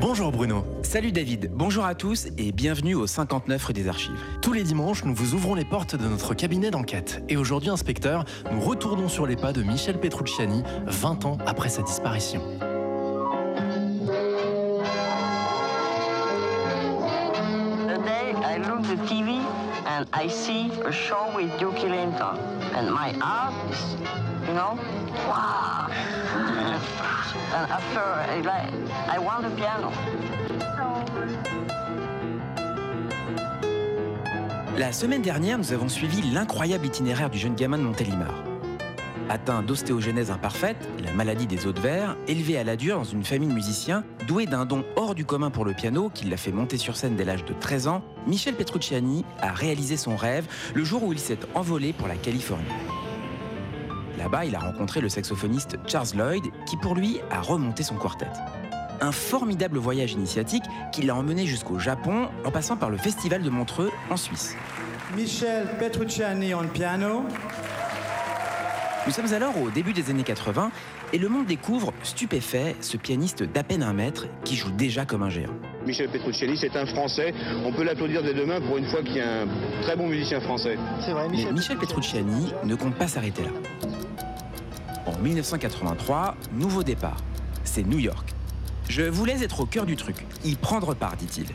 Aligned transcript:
Bonjour 0.00 0.32
Bruno. 0.32 0.64
Salut 0.82 1.12
David, 1.12 1.50
bonjour 1.52 1.84
à 1.84 1.94
tous 1.94 2.28
et 2.38 2.52
bienvenue 2.52 2.94
au 2.94 3.06
59 3.06 3.62
rue 3.62 3.74
des 3.74 3.86
Archives. 3.86 4.18
Tous 4.40 4.54
les 4.54 4.62
dimanches, 4.62 5.04
nous 5.04 5.14
vous 5.14 5.34
ouvrons 5.34 5.54
les 5.54 5.66
portes 5.66 5.94
de 5.94 6.08
notre 6.08 6.32
cabinet 6.32 6.70
d'enquête. 6.70 7.22
Et 7.28 7.36
aujourd'hui, 7.36 7.68
inspecteur, 7.68 8.24
nous 8.50 8.60
retournons 8.60 9.10
sur 9.10 9.26
les 9.26 9.36
pas 9.36 9.52
de 9.52 9.62
Michel 9.62 10.00
Petrucciani, 10.00 10.62
20 10.86 11.26
ans 11.26 11.36
après 11.44 11.68
sa 11.68 11.82
disparition. 11.82 12.40
Today 17.86 18.32
I 18.42 18.56
look 18.56 18.80
the 18.84 18.96
TV 19.06 19.38
and 19.86 20.06
I 20.14 20.30
see 20.30 20.70
a 20.86 20.90
show 20.90 21.26
with 21.36 21.50
Duke 21.58 21.84
Ellington. 21.84 22.38
And 22.74 22.90
my 22.90 23.12
heart 23.20 23.52
is, 23.70 23.96
you 24.48 24.54
know, 24.54 24.78
wow. 24.78 24.99
Piano. 29.56 29.90
La 34.78 34.92
semaine 34.92 35.22
dernière, 35.22 35.58
nous 35.58 35.72
avons 35.72 35.88
suivi 35.88 36.22
l'incroyable 36.22 36.86
itinéraire 36.86 37.30
du 37.30 37.38
jeune 37.38 37.54
gamin 37.54 37.78
de 37.78 37.82
Montélimar. 37.82 38.34
Atteint 39.28 39.62
d'ostéogenèse 39.62 40.30
imparfaite, 40.30 40.88
la 41.04 41.12
maladie 41.12 41.46
des 41.46 41.66
os 41.66 41.74
de 41.74 41.80
verre, 41.80 42.16
élevé 42.26 42.58
à 42.58 42.64
la 42.64 42.76
dure 42.76 42.96
dans 42.96 43.04
une 43.04 43.22
famille 43.22 43.48
de 43.48 43.54
musiciens, 43.54 44.02
doué 44.26 44.46
d'un 44.46 44.64
don 44.64 44.84
hors 44.96 45.14
du 45.14 45.24
commun 45.24 45.50
pour 45.50 45.64
le 45.64 45.72
piano 45.72 46.10
qui 46.12 46.24
l'a 46.24 46.36
fait 46.36 46.50
monter 46.50 46.78
sur 46.78 46.96
scène 46.96 47.14
dès 47.14 47.24
l'âge 47.24 47.44
de 47.44 47.52
13 47.52 47.86
ans, 47.86 48.02
Michel 48.26 48.54
Petrucciani 48.54 49.24
a 49.40 49.52
réalisé 49.52 49.96
son 49.96 50.16
rêve 50.16 50.46
le 50.74 50.82
jour 50.82 51.04
où 51.04 51.12
il 51.12 51.20
s'est 51.20 51.38
envolé 51.54 51.92
pour 51.92 52.08
la 52.08 52.16
Californie. 52.16 52.64
Là-bas, 54.20 54.44
il 54.44 54.54
a 54.54 54.58
rencontré 54.58 55.00
le 55.00 55.08
saxophoniste 55.08 55.78
Charles 55.86 56.08
Lloyd 56.14 56.44
qui 56.66 56.76
pour 56.76 56.94
lui 56.94 57.20
a 57.30 57.40
remonté 57.40 57.82
son 57.82 57.94
quartet. 57.94 58.26
Un 59.00 59.12
formidable 59.12 59.78
voyage 59.78 60.12
initiatique 60.12 60.64
qui 60.92 61.00
l'a 61.00 61.14
emmené 61.14 61.46
jusqu'au 61.46 61.78
Japon 61.78 62.28
en 62.44 62.50
passant 62.50 62.76
par 62.76 62.90
le 62.90 62.98
festival 62.98 63.42
de 63.42 63.48
Montreux 63.48 63.90
en 64.10 64.18
Suisse. 64.18 64.56
Michel 65.16 65.66
Petrucciani 65.78 66.52
on 66.52 66.68
piano. 66.68 67.24
Nous 69.06 69.12
sommes 69.12 69.32
alors 69.32 69.56
au 69.56 69.70
début 69.70 69.94
des 69.94 70.10
années 70.10 70.22
80 70.22 70.70
et 71.14 71.18
le 71.18 71.30
monde 71.30 71.46
découvre, 71.46 71.94
stupéfait, 72.02 72.76
ce 72.82 72.98
pianiste 72.98 73.42
d'à 73.42 73.62
peine 73.62 73.82
un 73.82 73.94
mètre 73.94 74.26
qui 74.44 74.54
joue 74.54 74.70
déjà 74.70 75.06
comme 75.06 75.22
un 75.22 75.30
géant. 75.30 75.54
Michel 75.86 76.10
Petrucciani, 76.10 76.58
c'est 76.58 76.76
un 76.76 76.84
Français. 76.84 77.32
On 77.64 77.72
peut 77.72 77.84
l'applaudir 77.84 78.22
dès 78.22 78.34
demain 78.34 78.60
pour 78.60 78.76
une 78.76 78.84
fois 78.84 79.02
qu'il 79.02 79.16
y 79.16 79.20
a 79.20 79.44
un 79.44 79.46
très 79.80 79.96
bon 79.96 80.08
musicien 80.08 80.42
français. 80.42 80.76
C'est 81.06 81.12
vrai, 81.12 81.26
Mais 81.30 81.50
Michel 81.50 81.78
Petrucciani 81.78 82.52
ne 82.64 82.74
compte 82.74 82.96
pas 82.96 83.08
s'arrêter 83.08 83.44
là. 83.44 83.88
En 85.10 85.18
1983, 85.18 86.36
nouveau 86.52 86.84
départ. 86.84 87.16
C'est 87.64 87.82
New 87.82 87.98
York. 87.98 88.32
Je 88.88 89.02
voulais 89.02 89.42
être 89.42 89.60
au 89.60 89.66
cœur 89.66 89.84
du 89.84 89.96
truc, 89.96 90.24
y 90.44 90.54
prendre 90.54 90.94
part, 90.94 91.16
dit-il, 91.16 91.46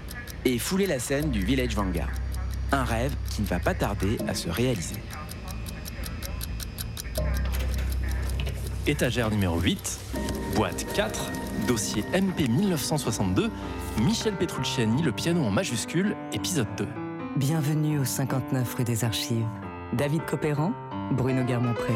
et 0.43 0.59
fouler 0.59 0.85
la 0.85 0.99
scène 0.99 1.31
du 1.31 1.43
Village 1.43 1.73
Vanguard. 1.73 2.09
Un 2.71 2.83
rêve 2.83 3.13
qui 3.29 3.41
ne 3.41 3.47
va 3.47 3.59
pas 3.59 3.73
tarder 3.73 4.17
à 4.27 4.33
se 4.33 4.49
réaliser. 4.49 4.97
Étagère 8.87 9.31
numéro 9.31 9.59
8, 9.59 9.99
boîte 10.55 10.85
4, 10.93 11.31
dossier 11.67 12.03
MP 12.13 12.49
1962, 12.49 13.51
Michel 14.01 14.35
Petrucciani, 14.35 15.01
le 15.01 15.13
piano 15.13 15.43
en 15.43 15.51
majuscule, 15.51 16.15
épisode 16.33 16.67
2. 16.77 16.87
Bienvenue 17.37 17.99
au 17.99 18.05
59 18.05 18.75
rue 18.75 18.83
des 18.83 19.05
Archives. 19.05 19.45
David 19.93 20.25
Copéran, 20.25 20.73
Bruno 21.11 21.43
Guermont-Pré. 21.43 21.93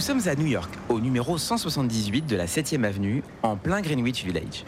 Nous 0.00 0.06
sommes 0.06 0.28
à 0.28 0.34
New 0.34 0.46
York, 0.46 0.70
au 0.88 0.98
numéro 0.98 1.36
178 1.36 2.24
de 2.26 2.34
la 2.34 2.46
7e 2.46 2.84
avenue, 2.84 3.22
en 3.42 3.56
plein 3.56 3.82
Greenwich 3.82 4.24
Village. 4.24 4.64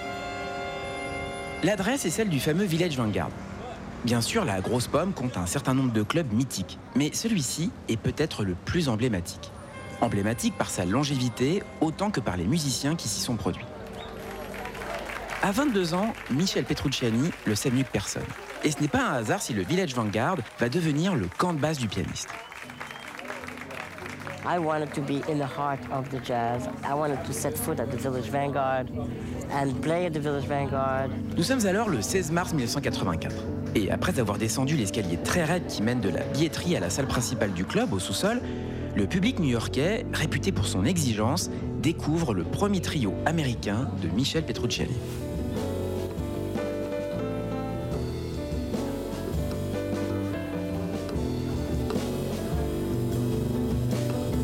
L'adresse 1.63 2.05
est 2.05 2.11
celle 2.11 2.29
du 2.29 2.39
fameux 2.39 2.67
Village 2.67 2.99
Vanguard. 2.99 3.31
Bien 4.05 4.21
sûr, 4.21 4.45
la 4.45 4.61
grosse 4.61 4.89
pomme 4.89 5.15
compte 5.15 5.39
un 5.39 5.47
certain 5.47 5.73
nombre 5.73 5.95
de 5.95 6.03
clubs 6.03 6.31
mythiques, 6.35 6.79
mais 6.95 7.13
celui-ci 7.15 7.71
est 7.89 7.97
peut-être 7.97 8.45
le 8.45 8.55
plus 8.67 8.91
emblématique. 8.91 9.53
Emblématique 10.03 10.59
par 10.59 10.69
sa 10.69 10.85
longévité 10.85 11.63
autant 11.81 12.11
que 12.11 12.21
par 12.21 12.37
les 12.37 12.45
musiciens 12.45 12.95
qui 12.95 13.09
s'y 13.09 13.23
sont 13.23 13.37
produits. 13.37 13.65
À 15.41 15.51
22 15.51 15.95
ans, 15.95 16.13
Michel 16.31 16.67
Petrucciani 16.67 17.31
le 17.47 17.55
sait 17.55 17.71
mieux 17.71 17.85
que 17.85 17.91
personne. 17.91 18.23
Et 18.65 18.71
ce 18.71 18.83
n'est 18.83 18.89
pas 18.89 19.03
un 19.03 19.15
hasard 19.15 19.41
si 19.41 19.55
le 19.55 19.63
Village 19.63 19.95
Vanguard 19.95 20.37
va 20.61 20.69
devenir 20.69 21.15
le 21.15 21.27
camp 21.39 21.55
de 21.55 21.59
base 21.59 21.79
du 21.79 21.89
pianiste. 21.89 22.29
I 24.45 24.59
wanted 24.59 24.93
to 24.95 25.01
be 25.01 25.23
in 25.31 25.39
the 25.39 25.47
heart 25.47 25.79
of 25.93 26.11
the 26.11 26.19
jazz. 26.19 26.69
I 26.85 26.95
wanted 26.95 27.23
to 27.25 27.33
set 27.33 27.57
foot 27.57 27.79
at 27.79 27.93
the 27.93 27.97
Village 27.97 28.29
Vanguard 28.29 28.91
and 29.53 29.81
play 29.81 30.07
at 30.07 30.15
the 30.15 30.19
Village 30.19 30.47
Vanguard. 30.47 31.11
Nous 31.37 31.45
sommes 31.45 31.65
alors 31.65 31.89
le 31.89 32.03
16 32.03 32.33
mars 32.33 32.53
1984. 32.53 33.33
Et 33.77 33.91
après 33.93 34.19
avoir 34.19 34.39
descendu 34.39 34.77
l'escalier 34.77 35.17
très 35.17 35.45
raide 35.45 35.67
qui 35.69 35.83
mène 35.83 36.01
de 36.01 36.09
la 36.09 36.25
billetterie 36.25 36.77
à 36.77 36.81
la 36.81 36.91
salle 36.91 37.07
principale 37.07 37.53
du 37.53 37.65
club, 37.65 37.93
au 37.93 38.01
sous-sol, 38.01 38.41
le 38.97 39.07
public 39.07 39.39
new-yorkais, 39.39 40.05
réputé 40.13 40.51
pour 40.51 40.67
son 40.67 40.85
exigence, 40.85 41.49
découvre 41.81 42.35
le 42.35 42.43
premier 42.43 42.81
trio 42.81 43.15
américain 43.27 43.89
de 44.03 44.09
Michel 44.09 44.45
Petrucciani. 44.45 44.97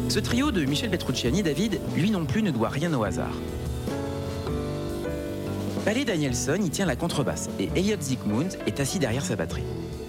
Ce 0.08 0.18
trio 0.18 0.50
de 0.50 0.64
Michel 0.64 0.88
Petrucciani, 0.88 1.42
David, 1.42 1.78
lui 1.94 2.10
non 2.10 2.24
plus 2.24 2.42
ne 2.42 2.50
doit 2.50 2.70
rien 2.70 2.94
au 2.94 3.04
hasard. 3.04 3.34
Palais 5.84 6.06
Danielson 6.06 6.58
y 6.64 6.70
tient 6.70 6.86
la 6.86 6.96
contrebasse 6.96 7.50
et 7.60 7.68
Elliot 7.76 8.00
Zygmunt 8.00 8.48
est 8.66 8.80
assis 8.80 8.98
derrière 8.98 9.24
sa 9.24 9.36
batterie. 9.36 9.64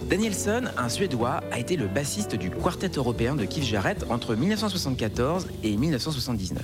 Danielson, 0.10 0.64
un 0.78 0.88
Suédois, 0.88 1.42
a 1.52 1.60
été 1.60 1.76
le 1.76 1.88
bassiste 1.88 2.36
du 2.36 2.50
quartet 2.50 2.92
européen 2.96 3.36
de 3.36 3.44
Keith 3.44 3.66
Jarrett 3.66 4.06
entre 4.10 4.36
1974 4.36 5.48
et 5.64 5.76
1979. 5.76 6.64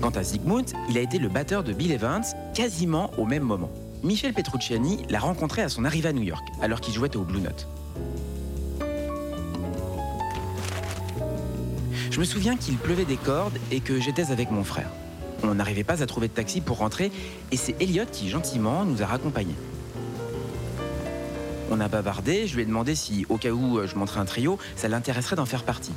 Quant 0.00 0.10
à 0.10 0.22
Zygmunt, 0.24 0.66
il 0.90 0.98
a 0.98 1.00
été 1.00 1.18
le 1.18 1.28
batteur 1.28 1.62
de 1.62 1.72
Bill 1.72 1.92
Evans 1.92 2.24
quasiment 2.52 3.12
au 3.16 3.24
même 3.24 3.44
moment. 3.44 3.70
Michel 4.02 4.34
Petrucciani 4.34 5.04
l'a 5.08 5.20
rencontré 5.20 5.62
à 5.62 5.68
son 5.68 5.84
arrivée 5.84 6.08
à 6.08 6.12
New 6.12 6.22
York, 6.22 6.46
alors 6.60 6.80
qu'il 6.80 6.94
jouait 6.94 7.16
au 7.16 7.22
Blue 7.22 7.40
Note. 7.40 7.68
Je 12.16 12.20
me 12.22 12.24
souviens 12.24 12.56
qu'il 12.56 12.78
pleuvait 12.78 13.04
des 13.04 13.18
cordes 13.18 13.58
et 13.70 13.80
que 13.80 14.00
j'étais 14.00 14.30
avec 14.30 14.50
mon 14.50 14.64
frère. 14.64 14.88
On 15.42 15.54
n'arrivait 15.54 15.84
pas 15.84 16.02
à 16.02 16.06
trouver 16.06 16.28
de 16.28 16.32
taxi 16.32 16.62
pour 16.62 16.78
rentrer 16.78 17.12
et 17.52 17.58
c'est 17.58 17.76
Elliot 17.78 18.06
qui 18.10 18.30
gentiment 18.30 18.86
nous 18.86 19.02
a 19.02 19.06
raccompagnés. 19.06 19.54
On 21.70 21.78
a 21.78 21.88
bavardé, 21.88 22.46
je 22.46 22.54
lui 22.54 22.62
ai 22.62 22.64
demandé 22.64 22.94
si, 22.94 23.26
au 23.28 23.36
cas 23.36 23.50
où 23.50 23.86
je 23.86 23.94
montrais 23.96 24.18
un 24.18 24.24
trio, 24.24 24.58
ça 24.76 24.88
l'intéresserait 24.88 25.36
d'en 25.36 25.44
faire 25.44 25.62
partie. 25.62 25.92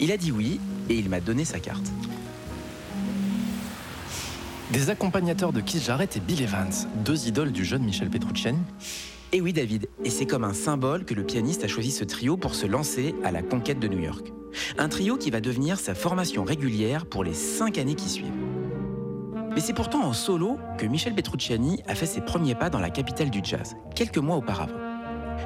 Il 0.00 0.10
a 0.10 0.16
dit 0.16 0.32
oui 0.32 0.58
et 0.88 0.96
il 0.96 1.08
m'a 1.08 1.20
donné 1.20 1.44
sa 1.44 1.60
carte. 1.60 1.86
Des 4.72 4.90
accompagnateurs 4.90 5.52
de 5.52 5.60
Keith 5.60 5.84
Jarrett 5.84 6.16
et 6.16 6.20
Bill 6.20 6.42
Evans, 6.42 6.72
deux 7.04 7.28
idoles 7.28 7.52
du 7.52 7.64
jeune 7.64 7.84
Michel 7.84 8.10
Petrucciani. 8.10 8.58
Et 9.32 9.40
oui 9.40 9.52
David, 9.52 9.88
et 10.04 10.10
c'est 10.10 10.26
comme 10.26 10.42
un 10.42 10.52
symbole 10.52 11.04
que 11.04 11.14
le 11.14 11.22
pianiste 11.22 11.62
a 11.62 11.68
choisi 11.68 11.92
ce 11.92 12.02
trio 12.02 12.36
pour 12.36 12.56
se 12.56 12.66
lancer 12.66 13.14
à 13.22 13.30
la 13.30 13.42
conquête 13.42 13.78
de 13.78 13.86
New 13.86 14.00
York. 14.00 14.32
Un 14.76 14.88
trio 14.88 15.16
qui 15.16 15.30
va 15.30 15.40
devenir 15.40 15.78
sa 15.78 15.94
formation 15.94 16.42
régulière 16.42 17.06
pour 17.06 17.22
les 17.22 17.34
cinq 17.34 17.78
années 17.78 17.94
qui 17.94 18.08
suivent. 18.08 18.32
Mais 19.54 19.60
c'est 19.60 19.72
pourtant 19.72 20.02
en 20.02 20.14
solo 20.14 20.58
que 20.78 20.86
Michel 20.86 21.14
Petrucciani 21.14 21.80
a 21.86 21.94
fait 21.94 22.06
ses 22.06 22.20
premiers 22.20 22.56
pas 22.56 22.70
dans 22.70 22.80
la 22.80 22.90
capitale 22.90 23.30
du 23.30 23.40
jazz, 23.44 23.76
quelques 23.94 24.18
mois 24.18 24.36
auparavant. 24.36 24.74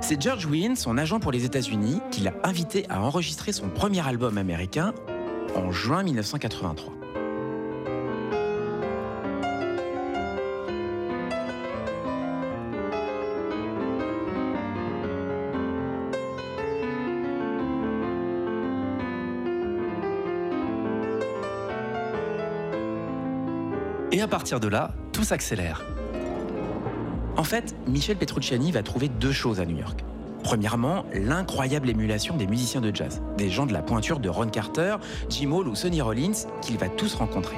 C'est 0.01 0.21
George 0.21 0.47
Wynne, 0.47 0.77
son 0.77 0.97
agent 0.97 1.21
pour 1.21 1.31
les 1.31 1.45
États-Unis, 1.45 2.01
qui 2.11 2.23
l'a 2.23 2.33
invité 2.43 2.87
à 2.89 3.03
enregistrer 3.03 3.53
son 3.53 3.69
premier 3.69 4.07
album 4.07 4.39
américain 4.39 4.95
en 5.55 5.73
juin 5.73 6.03
1983. 6.03 7.04
Partir 24.35 24.59
de 24.59 24.67
là, 24.67 24.91
tout 25.13 25.23
s'accélère. 25.23 25.85
En 27.37 27.45
fait, 27.45 27.77
Michel 27.87 28.17
Petrucciani 28.17 28.73
va 28.73 28.83
trouver 28.83 29.07
deux 29.07 29.31
choses 29.31 29.61
à 29.61 29.65
New 29.65 29.79
York. 29.79 30.05
Premièrement, 30.43 31.05
l'incroyable 31.15 31.89
émulation 31.89 32.37
des 32.37 32.49
musiciens 32.49 32.81
de 32.81 32.93
jazz, 32.93 33.23
des 33.39 33.49
gens 33.49 33.65
de 33.65 33.73
la 33.73 33.81
pointure 33.81 34.19
de 34.19 34.29
Ron 34.29 34.49
Carter, 34.49 34.97
Jim 35.31 35.53
Hall 35.53 35.69
ou 35.69 35.77
Sonny 35.77 36.01
Rollins, 36.01 36.49
qu'il 36.63 36.79
va 36.79 36.89
tous 36.89 37.15
rencontrer. 37.15 37.55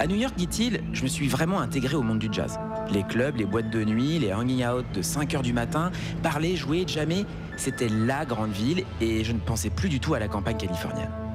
À 0.00 0.08
New 0.08 0.16
York, 0.16 0.34
dit-il, 0.36 0.82
je 0.92 1.04
me 1.04 1.08
suis 1.08 1.28
vraiment 1.28 1.60
intégré 1.60 1.94
au 1.94 2.02
monde 2.02 2.18
du 2.18 2.28
jazz. 2.32 2.58
Les 2.90 3.04
clubs, 3.04 3.36
les 3.36 3.44
boîtes 3.44 3.70
de 3.70 3.84
nuit, 3.84 4.18
les 4.18 4.34
hanging 4.34 4.66
out 4.66 4.84
de 4.94 5.00
5 5.00 5.32
heures 5.36 5.42
du 5.42 5.52
matin, 5.52 5.92
parler, 6.24 6.56
jouer, 6.56 6.84
jammer, 6.88 7.24
c'était 7.56 7.88
la 7.88 8.24
grande 8.24 8.50
ville 8.50 8.82
et 9.00 9.22
je 9.22 9.30
ne 9.30 9.38
pensais 9.38 9.70
plus 9.70 9.88
du 9.88 10.00
tout 10.00 10.14
à 10.14 10.18
la 10.18 10.26
campagne 10.26 10.56
californienne. 10.56 11.25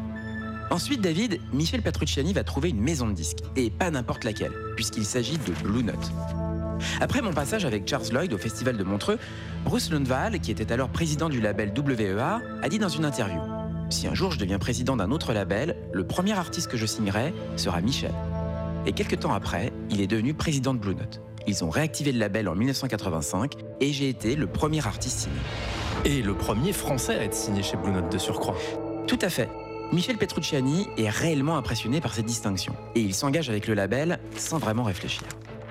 Ensuite, 0.71 1.01
David, 1.01 1.41
Michel 1.51 1.81
Petrucciani 1.81 2.31
va 2.31 2.45
trouver 2.45 2.69
une 2.69 2.79
maison 2.79 3.05
de 3.05 3.11
disques, 3.11 3.39
et 3.57 3.69
pas 3.69 3.91
n'importe 3.91 4.23
laquelle, 4.23 4.53
puisqu'il 4.77 5.03
s'agit 5.03 5.37
de 5.37 5.51
Blue 5.63 5.83
Note. 5.83 6.11
Après 7.01 7.21
mon 7.21 7.33
passage 7.33 7.65
avec 7.65 7.85
Charles 7.85 8.07
Lloyd 8.13 8.31
au 8.31 8.37
Festival 8.37 8.77
de 8.77 8.83
Montreux, 8.85 9.19
Bruce 9.65 9.91
Lundvall, 9.91 10.39
qui 10.39 10.49
était 10.49 10.71
alors 10.71 10.87
président 10.87 11.27
du 11.27 11.41
label 11.41 11.73
WEA, 11.77 12.41
a 12.63 12.69
dit 12.69 12.79
dans 12.79 12.87
une 12.87 13.03
interview 13.03 13.41
Si 13.89 14.07
un 14.07 14.13
jour 14.13 14.31
je 14.31 14.39
deviens 14.39 14.59
président 14.59 14.95
d'un 14.95 15.11
autre 15.11 15.33
label, 15.33 15.75
le 15.91 16.07
premier 16.07 16.31
artiste 16.31 16.71
que 16.71 16.77
je 16.77 16.85
signerai 16.85 17.33
sera 17.57 17.81
Michel. 17.81 18.13
Et 18.85 18.93
quelques 18.93 19.19
temps 19.19 19.33
après, 19.33 19.73
il 19.89 19.99
est 19.99 20.07
devenu 20.07 20.33
président 20.33 20.73
de 20.73 20.79
Blue 20.79 20.95
Note. 20.95 21.19
Ils 21.47 21.65
ont 21.65 21.69
réactivé 21.69 22.13
le 22.13 22.19
label 22.19 22.47
en 22.47 22.55
1985 22.55 23.55
et 23.81 23.91
j'ai 23.91 24.07
été 24.07 24.37
le 24.37 24.47
premier 24.47 24.87
artiste 24.87 25.19
signé. 25.19 25.35
Et 26.05 26.21
le 26.21 26.33
premier 26.33 26.71
français 26.71 27.15
à 27.15 27.23
être 27.23 27.35
signé 27.35 27.61
chez 27.61 27.75
Blue 27.75 27.91
Note 27.91 28.09
de 28.09 28.17
surcroît. 28.17 28.55
Tout 29.05 29.19
à 29.21 29.29
fait. 29.29 29.49
Michel 29.91 30.17
Petrucciani 30.17 30.87
est 30.97 31.09
réellement 31.09 31.57
impressionné 31.57 31.99
par 31.99 32.13
cette 32.13 32.25
distinction 32.25 32.73
et 32.95 33.01
il 33.01 33.13
s'engage 33.13 33.49
avec 33.49 33.67
le 33.67 33.73
label 33.73 34.19
sans 34.37 34.57
vraiment 34.57 34.83
réfléchir. 34.83 35.23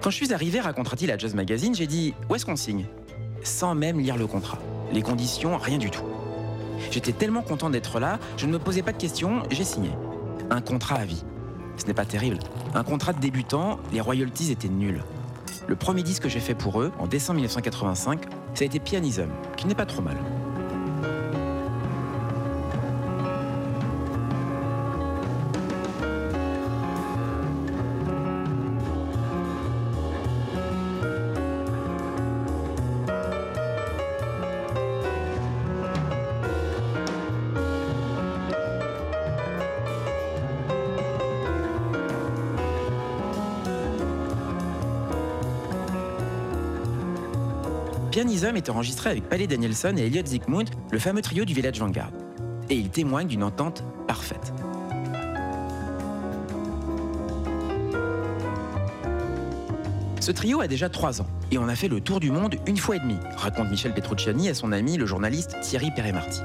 Quand 0.03 0.11
je 0.11 0.17
suis 0.17 0.35
arrivé, 0.35 0.61
racontera-t-il 0.61 1.11
à 1.11 1.17
Jazz 1.17 1.35
Magazine, 1.35 1.75
j'ai 1.75 1.87
dit 1.87 2.13
Où 2.29 2.35
est-ce 2.35 2.45
qu'on 2.45 2.57
signe? 2.57 2.85
Sans 3.43 3.75
même 3.75 3.99
lire 3.99 4.19
le 4.19 4.27
contrat. 4.27 4.59
Les 4.93 5.01
conditions, 5.01 5.57
rien 5.57 5.79
du 5.79 5.91
tout. 5.91 6.05
J'étais 6.91 7.13
tellement 7.13 7.41
content 7.41 7.71
d'être 7.71 7.99
là, 7.99 8.19
je 8.37 8.45
ne 8.45 8.53
me 8.53 8.59
posais 8.59 8.83
pas 8.83 8.93
de 8.93 8.99
questions, 8.99 9.43
j'ai 9.51 9.65
signé. 9.65 9.91
Un 10.51 10.61
contrat 10.61 10.97
à 10.97 11.05
vie. 11.07 11.25
Ce 11.79 11.87
n'est 11.87 11.95
pas 11.95 12.05
terrible. 12.05 12.41
Un 12.75 12.85
contrat 12.85 13.15
de 13.15 13.21
débutant, 13.21 13.81
les 13.91 14.03
royalties 14.03 14.53
étaient 14.53 14.69
nulles. 14.69 15.03
Le 15.67 15.77
premier 15.77 16.03
disque 16.03 16.25
que 16.25 16.29
j'ai 16.29 16.41
fait 16.41 16.55
pour 16.55 16.83
eux, 16.83 16.93
en 16.99 17.07
décembre 17.07 17.37
1985, 17.37 18.21
ça 18.53 18.63
a 18.63 18.65
été 18.67 18.81
Pianism, 18.81 19.29
qui 19.57 19.67
n'est 19.67 19.75
pas 19.75 19.87
trop 19.87 20.03
mal. 20.03 20.17
Pianism 48.21 48.55
est 48.55 48.69
enregistré 48.69 49.09
avec 49.09 49.27
Palais 49.31 49.47
Danielson 49.47 49.95
et 49.97 50.03
Elliot 50.03 50.27
Zygmunt, 50.27 50.67
le 50.91 50.99
fameux 50.99 51.23
trio 51.23 51.47
du 51.47 51.55
Village 51.55 51.81
Vanguard. 51.81 52.11
Et 52.69 52.75
il 52.75 52.91
témoigne 52.91 53.27
d'une 53.27 53.43
entente 53.43 53.83
parfaite. 54.07 54.53
Ce 60.21 60.31
trio 60.33 60.61
a 60.61 60.69
déjà 60.69 60.91
trois 60.91 61.23
ans 61.23 61.27
et 61.51 61.57
on 61.57 61.67
a 61.67 61.75
fait 61.75 61.89
le 61.89 62.03
tour 62.03 62.21
du 62.21 62.31
monde 62.31 62.57
une 62.67 62.77
fois 62.77 62.97
et 62.97 62.99
demie, 62.99 63.17
raconte 63.39 63.71
Michel 63.71 63.95
Petrucciani 63.95 64.51
à 64.51 64.55
son 64.55 64.71
ami 64.73 64.99
le 64.99 65.07
journaliste 65.07 65.57
Thierry 65.63 65.91
Pérémarty. 65.91 66.43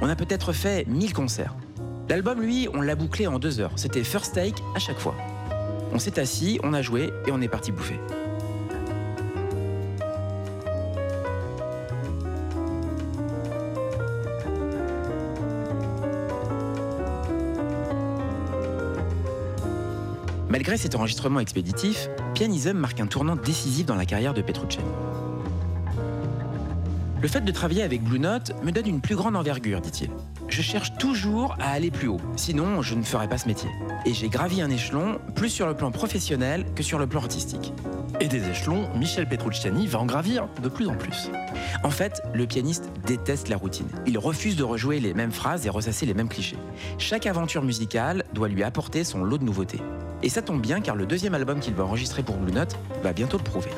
On 0.00 0.08
a 0.08 0.14
peut-être 0.14 0.52
fait 0.52 0.86
1000 0.86 1.12
concerts. 1.12 1.56
L'album, 2.08 2.40
lui, 2.40 2.68
on 2.72 2.82
l'a 2.82 2.94
bouclé 2.94 3.26
en 3.26 3.40
deux 3.40 3.58
heures. 3.58 3.72
C'était 3.74 4.04
first 4.04 4.34
take 4.34 4.62
à 4.76 4.78
chaque 4.78 5.00
fois. 5.00 5.16
On 5.92 5.98
s'est 5.98 6.20
assis, 6.20 6.60
on 6.62 6.72
a 6.72 6.82
joué 6.82 7.10
et 7.26 7.32
on 7.32 7.40
est 7.40 7.48
parti 7.48 7.72
bouffer. 7.72 7.98
Malgré 20.66 20.82
cet 20.82 20.96
enregistrement 20.96 21.38
expéditif, 21.38 22.08
Pianism 22.34 22.72
marque 22.72 22.98
un 22.98 23.06
tournant 23.06 23.36
décisif 23.36 23.86
dans 23.86 23.94
la 23.94 24.04
carrière 24.04 24.34
de 24.34 24.42
Petrucciani. 24.42 24.88
Le 27.22 27.28
fait 27.28 27.42
de 27.42 27.52
travailler 27.52 27.84
avec 27.84 28.02
Blue 28.02 28.18
Note 28.18 28.50
me 28.64 28.72
donne 28.72 28.88
une 28.88 29.00
plus 29.00 29.14
grande 29.14 29.36
envergure, 29.36 29.80
dit-il. 29.80 30.10
Je 30.48 30.62
cherche 30.62 30.92
toujours 30.98 31.54
à 31.60 31.70
aller 31.70 31.92
plus 31.92 32.08
haut, 32.08 32.20
sinon 32.34 32.82
je 32.82 32.96
ne 32.96 33.04
ferais 33.04 33.28
pas 33.28 33.38
ce 33.38 33.46
métier. 33.46 33.70
Et 34.06 34.12
j'ai 34.12 34.28
gravi 34.28 34.60
un 34.60 34.68
échelon 34.68 35.20
plus 35.36 35.50
sur 35.50 35.68
le 35.68 35.74
plan 35.74 35.92
professionnel 35.92 36.66
que 36.74 36.82
sur 36.82 36.98
le 36.98 37.06
plan 37.06 37.20
artistique. 37.20 37.72
Et 38.20 38.26
des 38.26 38.48
échelons, 38.48 38.88
Michel 38.96 39.28
Petrucciani 39.28 39.86
va 39.86 40.00
en 40.00 40.06
gravir 40.06 40.48
de 40.64 40.68
plus 40.68 40.88
en 40.88 40.96
plus. 40.96 41.30
En 41.84 41.90
fait, 41.90 42.22
le 42.34 42.44
pianiste 42.44 42.90
déteste 43.06 43.48
la 43.48 43.56
routine. 43.56 43.86
Il 44.08 44.18
refuse 44.18 44.56
de 44.56 44.64
rejouer 44.64 44.98
les 44.98 45.14
mêmes 45.14 45.30
phrases 45.30 45.64
et 45.64 45.70
ressasser 45.70 46.06
les 46.06 46.14
mêmes 46.14 46.28
clichés. 46.28 46.58
Chaque 46.98 47.26
aventure 47.26 47.62
musicale 47.62 48.24
doit 48.34 48.48
lui 48.48 48.64
apporter 48.64 49.04
son 49.04 49.22
lot 49.22 49.38
de 49.38 49.44
nouveautés. 49.44 49.80
Et 50.26 50.28
ça 50.28 50.42
tombe 50.42 50.60
bien 50.60 50.80
car 50.80 50.96
le 50.96 51.06
deuxième 51.06 51.34
album 51.34 51.60
qu'il 51.60 51.74
va 51.74 51.84
enregistrer 51.84 52.24
pour 52.24 52.34
Blue 52.34 52.52
Note 52.52 52.76
va 53.00 53.12
bientôt 53.12 53.38
le 53.38 53.44
prouver. 53.44 53.70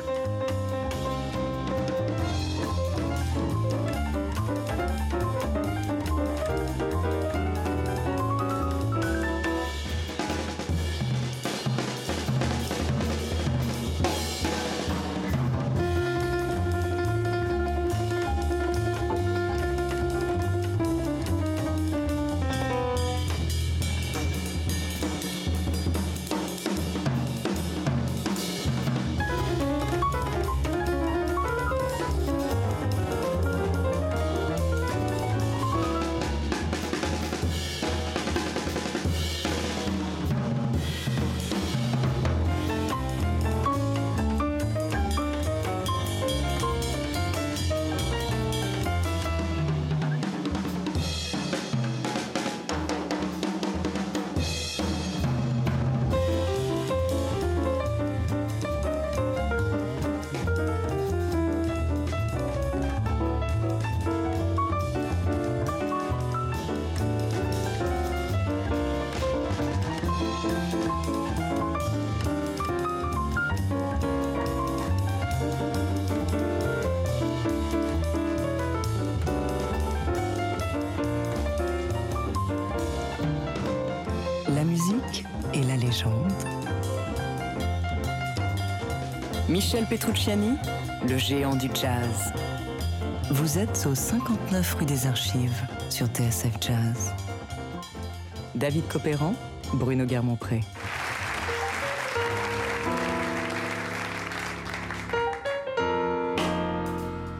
Michel 89.59 89.85
Petrucciani, 89.87 90.51
le 91.05 91.17
géant 91.17 91.53
du 91.53 91.67
jazz. 91.73 92.31
Vous 93.29 93.57
êtes 93.57 93.85
au 93.91 93.93
59 93.93 94.75
rue 94.75 94.85
des 94.85 95.05
Archives 95.05 95.67
sur 95.89 96.07
TSF 96.07 96.53
Jazz. 96.61 97.11
David 98.55 98.87
Copéran, 98.87 99.35
Bruno 99.73 100.05
Guermont-Pré. 100.05 100.61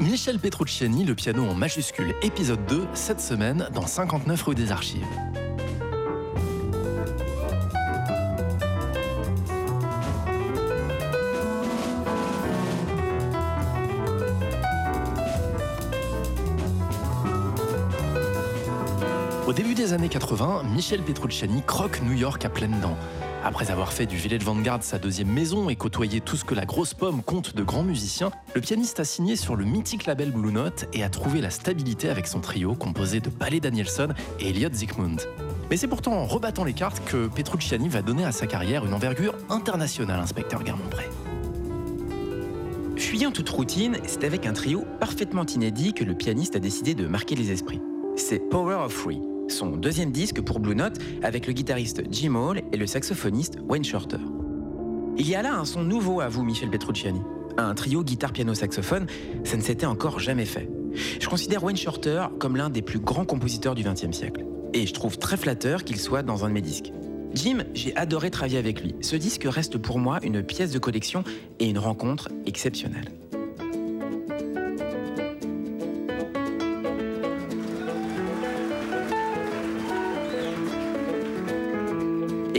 Michel 0.01 0.39
Petrucciani, 0.39 1.05
le 1.05 1.15
piano 1.15 1.45
en 1.45 1.53
majuscule, 1.53 2.13
épisode 2.21 2.65
2, 2.65 2.85
cette 2.95 3.21
semaine 3.21 3.69
dans 3.73 3.87
59 3.87 4.43
rue 4.43 4.55
des 4.55 4.73
Archives. 4.73 5.07
Années 20.09 20.19
80, 20.19 20.63
Michel 20.73 21.01
Petrucciani 21.03 21.61
croque 21.61 22.01
New 22.01 22.13
York 22.13 22.43
à 22.43 22.49
pleines 22.49 22.79
dents. 22.81 22.97
Après 23.43 23.69
avoir 23.69 23.93
fait 23.93 24.07
du 24.07 24.15
Village 24.15 24.41
Vanguard 24.41 24.81
sa 24.81 24.97
deuxième 24.97 25.29
maison 25.29 25.69
et 25.69 25.75
côtoyé 25.75 26.19
tout 26.19 26.35
ce 26.35 26.43
que 26.43 26.55
la 26.55 26.65
grosse 26.65 26.95
pomme 26.95 27.21
compte 27.21 27.55
de 27.55 27.61
grands 27.61 27.83
musiciens, 27.83 28.31
le 28.55 28.61
pianiste 28.61 28.99
a 28.99 29.03
signé 29.03 29.35
sur 29.35 29.55
le 29.55 29.65
mythique 29.65 30.07
label 30.07 30.31
Blue 30.31 30.51
Note 30.51 30.85
et 30.93 31.03
a 31.03 31.09
trouvé 31.09 31.41
la 31.41 31.51
stabilité 31.51 32.09
avec 32.09 32.25
son 32.25 32.39
trio 32.39 32.73
composé 32.73 33.19
de 33.19 33.29
Palais 33.29 33.59
Danielson 33.59 34.09
et 34.39 34.49
Elliot 34.49 34.71
Zygmunt. 34.73 35.17
Mais 35.69 35.77
c'est 35.77 35.87
pourtant 35.87 36.13
en 36.13 36.25
rebattant 36.25 36.63
les 36.63 36.73
cartes 36.73 37.03
que 37.05 37.27
Petrucciani 37.27 37.87
va 37.87 38.01
donner 38.01 38.25
à 38.25 38.31
sa 38.31 38.47
carrière 38.47 38.87
une 38.87 38.95
envergure 38.95 39.35
internationale, 39.49 40.19
inspecteur 40.19 40.63
Guermont-Pré. 40.63 41.07
Fuyant 42.97 43.31
toute 43.31 43.49
routine, 43.49 43.97
c'est 44.07 44.23
avec 44.23 44.47
un 44.47 44.53
trio 44.53 44.85
parfaitement 44.99 45.45
inédit 45.45 45.93
que 45.93 46.03
le 46.03 46.15
pianiste 46.15 46.55
a 46.55 46.59
décidé 46.59 46.95
de 46.95 47.05
marquer 47.05 47.35
les 47.35 47.51
esprits. 47.51 47.81
C'est 48.15 48.39
Power 48.39 48.75
of 48.75 48.91
Free, 48.91 49.21
son 49.49 49.71
deuxième 49.71 50.11
disque 50.11 50.41
pour 50.41 50.59
Blue 50.59 50.75
Note 50.75 50.97
avec 51.23 51.47
le 51.47 51.53
guitariste 51.53 52.03
Jim 52.11 52.35
Hall 52.35 52.61
et 52.71 52.77
le 52.77 52.87
saxophoniste 52.87 53.57
Wayne 53.67 53.83
Shorter. 53.83 54.19
Il 55.17 55.27
y 55.27 55.35
a 55.35 55.41
là 55.41 55.55
un 55.55 55.65
son 55.65 55.83
nouveau 55.83 56.21
à 56.21 56.29
vous, 56.29 56.43
Michel 56.43 56.69
Petrucciani. 56.69 57.21
Un 57.57 57.73
trio 57.75 58.03
guitare-piano-saxophone, 58.03 59.07
ça 59.43 59.57
ne 59.57 59.61
s'était 59.61 59.85
encore 59.85 60.19
jamais 60.19 60.45
fait. 60.45 60.69
Je 61.19 61.27
considère 61.27 61.63
Wayne 61.63 61.77
Shorter 61.77 62.27
comme 62.39 62.55
l'un 62.55 62.69
des 62.69 62.81
plus 62.81 62.99
grands 62.99 63.25
compositeurs 63.25 63.75
du 63.75 63.83
XXe 63.83 64.11
siècle. 64.11 64.45
Et 64.73 64.87
je 64.87 64.93
trouve 64.93 65.17
très 65.17 65.35
flatteur 65.35 65.83
qu'il 65.83 65.99
soit 65.99 66.23
dans 66.23 66.45
un 66.45 66.49
de 66.49 66.53
mes 66.53 66.61
disques. 66.61 66.91
Jim, 67.33 67.59
j'ai 67.73 67.95
adoré 67.95 68.31
travailler 68.31 68.57
avec 68.57 68.81
lui. 68.81 68.95
Ce 69.01 69.15
disque 69.15 69.45
reste 69.45 69.77
pour 69.77 69.99
moi 69.99 70.19
une 70.23 70.41
pièce 70.41 70.71
de 70.71 70.79
collection 70.79 71.23
et 71.59 71.69
une 71.69 71.79
rencontre 71.79 72.29
exceptionnelle. 72.45 73.11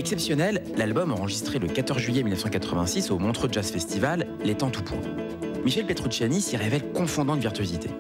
Exceptionnel, 0.01 0.63
l'album 0.79 1.13
enregistré 1.13 1.59
le 1.59 1.69
14 1.69 2.01
juillet 2.01 2.23
1986 2.23 3.11
au 3.11 3.19
Montreux 3.19 3.51
Jazz 3.53 3.71
Festival 3.71 4.27
en 4.63 4.71
tout 4.71 4.83
point. 4.83 4.97
Michel 5.63 5.85
Petrucciani 5.85 6.41
s'y 6.41 6.57
révèle 6.57 6.91
confondant 6.95 7.37
de 7.37 7.43
virtuosité. 7.43 7.91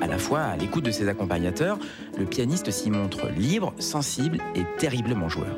À 0.00 0.06
la 0.06 0.16
fois 0.16 0.42
à 0.42 0.56
l'écoute 0.56 0.84
de 0.84 0.92
ses 0.92 1.08
accompagnateurs, 1.08 1.76
le 2.16 2.24
pianiste 2.24 2.70
s'y 2.70 2.88
montre 2.88 3.26
libre, 3.36 3.74
sensible 3.80 4.38
et 4.54 4.62
terriblement 4.78 5.28
joueur. 5.28 5.56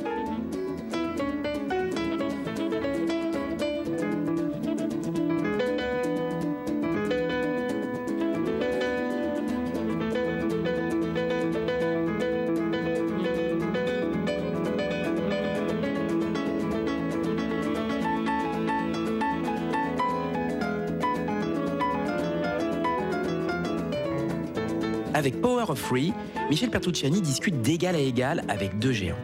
Michel 26.50 26.70
Petrucciani 26.70 27.20
discute 27.20 27.60
d'égal 27.60 27.94
à 27.94 27.98
égal 27.98 28.44
avec 28.48 28.78
deux 28.78 28.92
géants. 28.92 29.18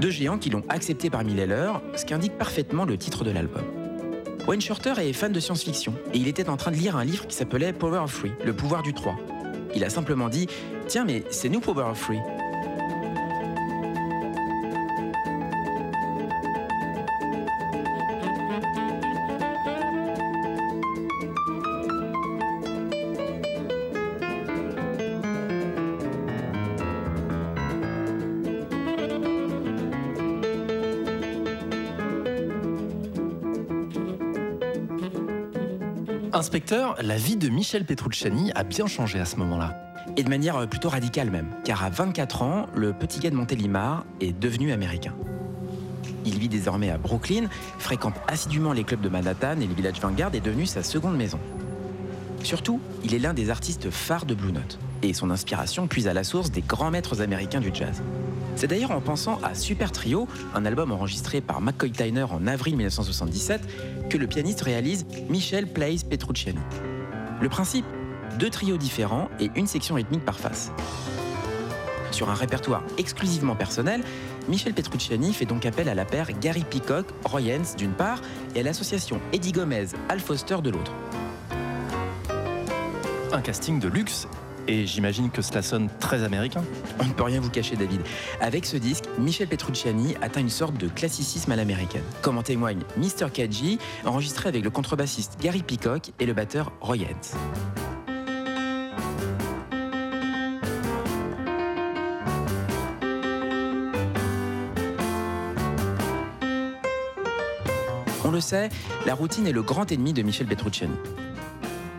Deux 0.00 0.10
géants 0.10 0.38
qui 0.38 0.50
l'ont 0.50 0.62
accepté 0.68 1.10
parmi 1.10 1.34
les 1.34 1.46
leurs, 1.46 1.82
ce 1.96 2.04
qui 2.04 2.14
indique 2.14 2.36
parfaitement 2.36 2.84
le 2.84 2.96
titre 2.96 3.24
de 3.24 3.30
l'album. 3.30 3.62
Wayne 4.46 4.60
Shorter 4.60 4.94
est 4.98 5.12
fan 5.12 5.32
de 5.32 5.40
science-fiction 5.40 5.94
et 6.12 6.18
il 6.18 6.28
était 6.28 6.50
en 6.50 6.56
train 6.56 6.70
de 6.70 6.76
lire 6.76 6.96
un 6.96 7.04
livre 7.04 7.26
qui 7.26 7.34
s'appelait 7.34 7.72
Power 7.72 7.98
of 7.98 8.10
Free, 8.10 8.32
le 8.44 8.52
pouvoir 8.52 8.82
du 8.82 8.92
3. 8.92 9.16
Il 9.74 9.84
a 9.84 9.90
simplement 9.90 10.28
dit 10.28 10.46
Tiens, 10.86 11.04
mais 11.04 11.24
c'est 11.30 11.48
nous 11.48 11.60
Power 11.60 11.84
of 11.90 11.98
Free. 11.98 12.18
La 37.02 37.16
vie 37.16 37.36
de 37.36 37.48
Michel 37.48 37.84
Petrucciani 37.84 38.52
a 38.54 38.62
bien 38.62 38.86
changé 38.86 39.18
à 39.18 39.24
ce 39.24 39.34
moment-là. 39.38 39.74
Et 40.16 40.22
de 40.22 40.28
manière 40.28 40.56
euh, 40.56 40.66
plutôt 40.66 40.88
radicale 40.88 41.28
même, 41.28 41.48
car 41.64 41.82
à 41.82 41.90
24 41.90 42.42
ans, 42.42 42.66
le 42.76 42.92
petit 42.92 43.18
gars 43.18 43.30
de 43.30 43.34
Montélimar 43.34 44.04
est 44.20 44.38
devenu 44.38 44.70
américain. 44.70 45.14
Il 46.24 46.38
vit 46.38 46.48
désormais 46.48 46.90
à 46.90 46.96
Brooklyn, 46.96 47.48
fréquente 47.80 48.14
assidûment 48.28 48.72
les 48.72 48.84
clubs 48.84 49.00
de 49.00 49.08
Manhattan 49.08 49.56
et 49.56 49.66
les 49.66 49.74
villages 49.74 50.00
Vanguard 50.00 50.32
est 50.32 50.40
devenu 50.40 50.64
sa 50.64 50.84
seconde 50.84 51.16
maison. 51.16 51.40
Surtout, 52.44 52.80
il 53.02 53.14
est 53.14 53.18
l'un 53.18 53.34
des 53.34 53.50
artistes 53.50 53.90
phares 53.90 54.24
de 54.24 54.36
Blue 54.36 54.52
Note, 54.52 54.78
et 55.02 55.12
son 55.12 55.30
inspiration 55.30 55.88
puise 55.88 56.06
à 56.06 56.14
la 56.14 56.22
source 56.22 56.52
des 56.52 56.62
grands 56.62 56.92
maîtres 56.92 57.20
américains 57.20 57.60
du 57.60 57.70
jazz. 57.74 58.00
C'est 58.56 58.68
d'ailleurs 58.68 58.92
en 58.92 59.00
pensant 59.00 59.40
à 59.42 59.54
Super 59.54 59.90
Trio, 59.90 60.28
un 60.54 60.64
album 60.64 60.92
enregistré 60.92 61.40
par 61.40 61.60
McCoy 61.60 61.90
Tyner 61.90 62.26
en 62.30 62.46
avril 62.46 62.76
1977, 62.76 63.60
que 64.08 64.18
le 64.18 64.26
pianiste 64.26 64.60
réalise 64.62 65.06
Michel 65.28 65.66
Plays 65.66 66.04
Petrucciani. 66.08 66.60
Le 67.40 67.48
principe 67.48 67.84
Deux 68.38 68.50
trios 68.50 68.76
différents 68.76 69.28
et 69.40 69.50
une 69.54 69.66
section 69.66 69.94
rythmique 69.94 70.24
par 70.24 70.38
face. 70.38 70.72
Sur 72.10 72.30
un 72.30 72.34
répertoire 72.34 72.82
exclusivement 72.96 73.56
personnel, 73.56 74.02
Michel 74.48 74.72
Petrucciani 74.72 75.32
fait 75.32 75.46
donc 75.46 75.66
appel 75.66 75.88
à 75.88 75.94
la 75.94 76.04
paire 76.04 76.28
Gary 76.40 76.64
Peacock, 76.68 77.06
Roy 77.24 77.52
Hens 77.52 77.76
d'une 77.76 77.92
part 77.92 78.20
et 78.54 78.60
à 78.60 78.62
l'association 78.62 79.20
Eddie 79.32 79.52
Gomez, 79.52 79.86
Al 80.08 80.20
Foster 80.20 80.58
de 80.62 80.70
l'autre. 80.70 80.92
Un 83.32 83.40
casting 83.40 83.80
de 83.80 83.88
luxe 83.88 84.28
et 84.68 84.86
j'imagine 84.86 85.30
que 85.30 85.42
cela 85.42 85.62
sonne 85.62 85.88
très 86.00 86.22
américain. 86.22 86.62
On 87.00 87.04
ne 87.04 87.12
peut 87.12 87.24
rien 87.24 87.40
vous 87.40 87.50
cacher, 87.50 87.76
David. 87.76 88.00
Avec 88.40 88.66
ce 88.66 88.76
disque, 88.76 89.04
Michel 89.18 89.48
Petrucciani 89.48 90.14
atteint 90.22 90.40
une 90.40 90.50
sorte 90.50 90.76
de 90.76 90.88
classicisme 90.88 91.52
à 91.52 91.56
l'américaine, 91.56 92.04
comme 92.22 92.38
en 92.38 92.42
témoigne 92.42 92.80
Mr. 92.96 93.30
Kaji, 93.32 93.78
enregistré 94.04 94.48
avec 94.48 94.64
le 94.64 94.70
contrebassiste 94.70 95.38
Gary 95.40 95.62
Peacock 95.62 96.12
et 96.18 96.26
le 96.26 96.32
batteur 96.32 96.72
Roy 96.80 96.96
Hens. 96.98 97.34
On 108.26 108.30
le 108.30 108.40
sait, 108.40 108.70
la 109.04 109.14
routine 109.14 109.46
est 109.46 109.52
le 109.52 109.62
grand 109.62 109.92
ennemi 109.92 110.14
de 110.14 110.22
Michel 110.22 110.46
Petrucciani. 110.46 110.94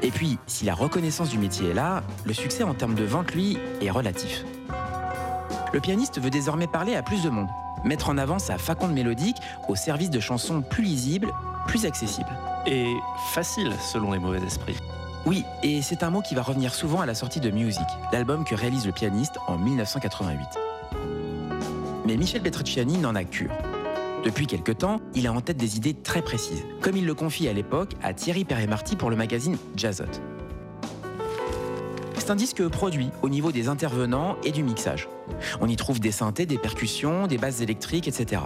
Et 0.06 0.12
puis, 0.12 0.38
si 0.46 0.66
la 0.66 0.76
reconnaissance 0.76 1.30
du 1.30 1.40
métier 1.40 1.72
est 1.72 1.74
là, 1.74 2.04
le 2.26 2.34
succès 2.34 2.62
en 2.62 2.76
termes 2.76 2.94
de 2.94 3.04
vente, 3.04 3.34
lui, 3.34 3.58
est 3.82 3.90
relatif. 3.90 4.46
Le 5.74 5.80
pianiste 5.80 6.22
veut 6.22 6.30
désormais 6.30 6.68
parler 6.68 6.96
à 6.96 7.02
plus 7.02 7.24
de 7.24 7.30
monde, 7.32 7.48
mettre 7.84 8.12
en 8.12 8.20
avant 8.20 8.38
sa 8.38 8.60
faconde 8.60 8.94
mélodique 8.94 9.38
au 9.68 9.76
service 9.76 10.12
de 10.12 10.20
chansons 10.20 10.62
plus 10.62 10.84
lisibles, 10.84 11.34
plus 11.66 11.88
accessibles. 11.88 12.30
Et 12.68 12.94
facile 13.34 13.74
selon 13.80 14.12
les 14.12 14.20
mauvais 14.20 14.46
esprits. 14.46 14.78
Oui, 15.26 15.44
et 15.64 15.82
c'est 15.82 16.04
un 16.04 16.12
mot 16.12 16.22
qui 16.22 16.36
va 16.36 16.44
revenir 16.44 16.76
souvent 16.76 17.02
à 17.02 17.08
la 17.08 17.16
sortie 17.16 17.40
de 17.40 17.50
Music, 17.50 17.88
l'album 18.14 18.46
que 18.46 18.54
réalise 18.54 18.86
le 18.86 18.92
pianiste 18.92 19.40
en 19.48 19.58
1988. 19.58 20.46
Mais 22.06 22.16
Michel 22.16 22.44
Petrucciani 22.44 23.00
n'en 23.00 23.16
a 23.16 23.24
cure. 23.24 23.52
Depuis 24.26 24.48
quelque 24.48 24.72
temps, 24.72 25.02
il 25.14 25.28
a 25.28 25.32
en 25.32 25.40
tête 25.40 25.58
des 25.58 25.78
idées 25.78 25.94
très 25.94 26.24
précises, 26.24 26.64
comme 26.82 26.98
il 26.98 27.06
le 27.06 27.14
confie 27.14 27.48
à 27.48 27.54
l'époque 27.54 27.92
à 28.02 28.12
Thierry 28.12 28.44
Perret-Marty 28.44 28.96
pour 28.96 29.12
le 29.12 29.16
magazine 29.16 29.56
Jazzot. 29.76 30.06
C'est 32.18 32.32
un 32.32 32.36
disque 32.36 32.68
produit 32.70 33.12
au 33.22 33.30
niveau 33.30 33.52
des 33.52 33.68
intervenants 33.68 34.38
et 34.44 34.52
du 34.52 34.64
mixage. 34.64 35.08
On 35.62 35.68
y 35.68 35.76
trouve 35.76 36.00
des 36.00 36.12
synthés, 36.12 36.48
des 36.48 36.58
percussions, 36.58 37.28
des 37.28 37.38
basses 37.38 37.62
électriques, 37.62 38.08
etc. 38.08 38.42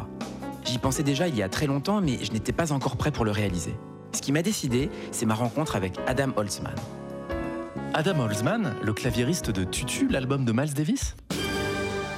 J'y 0.65 0.79
pensais 0.79 1.01
déjà 1.01 1.29
il 1.29 1.37
y 1.37 1.41
a 1.41 1.47
très 1.47 1.65
longtemps, 1.65 2.01
mais 2.01 2.19
je 2.21 2.33
n'étais 2.33 2.51
pas 2.51 2.73
encore 2.73 2.97
prêt 2.97 3.11
pour 3.11 3.23
le 3.23 3.31
réaliser. 3.31 3.73
Ce 4.11 4.21
qui 4.21 4.33
m'a 4.33 4.41
décidé, 4.41 4.89
c'est 5.11 5.25
ma 5.25 5.33
rencontre 5.33 5.77
avec 5.77 5.93
Adam 6.07 6.33
Holzman. 6.35 6.75
Adam 7.93 8.19
Holzman, 8.19 8.75
le 8.83 8.91
claviériste 8.91 9.49
de 9.49 9.63
Tutu, 9.63 10.09
l'album 10.09 10.43
de 10.43 10.51
Miles 10.51 10.73
Davis? 10.73 11.15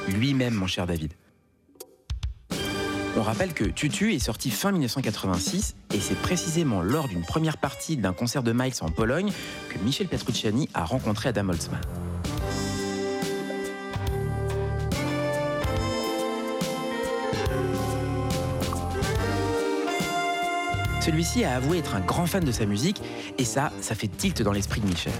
Lui-même, 0.09 0.55
mon 0.55 0.65
cher 0.65 0.87
David. 0.87 1.13
On 3.17 3.23
rappelle 3.23 3.53
que 3.53 3.65
Tutu 3.65 4.13
est 4.13 4.19
sorti 4.19 4.49
fin 4.49 4.71
1986 4.71 5.75
et 5.93 5.99
c'est 5.99 6.15
précisément 6.15 6.81
lors 6.81 7.09
d'une 7.09 7.23
première 7.23 7.57
partie 7.57 7.97
d'un 7.97 8.13
concert 8.13 8.41
de 8.41 8.53
Miles 8.53 8.73
en 8.79 8.89
Pologne 8.89 9.31
que 9.69 9.77
Michel 9.79 10.07
Petrucciani 10.07 10.69
a 10.73 10.85
rencontré 10.85 11.29
Adam 11.29 11.49
Holtzman. 11.49 11.81
Celui-ci 21.01 21.43
a 21.43 21.55
avoué 21.55 21.79
être 21.79 21.95
un 21.95 21.99
grand 21.99 22.27
fan 22.27 22.45
de 22.45 22.51
sa 22.51 22.65
musique 22.65 23.01
et 23.37 23.43
ça, 23.43 23.73
ça 23.81 23.93
fait 23.93 24.07
tilt 24.07 24.41
dans 24.41 24.53
l'esprit 24.53 24.79
de 24.79 24.87
Michel. 24.87 25.13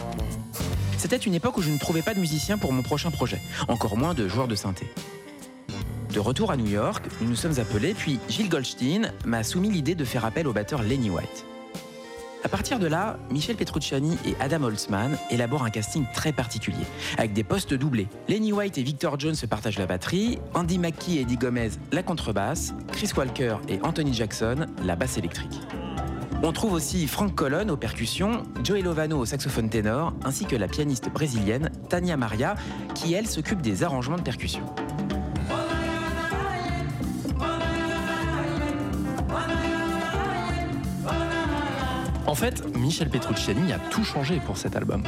C'était 0.98 1.18
une 1.18 1.34
époque 1.34 1.58
où 1.58 1.62
je 1.62 1.72
ne 1.72 1.78
trouvais 1.78 2.04
pas 2.04 2.14
de 2.14 2.20
musicien 2.20 2.58
pour 2.58 2.72
mon 2.72 2.84
prochain 2.84 3.12
projet, 3.12 3.42
encore 3.68 3.98
moins 3.98 4.14
de 4.14 4.30
joueur 4.30 4.48
de 4.48 4.56
synthé. 4.56 4.86
De 6.14 6.20
retour 6.20 6.52
à 6.52 6.58
New 6.58 6.68
York, 6.68 7.06
nous 7.22 7.30
nous 7.30 7.36
sommes 7.38 7.58
appelés, 7.60 7.94
puis 7.94 8.20
Gilles 8.28 8.50
Goldstein 8.50 9.14
m'a 9.24 9.44
soumis 9.44 9.70
l'idée 9.70 9.96
de 9.96 10.04
faire 10.04 10.26
appel 10.26 10.46
au 10.46 10.52
batteur 10.52 10.84
Lenny 10.84 11.10
White. 11.10 11.46
À 12.44 12.50
partir 12.50 12.80
de 12.80 12.88
là, 12.88 13.18
Michel 13.30 13.56
Petrucciani 13.56 14.18
et 14.26 14.36
Adam 14.42 14.64
Holtzman 14.64 15.18
élaborent 15.30 15.64
un 15.64 15.70
casting 15.70 16.04
très 16.14 16.34
particulier, 16.34 16.84
avec 17.18 17.32
des 17.32 17.46
postes 17.46 17.74
doublés. 17.74 18.08
Lenny 18.28 18.52
White 18.52 18.78
et 18.78 18.84
Victor 18.84 19.18
Jones 19.18 19.36
se 19.36 19.46
partagent 19.46 19.80
la 19.80 19.86
batterie, 19.86 20.40
Andy 20.54 20.80
McKee 20.80 21.20
et 21.20 21.22
Eddie 21.22 21.38
Gomez 21.38 21.70
la 21.94 22.04
contrebasse, 22.04 22.74
Chris 22.92 23.12
Walker 23.16 23.58
et 23.70 23.80
Anthony 23.84 24.14
Jackson 24.14 24.66
la 24.84 24.98
basse 24.98 25.18
électrique. 25.18 25.62
On 26.44 26.52
trouve 26.52 26.74
aussi 26.74 27.08
Frank 27.08 27.36
Colon 27.36 27.70
aux 27.70 27.78
percussions, 27.78 28.44
Joey 28.64 28.82
Lovano 28.82 29.20
au 29.20 29.26
saxophone 29.26 29.70
ténor, 29.70 30.12
ainsi 30.26 30.46
que 30.46 30.56
la 30.58 30.68
pianiste 30.68 31.10
brésilienne 31.10 31.70
Tania 31.88 32.18
Maria, 32.18 32.56
qui 32.96 33.14
elle 33.14 33.28
s'occupe 33.28 33.62
des 33.62 33.84
arrangements 33.84 34.18
de 34.18 34.24
percussion. 34.24 34.66
En 42.32 42.36
fait, 42.36 42.66
Michel 42.78 43.10
Petrucciani 43.10 43.74
a 43.74 43.80
tout 43.90 44.06
changé 44.06 44.40
pour 44.46 44.56
cet 44.56 44.78
album. 44.78 45.04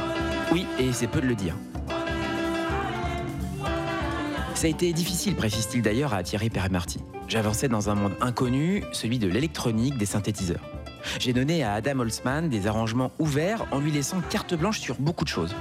Oui, 0.52 0.66
et 0.78 0.92
c'est 0.92 1.06
peu 1.06 1.22
de 1.22 1.26
le 1.26 1.34
dire. 1.34 1.54
Ça 4.54 4.66
a 4.66 4.68
été 4.68 4.92
difficile, 4.92 5.34
précise-t-il 5.34 5.80
d'ailleurs 5.80 6.12
à 6.12 6.22
Thierry 6.22 6.50
Perret-Marty. 6.50 7.00
J'avançais 7.26 7.68
dans 7.68 7.88
un 7.88 7.94
monde 7.94 8.12
inconnu, 8.20 8.84
celui 8.92 9.18
de 9.18 9.26
l'électronique, 9.26 9.96
des 9.96 10.04
synthétiseurs. 10.04 10.60
J'ai 11.18 11.32
donné 11.32 11.64
à 11.64 11.72
Adam 11.72 12.00
Holtzman 12.00 12.50
des 12.50 12.66
arrangements 12.66 13.10
ouverts 13.18 13.64
en 13.70 13.80
lui 13.80 13.90
laissant 13.90 14.20
carte 14.28 14.52
blanche 14.52 14.78
sur 14.78 14.96
beaucoup 14.96 15.24
de 15.24 15.30
choses. 15.30 15.54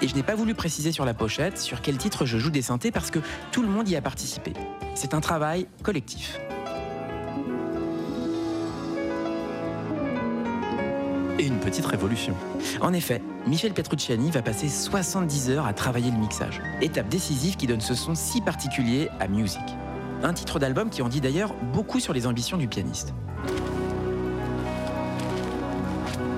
Et 0.00 0.06
je 0.06 0.14
n'ai 0.14 0.22
pas 0.22 0.36
voulu 0.36 0.54
préciser 0.54 0.92
sur 0.92 1.04
la 1.04 1.14
pochette 1.14 1.58
sur 1.58 1.80
quel 1.80 1.98
titre 1.98 2.26
je 2.26 2.38
joue 2.38 2.50
des 2.50 2.62
synthés 2.62 2.92
parce 2.92 3.10
que 3.10 3.18
tout 3.50 3.62
le 3.62 3.68
monde 3.68 3.88
y 3.88 3.96
a 3.96 4.00
participé. 4.00 4.52
C'est 4.94 5.14
un 5.14 5.20
travail 5.20 5.66
collectif. 5.82 6.38
Et 11.38 11.46
une 11.46 11.60
petite 11.60 11.86
révolution. 11.86 12.34
En 12.80 12.92
effet, 12.92 13.22
Michel 13.46 13.72
Petrucciani 13.72 14.30
va 14.30 14.42
passer 14.42 14.68
70 14.68 15.50
heures 15.50 15.66
à 15.66 15.72
travailler 15.72 16.10
le 16.10 16.18
mixage. 16.18 16.60
Étape 16.80 17.08
décisive 17.08 17.56
qui 17.56 17.68
donne 17.68 17.80
ce 17.80 17.94
son 17.94 18.16
si 18.16 18.40
particulier 18.40 19.08
à 19.20 19.28
Music. 19.28 19.60
Un 20.24 20.32
titre 20.32 20.58
d'album 20.58 20.90
qui 20.90 21.00
en 21.00 21.08
dit 21.08 21.20
d'ailleurs 21.20 21.54
beaucoup 21.72 22.00
sur 22.00 22.12
les 22.12 22.26
ambitions 22.26 22.56
du 22.56 22.66
pianiste. 22.66 23.14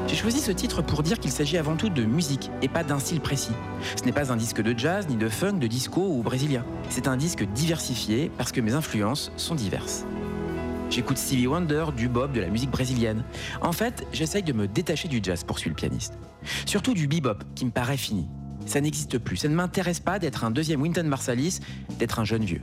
J'ai 0.06 0.16
choisi 0.16 0.40
ce 0.40 0.50
titre 0.52 0.82
pour 0.82 1.02
dire 1.02 1.18
qu'il 1.18 1.30
s'agit 1.30 1.56
avant 1.56 1.76
tout 1.76 1.88
de 1.88 2.04
musique 2.04 2.50
et 2.60 2.68
pas 2.68 2.84
d'un 2.84 2.98
style 2.98 3.20
précis. 3.20 3.52
Ce 3.96 4.04
n'est 4.04 4.12
pas 4.12 4.32
un 4.32 4.36
disque 4.36 4.60
de 4.60 4.78
jazz, 4.78 5.08
ni 5.08 5.16
de 5.16 5.28
funk, 5.28 5.54
de 5.54 5.66
disco 5.66 6.02
ou 6.02 6.22
brésilien. 6.22 6.64
C'est 6.90 7.08
un 7.08 7.16
disque 7.16 7.44
diversifié 7.54 8.30
parce 8.36 8.52
que 8.52 8.60
mes 8.60 8.74
influences 8.74 9.32
sont 9.36 9.54
diverses. 9.54 10.04
J'écoute 10.90 11.18
Stevie 11.18 11.46
Wonder, 11.46 11.86
du 11.96 12.08
bop, 12.08 12.32
de 12.32 12.40
la 12.40 12.48
musique 12.48 12.72
brésilienne. 12.72 13.22
En 13.62 13.70
fait, 13.70 14.04
j'essaye 14.12 14.42
de 14.42 14.52
me 14.52 14.66
détacher 14.66 15.06
du 15.06 15.20
jazz, 15.22 15.44
poursuit 15.44 15.70
le 15.70 15.76
pianiste. 15.76 16.18
Surtout 16.66 16.94
du 16.94 17.06
bebop, 17.06 17.44
qui 17.54 17.64
me 17.64 17.70
paraît 17.70 17.96
fini. 17.96 18.26
Ça 18.66 18.80
n'existe 18.80 19.18
plus. 19.18 19.36
Ça 19.36 19.48
ne 19.48 19.54
m'intéresse 19.54 20.00
pas 20.00 20.18
d'être 20.18 20.42
un 20.42 20.50
deuxième 20.50 20.82
Wynton 20.82 21.04
Marsalis, 21.04 21.60
d'être 22.00 22.18
un 22.18 22.24
jeune 22.24 22.44
vieux. 22.44 22.60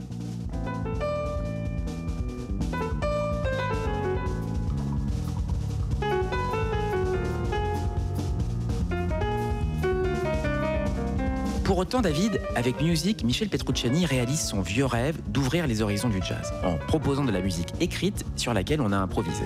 Pour 11.78 11.86
autant, 11.86 12.00
David, 12.00 12.40
avec 12.56 12.80
Music, 12.80 13.22
Michel 13.22 13.48
Petrucciani 13.48 14.04
réalise 14.04 14.40
son 14.40 14.62
vieux 14.62 14.84
rêve 14.84 15.16
d'ouvrir 15.28 15.68
les 15.68 15.80
horizons 15.80 16.08
du 16.08 16.20
jazz, 16.20 16.52
en 16.64 16.74
proposant 16.74 17.24
de 17.24 17.30
la 17.30 17.40
musique 17.40 17.72
écrite 17.78 18.24
sur 18.34 18.52
laquelle 18.52 18.80
on 18.80 18.90
a 18.90 18.96
improvisé. 18.96 19.44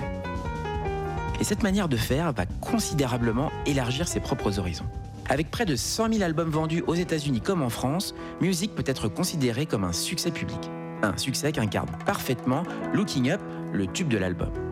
Et 1.38 1.45
cette 1.45 1.62
manière 1.62 1.90
de 1.90 1.97
faire 1.99 2.33
va 2.33 2.47
considérablement 2.47 3.53
élargir 3.66 4.09
ses 4.09 4.18
propres 4.18 4.59
horizons. 4.59 4.87
Avec 5.29 5.51
près 5.51 5.66
de 5.66 5.77
100 5.77 6.11
000 6.11 6.23
albums 6.23 6.49
vendus 6.49 6.83
aux 6.87 6.95
États-Unis 6.95 7.42
comme 7.42 7.61
en 7.61 7.68
France, 7.68 8.14
Music 8.40 8.75
peut 8.75 8.85
être 8.87 9.09
considéré 9.09 9.66
comme 9.66 9.85
un 9.85 9.92
succès 9.92 10.31
public. 10.31 10.71
Un 11.03 11.18
succès 11.18 11.53
qu'incarne 11.53 11.90
parfaitement 12.07 12.62
Looking 12.95 13.29
Up, 13.29 13.42
le 13.75 13.87
tube 13.87 14.09
de 14.09 14.16
l'album. 14.16 14.71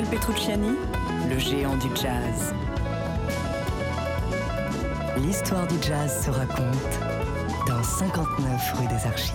Michel 0.00 0.18
Petrucciani, 0.18 0.76
le 1.28 1.38
géant 1.38 1.76
du 1.76 1.88
jazz. 1.94 2.54
L'histoire 5.18 5.66
du 5.66 5.74
jazz 5.82 6.24
se 6.24 6.30
raconte 6.30 7.00
dans 7.66 7.82
59 7.82 8.74
rue 8.78 8.86
des 8.86 9.06
Archives. 9.06 9.34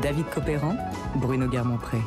David 0.00 0.24
Copéran, 0.30 0.76
Bruno 1.16 1.46
Guermont-Pré. 1.46 1.98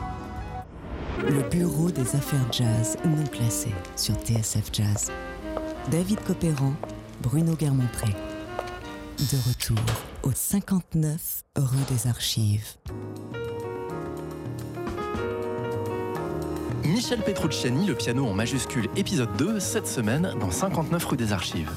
Le 1.19 1.47
bureau 1.49 1.91
des 1.91 2.15
affaires 2.15 2.51
jazz 2.51 2.97
non 3.05 3.23
classées 3.25 3.75
sur 3.95 4.15
TSF 4.15 4.69
Jazz. 4.73 5.11
David 5.91 6.19
Copéran, 6.23 6.73
Bruno 7.21 7.53
Guermont-Pré. 7.53 8.13
De 9.19 9.37
retour 9.47 9.85
au 10.23 10.31
59 10.33 11.43
rue 11.55 11.93
des 11.93 12.07
Archives. 12.07 12.75
Michel 17.05 17.21
Petrucciani, 17.21 17.85
le 17.85 17.93
piano 17.93 18.25
en 18.25 18.33
majuscule, 18.33 18.89
épisode 18.95 19.29
2, 19.37 19.59
cette 19.59 19.85
semaine 19.85 20.33
dans 20.39 20.49
59 20.49 21.05
rue 21.05 21.17
des 21.17 21.33
Archives. 21.33 21.69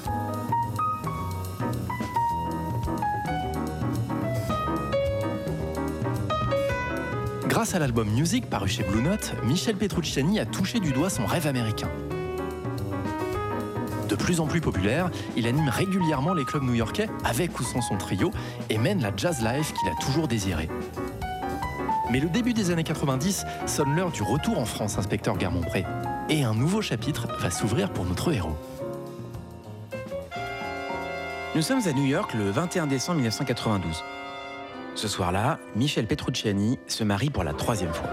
Grâce 7.46 7.74
à 7.74 7.78
l'album 7.78 8.08
Music 8.08 8.48
paru 8.48 8.68
chez 8.68 8.84
Blue 8.84 9.02
Note, 9.02 9.34
Michel 9.44 9.76
Petrucciani 9.76 10.40
a 10.40 10.46
touché 10.46 10.80
du 10.80 10.92
doigt 10.92 11.10
son 11.10 11.26
rêve 11.26 11.46
américain. 11.46 11.90
De 14.08 14.14
plus 14.14 14.40
en 14.40 14.46
plus 14.46 14.62
populaire, 14.62 15.10
il 15.36 15.46
anime 15.46 15.68
régulièrement 15.68 16.32
les 16.32 16.46
clubs 16.46 16.62
new-yorkais 16.62 17.10
avec 17.22 17.60
ou 17.60 17.64
sans 17.64 17.82
son 17.82 17.98
trio 17.98 18.30
et 18.70 18.78
mène 18.78 19.02
la 19.02 19.12
jazz 19.14 19.42
life 19.42 19.74
qu'il 19.74 19.90
a 19.90 19.94
toujours 20.02 20.26
désirée. 20.26 20.70
Mais 22.10 22.20
le 22.20 22.28
début 22.28 22.54
des 22.54 22.70
années 22.70 22.84
90 22.84 23.44
sonne 23.66 23.94
l'heure 23.94 24.10
du 24.10 24.22
retour 24.22 24.58
en 24.58 24.64
France, 24.64 24.96
inspecteur 24.98 25.36
Guermont-Pré. 25.36 25.84
Et 26.30 26.42
un 26.42 26.54
nouveau 26.54 26.80
chapitre 26.80 27.28
va 27.38 27.50
s'ouvrir 27.50 27.90
pour 27.90 28.06
notre 28.06 28.32
héros. 28.32 28.56
Nous 31.54 31.62
sommes 31.62 31.86
à 31.86 31.92
New 31.92 32.04
York 32.04 32.32
le 32.34 32.50
21 32.50 32.86
décembre 32.86 33.16
1992. 33.16 34.02
Ce 34.94 35.08
soir-là, 35.08 35.58
Michel 35.76 36.06
Petrucciani 36.06 36.78
se 36.86 37.04
marie 37.04 37.30
pour 37.30 37.44
la 37.44 37.52
troisième 37.52 37.92
fois. 37.92 38.08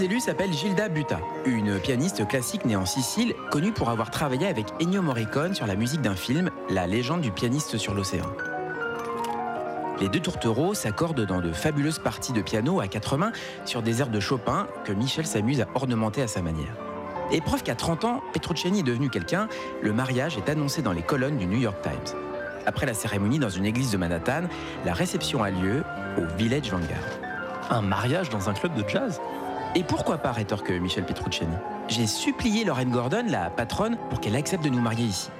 S'appelle 0.00 0.52
Gilda 0.54 0.88
Buta, 0.88 1.20
une 1.44 1.78
pianiste 1.78 2.26
classique 2.26 2.64
née 2.64 2.74
en 2.74 2.86
Sicile, 2.86 3.34
connue 3.50 3.72
pour 3.72 3.90
avoir 3.90 4.10
travaillé 4.10 4.46
avec 4.46 4.66
Ennio 4.80 5.02
Morricone 5.02 5.54
sur 5.54 5.66
la 5.66 5.74
musique 5.74 6.00
d'un 6.00 6.14
film, 6.14 6.50
La 6.70 6.86
légende 6.86 7.20
du 7.20 7.30
pianiste 7.30 7.76
sur 7.76 7.92
l'océan. 7.92 8.24
Les 10.00 10.08
deux 10.08 10.20
tourtereaux 10.20 10.72
s'accordent 10.72 11.26
dans 11.26 11.42
de 11.42 11.52
fabuleuses 11.52 11.98
parties 11.98 12.32
de 12.32 12.40
piano 12.40 12.80
à 12.80 12.88
quatre 12.88 13.18
mains 13.18 13.32
sur 13.66 13.82
des 13.82 14.00
airs 14.00 14.08
de 14.08 14.20
Chopin 14.20 14.68
que 14.84 14.92
Michel 14.92 15.26
s'amuse 15.26 15.60
à 15.60 15.66
ornementer 15.74 16.22
à 16.22 16.28
sa 16.28 16.40
manière. 16.40 16.74
Et 17.30 17.42
preuve 17.42 17.62
qu'à 17.62 17.74
30 17.74 18.06
ans, 18.06 18.22
Petrucciani 18.32 18.80
est 18.80 18.84
devenu 18.84 19.10
quelqu'un, 19.10 19.48
le 19.82 19.92
mariage 19.92 20.38
est 20.38 20.48
annoncé 20.48 20.80
dans 20.80 20.92
les 20.92 21.02
colonnes 21.02 21.36
du 21.36 21.46
New 21.46 21.58
York 21.58 21.76
Times. 21.82 22.16
Après 22.64 22.86
la 22.86 22.94
cérémonie 22.94 23.38
dans 23.38 23.50
une 23.50 23.66
église 23.66 23.90
de 23.90 23.98
Manhattan, 23.98 24.44
la 24.86 24.94
réception 24.94 25.42
a 25.42 25.50
lieu 25.50 25.84
au 26.16 26.24
Village 26.38 26.70
Vanguard. 26.70 27.20
Un 27.68 27.82
mariage 27.82 28.30
dans 28.30 28.48
un 28.48 28.54
club 28.54 28.74
de 28.74 28.88
jazz? 28.88 29.20
Et 29.76 29.84
pourquoi 29.84 30.18
pas, 30.18 30.32
rétorque 30.32 30.70
Michel 30.70 31.04
Petrucciani? 31.04 31.54
J'ai 31.86 32.08
supplié 32.08 32.64
Lorraine 32.64 32.90
Gordon, 32.90 33.24
la 33.28 33.50
patronne, 33.50 33.96
pour 34.08 34.20
qu'elle 34.20 34.34
accepte 34.34 34.64
de 34.64 34.68
nous 34.68 34.80
marier 34.80 35.04
ici. 35.04 35.30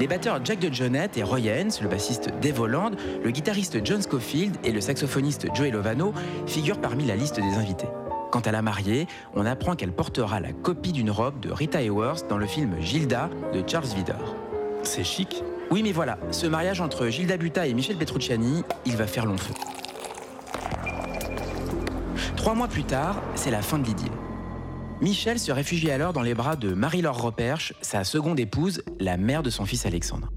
Les 0.00 0.06
batteurs 0.08 0.42
Jack 0.42 0.58
de 0.60 0.72
Jonette 0.72 1.18
et 1.18 1.22
Roy 1.22 1.40
Haynes, 1.40 1.70
le 1.82 1.88
bassiste 1.88 2.30
Dave 2.40 2.58
Holland, 2.58 2.96
le 3.22 3.30
guitariste 3.30 3.84
John 3.84 4.00
Scofield 4.00 4.56
et 4.64 4.72
le 4.72 4.80
saxophoniste 4.80 5.54
Joey 5.54 5.70
Lovano 5.70 6.14
figurent 6.46 6.80
parmi 6.80 7.04
la 7.04 7.16
liste 7.16 7.36
des 7.36 7.54
invités. 7.54 7.86
Quant 8.30 8.40
à 8.40 8.50
la 8.50 8.62
mariée, 8.62 9.06
on 9.34 9.44
apprend 9.44 9.76
qu'elle 9.76 9.92
portera 9.92 10.40
la 10.40 10.52
copie 10.52 10.92
d'une 10.92 11.10
robe 11.10 11.38
de 11.38 11.52
Rita 11.52 11.82
Hayworth 11.82 12.28
dans 12.28 12.38
le 12.38 12.46
film 12.46 12.80
Gilda 12.80 13.28
de 13.52 13.62
Charles 13.64 13.94
Vidor. 13.94 14.34
C'est 14.82 15.04
chic. 15.04 15.44
Oui, 15.72 15.82
mais 15.82 15.92
voilà, 15.92 16.18
ce 16.32 16.46
mariage 16.46 16.82
entre 16.82 17.08
Gilda 17.08 17.38
Buta 17.38 17.66
et 17.66 17.72
Michel 17.72 17.96
Petrucciani, 17.96 18.62
il 18.84 18.94
va 18.94 19.06
faire 19.06 19.24
long 19.24 19.38
feu. 19.38 19.54
Trois 22.36 22.54
mois 22.54 22.68
plus 22.68 22.84
tard, 22.84 23.22
c'est 23.36 23.50
la 23.50 23.62
fin 23.62 23.78
de 23.78 23.86
l'idylle. 23.86 24.12
Michel 25.00 25.38
se 25.38 25.50
réfugie 25.50 25.90
alors 25.90 26.12
dans 26.12 26.20
les 26.20 26.34
bras 26.34 26.56
de 26.56 26.74
Marie-Laure 26.74 27.22
Roperche, 27.22 27.72
sa 27.80 28.04
seconde 28.04 28.38
épouse, 28.38 28.82
la 29.00 29.16
mère 29.16 29.42
de 29.42 29.48
son 29.48 29.64
fils 29.64 29.86
Alexandre. 29.86 30.28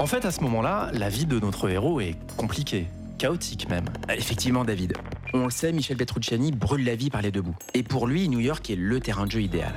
En 0.00 0.06
fait, 0.06 0.24
à 0.24 0.32
ce 0.32 0.40
moment-là, 0.40 0.90
la 0.94 1.08
vie 1.10 1.26
de 1.26 1.38
notre 1.38 1.68
héros 1.68 2.00
est 2.00 2.16
compliquée, 2.36 2.88
chaotique 3.18 3.68
même. 3.68 3.86
Effectivement, 4.08 4.64
David. 4.64 4.94
On 5.32 5.44
le 5.44 5.50
sait, 5.50 5.70
Michel 5.70 5.96
Petrucciani 5.96 6.50
brûle 6.50 6.84
la 6.84 6.96
vie 6.96 7.10
par 7.10 7.22
les 7.22 7.30
deux 7.30 7.42
bouts. 7.42 7.56
Et 7.72 7.84
pour 7.84 8.08
lui, 8.08 8.28
New 8.28 8.40
York 8.40 8.68
est 8.68 8.74
le 8.74 8.98
terrain 8.98 9.26
de 9.26 9.30
jeu 9.30 9.42
idéal. 9.42 9.74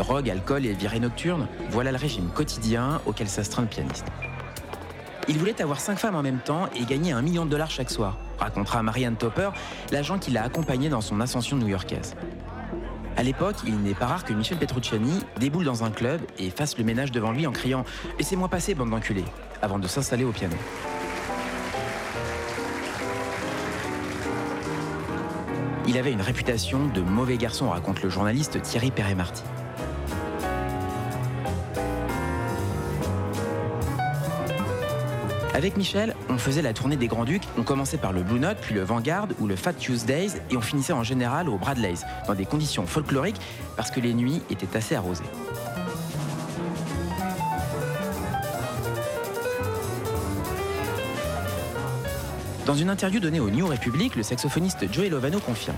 Drogue, 0.00 0.30
alcool 0.30 0.64
et 0.64 0.72
virée 0.72 0.98
nocturne, 0.98 1.46
voilà 1.68 1.92
le 1.92 1.98
régime 1.98 2.30
quotidien 2.30 3.02
auquel 3.04 3.28
s'astreint 3.28 3.60
le 3.60 3.68
pianiste. 3.68 4.06
Il 5.28 5.36
voulait 5.36 5.60
avoir 5.60 5.78
cinq 5.78 5.98
femmes 5.98 6.14
en 6.14 6.22
même 6.22 6.38
temps 6.38 6.70
et 6.74 6.86
gagner 6.86 7.12
un 7.12 7.20
million 7.20 7.44
de 7.44 7.50
dollars 7.50 7.70
chaque 7.70 7.90
soir, 7.90 8.16
racontera 8.38 8.82
Marianne 8.82 9.16
Topper, 9.16 9.50
l'agent 9.92 10.18
qui 10.18 10.30
l'a 10.30 10.42
accompagné 10.42 10.88
dans 10.88 11.02
son 11.02 11.20
ascension 11.20 11.58
new-yorkaise. 11.58 12.14
À 13.18 13.22
l'époque, 13.22 13.56
il 13.66 13.76
n'est 13.76 13.92
pas 13.92 14.06
rare 14.06 14.24
que 14.24 14.32
Michel 14.32 14.56
Petrucciani 14.56 15.20
déboule 15.38 15.66
dans 15.66 15.84
un 15.84 15.90
club 15.90 16.22
et 16.38 16.48
fasse 16.48 16.78
le 16.78 16.84
ménage 16.84 17.12
devant 17.12 17.32
lui 17.32 17.46
en 17.46 17.52
criant 17.52 17.84
Laissez-moi 18.18 18.48
passer, 18.48 18.74
bande 18.74 18.88
d'enculés, 18.88 19.26
avant 19.60 19.78
de 19.78 19.86
s'installer 19.86 20.24
au 20.24 20.32
piano. 20.32 20.56
Il 25.86 25.98
avait 25.98 26.12
une 26.12 26.22
réputation 26.22 26.86
de 26.86 27.02
mauvais 27.02 27.36
garçon, 27.36 27.68
raconte 27.68 28.02
le 28.02 28.08
journaliste 28.08 28.62
Thierry 28.62 28.90
Perret-Marty. 28.90 29.42
Avec 35.60 35.76
Michel, 35.76 36.16
on 36.30 36.38
faisait 36.38 36.62
la 36.62 36.72
tournée 36.72 36.96
des 36.96 37.06
Grands 37.06 37.26
Ducs. 37.26 37.42
On 37.58 37.64
commençait 37.64 37.98
par 37.98 38.14
le 38.14 38.22
Blue 38.22 38.40
Note, 38.40 38.56
puis 38.62 38.74
le 38.74 38.80
Vanguard 38.80 39.28
ou 39.40 39.46
le 39.46 39.56
Fat 39.56 39.74
Tuesdays, 39.74 40.40
et 40.50 40.56
on 40.56 40.62
finissait 40.62 40.94
en 40.94 41.02
général 41.02 41.50
au 41.50 41.58
Bradley's, 41.58 42.02
dans 42.26 42.32
des 42.32 42.46
conditions 42.46 42.86
folkloriques, 42.86 43.38
parce 43.76 43.90
que 43.90 44.00
les 44.00 44.14
nuits 44.14 44.40
étaient 44.48 44.74
assez 44.74 44.94
arrosées. 44.94 45.22
Dans 52.64 52.74
une 52.74 52.88
interview 52.88 53.20
donnée 53.20 53.40
au 53.40 53.50
New 53.50 53.66
Republic, 53.66 54.16
le 54.16 54.22
saxophoniste 54.22 54.90
Joey 54.90 55.10
Lovano 55.10 55.40
confirme. 55.40 55.76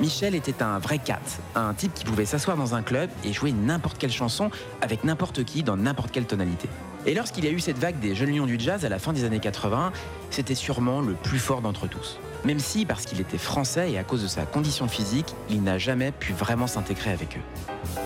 Michel 0.00 0.34
était 0.34 0.62
un 0.62 0.78
vrai 0.78 0.96
cat, 0.96 1.20
un 1.54 1.74
type 1.74 1.92
qui 1.92 2.06
pouvait 2.06 2.24
s'asseoir 2.24 2.56
dans 2.56 2.74
un 2.74 2.80
club 2.80 3.10
et 3.22 3.34
jouer 3.34 3.52
n'importe 3.52 3.98
quelle 3.98 4.10
chanson 4.10 4.50
avec 4.80 5.04
n'importe 5.04 5.44
qui 5.44 5.62
dans 5.62 5.76
n'importe 5.76 6.10
quelle 6.10 6.24
tonalité. 6.24 6.70
Et 7.06 7.14
lorsqu'il 7.14 7.44
y 7.44 7.48
a 7.48 7.50
eu 7.50 7.60
cette 7.60 7.78
vague 7.78 7.98
des 7.98 8.14
jeunes 8.14 8.36
lions 8.36 8.46
du 8.46 8.60
jazz 8.60 8.84
à 8.84 8.90
la 8.90 8.98
fin 8.98 9.14
des 9.14 9.24
années 9.24 9.40
80, 9.40 9.92
c'était 10.30 10.54
sûrement 10.54 11.00
le 11.00 11.14
plus 11.14 11.38
fort 11.38 11.62
d'entre 11.62 11.86
tous. 11.88 12.18
Même 12.44 12.58
si, 12.58 12.84
parce 12.84 13.06
qu'il 13.06 13.20
était 13.20 13.38
français 13.38 13.92
et 13.92 13.98
à 13.98 14.04
cause 14.04 14.22
de 14.22 14.28
sa 14.28 14.44
condition 14.44 14.86
physique, 14.86 15.34
il 15.48 15.62
n'a 15.62 15.78
jamais 15.78 16.12
pu 16.12 16.34
vraiment 16.34 16.66
s'intégrer 16.66 17.10
avec 17.10 17.38
eux. 17.38 18.00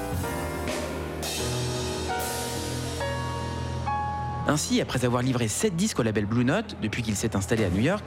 Ainsi, 4.46 4.80
après 4.80 5.04
avoir 5.04 5.22
livré 5.22 5.48
7 5.48 5.74
disques 5.74 5.98
au 5.98 6.02
label 6.02 6.26
Blue 6.26 6.44
Note 6.44 6.76
depuis 6.80 7.02
qu'il 7.02 7.16
s'est 7.16 7.34
installé 7.34 7.64
à 7.64 7.70
New 7.70 7.80
York, 7.80 8.04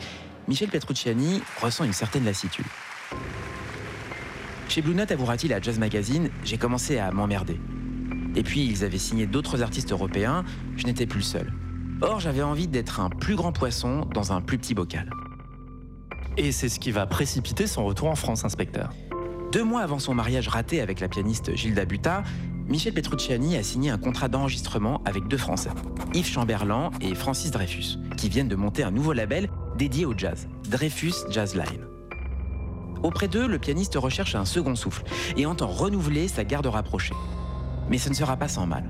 Michel 0.47 0.69
Petrucciani 0.69 1.41
ressent 1.61 1.83
une 1.83 1.93
certaine 1.93 2.23
lassitude. 2.23 2.65
Chez 4.69 4.81
Blue 4.81 4.95
Note, 4.95 5.11
avouera-t-il 5.11 5.51
à 5.51 5.59
Jazz 5.59 5.79
Magazine, 5.79 6.29
j'ai 6.45 6.57
commencé 6.57 6.97
à 6.97 7.11
m'emmerder. 7.11 7.59
Et 8.37 8.43
puis, 8.43 8.63
ils 8.63 8.83
avaient 8.83 8.99
signé 8.99 9.25
d'autres 9.25 9.63
artistes 9.63 9.91
européens, 9.91 10.45
je 10.75 10.85
n'étais 10.85 11.07
plus 11.07 11.19
le 11.19 11.23
seul. 11.23 11.53
Or, 12.01 12.19
j'avais 12.19 12.43
envie 12.43 12.67
d'être 12.67 12.99
un 12.99 13.09
plus 13.09 13.35
grand 13.35 13.51
poisson 13.51 14.07
dans 14.13 14.31
un 14.31 14.41
plus 14.41 14.59
petit 14.59 14.75
bocal. 14.75 15.09
Et 16.37 16.51
c'est 16.51 16.69
ce 16.69 16.79
qui 16.79 16.91
va 16.91 17.07
précipiter 17.07 17.65
son 17.65 17.83
retour 17.83 18.09
en 18.09 18.15
France, 18.15 18.45
inspecteur. 18.45 18.93
Deux 19.51 19.63
mois 19.63 19.81
avant 19.81 19.97
son 19.97 20.13
mariage 20.13 20.49
raté 20.49 20.81
avec 20.81 20.99
la 20.99 21.07
pianiste 21.07 21.55
Gilda 21.55 21.85
Buta, 21.85 22.21
Michel 22.67 22.93
Petrucciani 22.93 23.57
a 23.57 23.63
signé 23.63 23.89
un 23.89 23.97
contrat 23.97 24.27
d'enregistrement 24.27 25.01
avec 25.03 25.27
deux 25.27 25.37
Français, 25.37 25.71
Yves 26.13 26.27
Chamberlain 26.27 26.91
et 27.01 27.15
Francis 27.15 27.49
Dreyfus, 27.49 27.97
qui 28.17 28.29
viennent 28.29 28.49
de 28.49 28.55
monter 28.55 28.83
un 28.83 28.91
nouveau 28.91 29.13
label 29.13 29.49
dédié 29.77 30.05
au 30.05 30.13
jazz, 30.15 30.47
Dreyfus 30.69 31.13
Jazz 31.31 31.55
Line. 31.55 31.87
Auprès 33.01 33.29
d'eux, 33.29 33.47
le 33.47 33.57
pianiste 33.57 33.95
recherche 33.95 34.35
un 34.35 34.45
second 34.45 34.75
souffle 34.75 35.03
et 35.37 35.47
entend 35.47 35.67
renouveler 35.67 36.27
sa 36.27 36.43
garde 36.43 36.67
rapprochée. 36.67 37.15
Mais 37.89 37.97
ce 37.97 38.09
ne 38.09 38.13
sera 38.13 38.37
pas 38.37 38.47
sans 38.47 38.65
mal. 38.65 38.83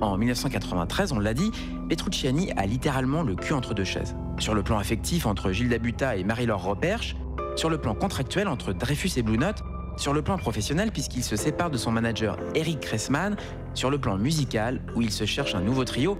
En 0.00 0.18
1993, 0.18 1.12
on 1.12 1.18
l'a 1.18 1.34
dit, 1.34 1.50
Petrucciani 1.88 2.52
a 2.56 2.66
littéralement 2.66 3.22
le 3.22 3.34
cul 3.34 3.52
entre 3.52 3.74
deux 3.74 3.84
chaises. 3.84 4.14
Sur 4.38 4.54
le 4.54 4.62
plan 4.62 4.78
affectif, 4.78 5.26
entre 5.26 5.52
Gilda 5.52 5.78
Buta 5.78 6.16
et 6.16 6.24
Marie-Laure 6.24 6.62
Roperche, 6.62 7.16
Sur 7.56 7.70
le 7.70 7.78
plan 7.78 7.94
contractuel 7.94 8.48
entre 8.48 8.72
Dreyfus 8.72 9.12
et 9.16 9.22
Blue 9.22 9.38
Note, 9.38 9.62
sur 9.96 10.12
le 10.12 10.22
plan 10.22 10.36
professionnel 10.36 10.90
puisqu'il 10.90 11.22
se 11.22 11.36
sépare 11.36 11.70
de 11.70 11.76
son 11.76 11.92
manager 11.92 12.36
Eric 12.54 12.80
Kressman, 12.80 13.36
sur 13.74 13.90
le 13.90 13.98
plan 13.98 14.18
musical 14.18 14.80
où 14.96 15.02
il 15.02 15.12
se 15.12 15.24
cherche 15.24 15.54
un 15.54 15.60
nouveau 15.60 15.84
trio, 15.84 16.18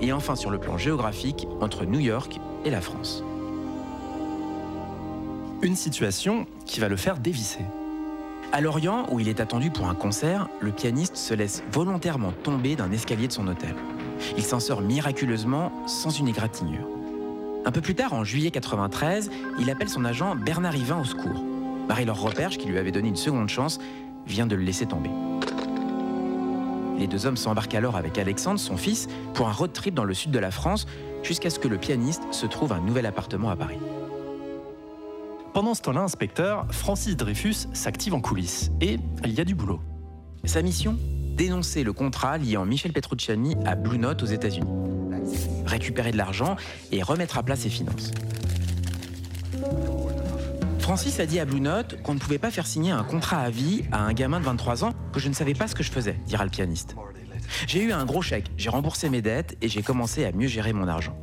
et 0.00 0.12
enfin 0.12 0.34
sur 0.34 0.50
le 0.50 0.58
plan 0.58 0.76
géographique 0.76 1.46
entre 1.60 1.84
New 1.84 2.00
York 2.00 2.40
et 2.64 2.70
la 2.70 2.80
France. 2.80 3.22
Une 5.62 5.76
situation 5.76 6.46
qui 6.66 6.80
va 6.80 6.88
le 6.88 6.96
faire 6.96 7.18
dévisser. 7.18 7.64
À 8.54 8.60
Lorient, 8.60 9.06
où 9.10 9.18
il 9.18 9.28
est 9.28 9.40
attendu 9.40 9.70
pour 9.70 9.88
un 9.88 9.94
concert, 9.94 10.46
le 10.60 10.72
pianiste 10.72 11.16
se 11.16 11.32
laisse 11.32 11.62
volontairement 11.72 12.32
tomber 12.32 12.76
d'un 12.76 12.92
escalier 12.92 13.26
de 13.26 13.32
son 13.32 13.48
hôtel. 13.48 13.74
Il 14.36 14.44
s'en 14.44 14.60
sort 14.60 14.82
miraculeusement 14.82 15.72
sans 15.86 16.10
une 16.10 16.28
égratignure. 16.28 16.86
Un 17.64 17.70
peu 17.72 17.80
plus 17.80 17.94
tard, 17.94 18.12
en 18.12 18.24
juillet 18.24 18.50
93, 18.50 19.30
il 19.58 19.70
appelle 19.70 19.88
son 19.88 20.04
agent 20.04 20.36
Bernard 20.36 20.76
Yvain 20.76 21.00
au 21.00 21.04
secours. 21.04 21.42
Marie-Laure 21.88 22.20
Roperge, 22.20 22.58
qui 22.58 22.68
lui 22.68 22.76
avait 22.76 22.92
donné 22.92 23.08
une 23.08 23.16
seconde 23.16 23.48
chance, 23.48 23.78
vient 24.26 24.46
de 24.46 24.54
le 24.54 24.62
laisser 24.62 24.84
tomber. 24.84 25.10
Les 26.98 27.06
deux 27.06 27.24
hommes 27.24 27.38
s'embarquent 27.38 27.74
alors 27.74 27.96
avec 27.96 28.18
Alexandre, 28.18 28.60
son 28.60 28.76
fils, 28.76 29.08
pour 29.32 29.48
un 29.48 29.52
road 29.52 29.72
trip 29.72 29.94
dans 29.94 30.04
le 30.04 30.12
sud 30.12 30.30
de 30.30 30.38
la 30.38 30.50
France, 30.50 30.86
jusqu'à 31.22 31.48
ce 31.48 31.58
que 31.58 31.68
le 31.68 31.78
pianiste 31.78 32.22
se 32.32 32.44
trouve 32.44 32.74
un 32.74 32.80
nouvel 32.80 33.06
appartement 33.06 33.48
à 33.48 33.56
Paris. 33.56 33.78
Pendant 35.52 35.74
ce 35.74 35.82
temps-là, 35.82 36.00
inspecteur, 36.00 36.66
Francis 36.70 37.14
Dreyfus 37.14 37.66
s'active 37.74 38.14
en 38.14 38.22
coulisses 38.22 38.70
et 38.80 38.98
il 39.22 39.34
y 39.34 39.40
a 39.40 39.44
du 39.44 39.54
boulot. 39.54 39.80
Sa 40.44 40.62
mission 40.62 40.96
Dénoncer 41.36 41.82
le 41.82 41.92
contrat 41.92 42.38
liant 42.38 42.64
Michel 42.64 42.92
Petrucciani 42.92 43.56
à 43.66 43.74
Blue 43.74 43.98
Note 43.98 44.22
aux 44.22 44.26
États-Unis. 44.26 44.70
Récupérer 45.66 46.10
de 46.10 46.16
l'argent 46.16 46.56
et 46.90 47.02
remettre 47.02 47.36
à 47.36 47.42
plat 47.42 47.56
ses 47.56 47.68
finances. 47.68 48.12
Francis 50.78 51.20
a 51.20 51.26
dit 51.26 51.38
à 51.38 51.44
Blue 51.44 51.60
Note 51.60 52.02
qu'on 52.02 52.14
ne 52.14 52.18
pouvait 52.18 52.38
pas 52.38 52.50
faire 52.50 52.66
signer 52.66 52.92
un 52.92 53.04
contrat 53.04 53.40
à 53.40 53.50
vie 53.50 53.84
à 53.92 54.02
un 54.02 54.14
gamin 54.14 54.40
de 54.40 54.46
23 54.46 54.84
ans, 54.84 54.92
que 55.12 55.20
je 55.20 55.28
ne 55.28 55.34
savais 55.34 55.54
pas 55.54 55.68
ce 55.68 55.74
que 55.74 55.82
je 55.82 55.90
faisais, 55.90 56.16
dira 56.26 56.44
le 56.44 56.50
pianiste. 56.50 56.96
J'ai 57.66 57.82
eu 57.82 57.92
un 57.92 58.06
gros 58.06 58.22
chèque, 58.22 58.50
j'ai 58.56 58.70
remboursé 58.70 59.10
mes 59.10 59.20
dettes 59.20 59.56
et 59.60 59.68
j'ai 59.68 59.82
commencé 59.82 60.24
à 60.24 60.32
mieux 60.32 60.48
gérer 60.48 60.72
mon 60.72 60.88
argent. 60.88 61.16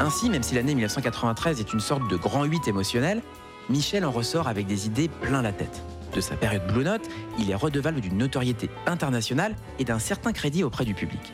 Ainsi, 0.00 0.30
même 0.30 0.44
si 0.44 0.54
l'année 0.54 0.74
1993 0.74 1.58
est 1.58 1.72
une 1.72 1.80
sorte 1.80 2.08
de 2.08 2.16
grand 2.16 2.44
8 2.44 2.68
émotionnel, 2.68 3.20
Michel 3.68 4.04
en 4.04 4.12
ressort 4.12 4.46
avec 4.46 4.66
des 4.66 4.86
idées 4.86 5.08
plein 5.08 5.42
la 5.42 5.52
tête. 5.52 5.82
De 6.14 6.20
sa 6.20 6.36
période 6.36 6.66
Blue 6.68 6.84
Note, 6.84 7.08
il 7.38 7.50
est 7.50 7.54
redevable 7.54 8.00
d'une 8.00 8.16
notoriété 8.16 8.70
internationale 8.86 9.56
et 9.78 9.84
d'un 9.84 9.98
certain 9.98 10.32
crédit 10.32 10.62
auprès 10.62 10.84
du 10.84 10.94
public. 10.94 11.32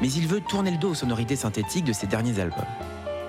Mais 0.00 0.10
il 0.10 0.26
veut 0.26 0.40
tourner 0.40 0.70
le 0.70 0.78
dos 0.78 0.90
aux 0.90 0.94
sonorités 0.94 1.36
synthétiques 1.36 1.84
de 1.84 1.92
ses 1.92 2.06
derniers 2.06 2.40
albums. 2.40 2.64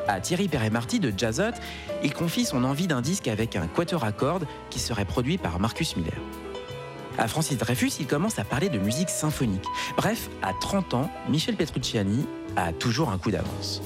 À 0.07 0.21
Thierry 0.21 0.47
Perret-Marty 0.47 0.99
de 0.99 1.13
Jazzot, 1.15 1.59
il 2.03 2.13
confie 2.13 2.45
son 2.45 2.63
envie 2.63 2.87
d'un 2.87 3.01
disque 3.01 3.27
avec 3.27 3.57
un 3.57 3.67
quatuor 3.67 4.05
à 4.05 4.13
cordes 4.13 4.47
qui 4.69 4.79
serait 4.79 5.05
produit 5.05 5.37
par 5.37 5.59
Marcus 5.59 5.97
Miller. 5.97 6.17
À 7.17 7.27
Francis 7.27 7.57
Dreyfus, 7.57 7.91
il 7.99 8.07
commence 8.07 8.39
à 8.39 8.45
parler 8.45 8.69
de 8.69 8.79
musique 8.79 9.09
symphonique. 9.09 9.65
Bref, 9.97 10.29
à 10.41 10.53
30 10.53 10.93
ans, 10.93 11.11
Michel 11.29 11.55
Petrucciani 11.55 12.25
a 12.55 12.71
toujours 12.71 13.09
un 13.09 13.17
coup 13.17 13.31
d'avance. 13.31 13.81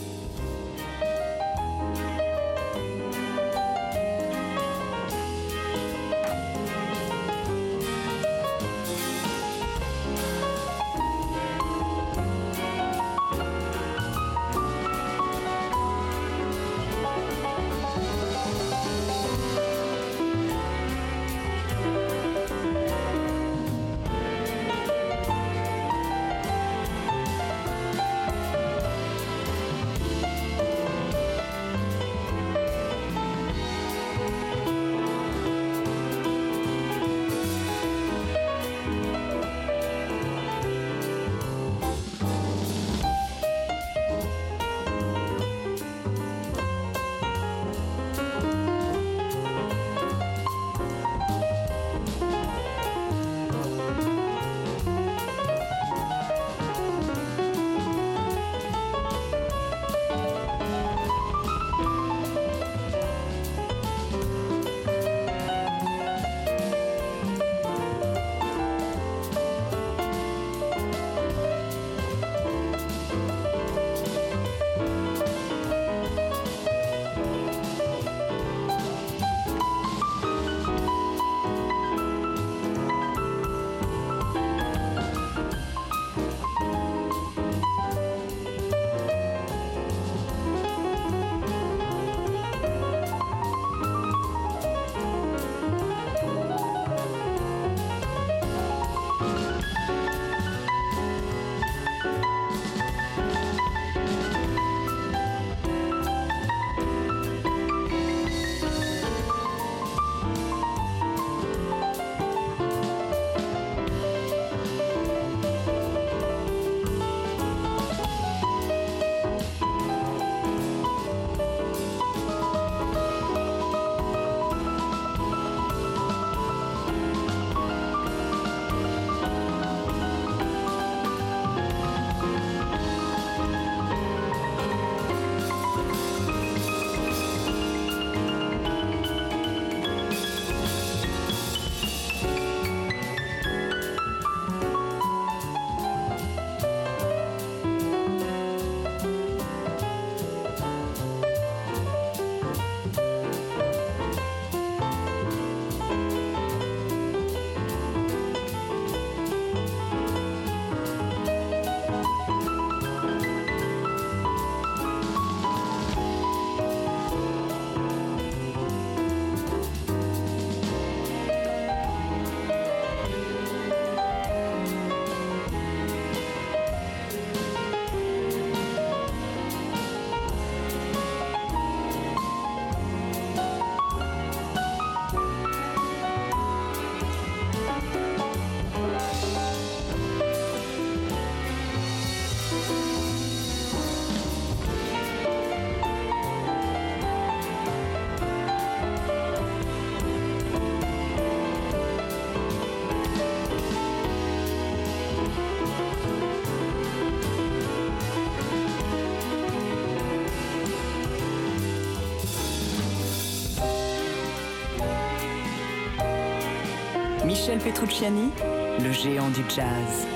Petrucciani, 217.71 218.31
le 218.79 218.91
géant 218.91 219.29
du 219.29 219.43
jazz. 219.47 220.07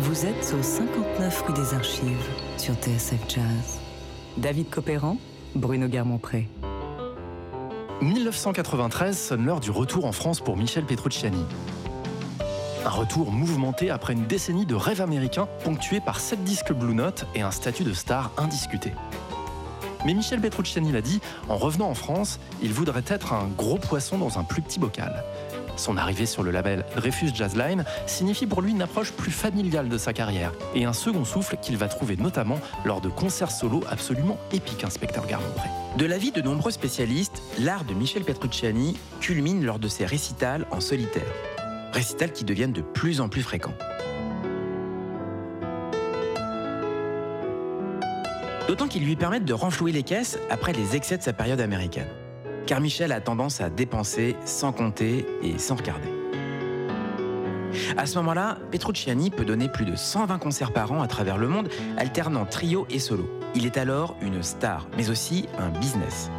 Vous 0.00 0.26
êtes 0.26 0.54
au 0.58 0.62
59 0.62 1.42
rue 1.46 1.54
des 1.54 1.72
Archives 1.72 2.28
sur 2.58 2.74
TSF 2.74 3.18
Jazz. 3.26 3.80
David 4.36 4.68
Copéran, 4.68 5.16
Bruno 5.54 5.88
Guermont-Pré. 5.88 6.48
1993 8.02 9.18
sonne 9.18 9.46
l'heure 9.46 9.60
du 9.60 9.70
retour 9.70 10.04
en 10.04 10.12
France 10.12 10.40
pour 10.40 10.58
Michel 10.58 10.84
Petrucciani. 10.84 11.46
Un 12.84 12.90
retour 12.90 13.32
mouvementé 13.32 13.88
après 13.88 14.12
une 14.12 14.26
décennie 14.26 14.66
de 14.66 14.74
rêve 14.74 15.00
américain 15.00 15.48
ponctué 15.64 16.00
par 16.00 16.20
sept 16.20 16.44
disques 16.44 16.74
Blue 16.74 16.94
Note 16.94 17.24
et 17.34 17.40
un 17.40 17.52
statut 17.52 17.84
de 17.84 17.94
star 17.94 18.32
indiscuté. 18.36 18.92
Mais 20.04 20.14
Michel 20.14 20.40
Petrucciani 20.40 20.92
l'a 20.92 21.02
dit, 21.02 21.20
en 21.48 21.56
revenant 21.56 21.90
en 21.90 21.94
France, 21.94 22.38
il 22.62 22.72
voudrait 22.72 23.04
être 23.06 23.32
un 23.32 23.48
gros 23.56 23.78
poisson 23.78 24.18
dans 24.18 24.38
un 24.38 24.44
plus 24.44 24.62
petit 24.62 24.78
bocal. 24.78 25.24
Son 25.76 25.96
arrivée 25.96 26.26
sur 26.26 26.42
le 26.42 26.50
label 26.50 26.84
Dreyfus 26.96 27.30
Jazzline 27.34 27.84
signifie 28.06 28.46
pour 28.46 28.60
lui 28.60 28.72
une 28.72 28.82
approche 28.82 29.12
plus 29.12 29.30
familiale 29.30 29.88
de 29.88 29.96
sa 29.96 30.12
carrière 30.12 30.52
et 30.74 30.84
un 30.84 30.92
second 30.92 31.24
souffle 31.24 31.56
qu'il 31.56 31.78
va 31.78 31.88
trouver 31.88 32.16
notamment 32.16 32.58
lors 32.84 33.00
de 33.00 33.08
concerts 33.08 33.50
solo 33.50 33.82
absolument 33.88 34.36
épiques, 34.52 34.84
inspecteur 34.84 35.26
Garmont-Pré. 35.26 35.68
De 35.96 36.04
l'avis 36.04 36.32
de 36.32 36.42
nombreux 36.42 36.70
spécialistes, 36.70 37.42
l'art 37.58 37.84
de 37.84 37.94
Michel 37.94 38.24
Petrucciani 38.24 38.98
culmine 39.20 39.64
lors 39.64 39.78
de 39.78 39.88
ses 39.88 40.04
récitals 40.04 40.66
en 40.70 40.80
solitaire. 40.80 41.32
Récitals 41.92 42.32
qui 42.32 42.44
deviennent 42.44 42.72
de 42.72 42.82
plus 42.82 43.20
en 43.20 43.28
plus 43.28 43.42
fréquents. 43.42 43.74
D'autant 48.70 48.86
qu'ils 48.86 49.04
lui 49.04 49.16
permettent 49.16 49.44
de 49.44 49.52
renflouer 49.52 49.90
les 49.90 50.04
caisses 50.04 50.38
après 50.48 50.72
les 50.72 50.94
excès 50.94 51.18
de 51.18 51.24
sa 51.24 51.32
période 51.32 51.60
américaine. 51.60 52.06
Car 52.66 52.80
Michel 52.80 53.10
a 53.10 53.20
tendance 53.20 53.60
à 53.60 53.68
dépenser 53.68 54.36
sans 54.44 54.70
compter 54.70 55.26
et 55.42 55.58
sans 55.58 55.74
regarder. 55.74 56.06
À 57.96 58.06
ce 58.06 58.14
moment-là, 58.18 58.58
Petrucciani 58.70 59.30
peut 59.30 59.44
donner 59.44 59.68
plus 59.68 59.84
de 59.84 59.96
120 59.96 60.38
concerts 60.38 60.72
par 60.72 60.92
an 60.92 61.02
à 61.02 61.08
travers 61.08 61.36
le 61.36 61.48
monde, 61.48 61.68
alternant 61.96 62.44
trio 62.44 62.86
et 62.90 63.00
solo. 63.00 63.28
Il 63.56 63.66
est 63.66 63.76
alors 63.76 64.14
une 64.22 64.40
star, 64.40 64.86
mais 64.96 65.10
aussi 65.10 65.48
un 65.58 65.70
business. 65.70 66.30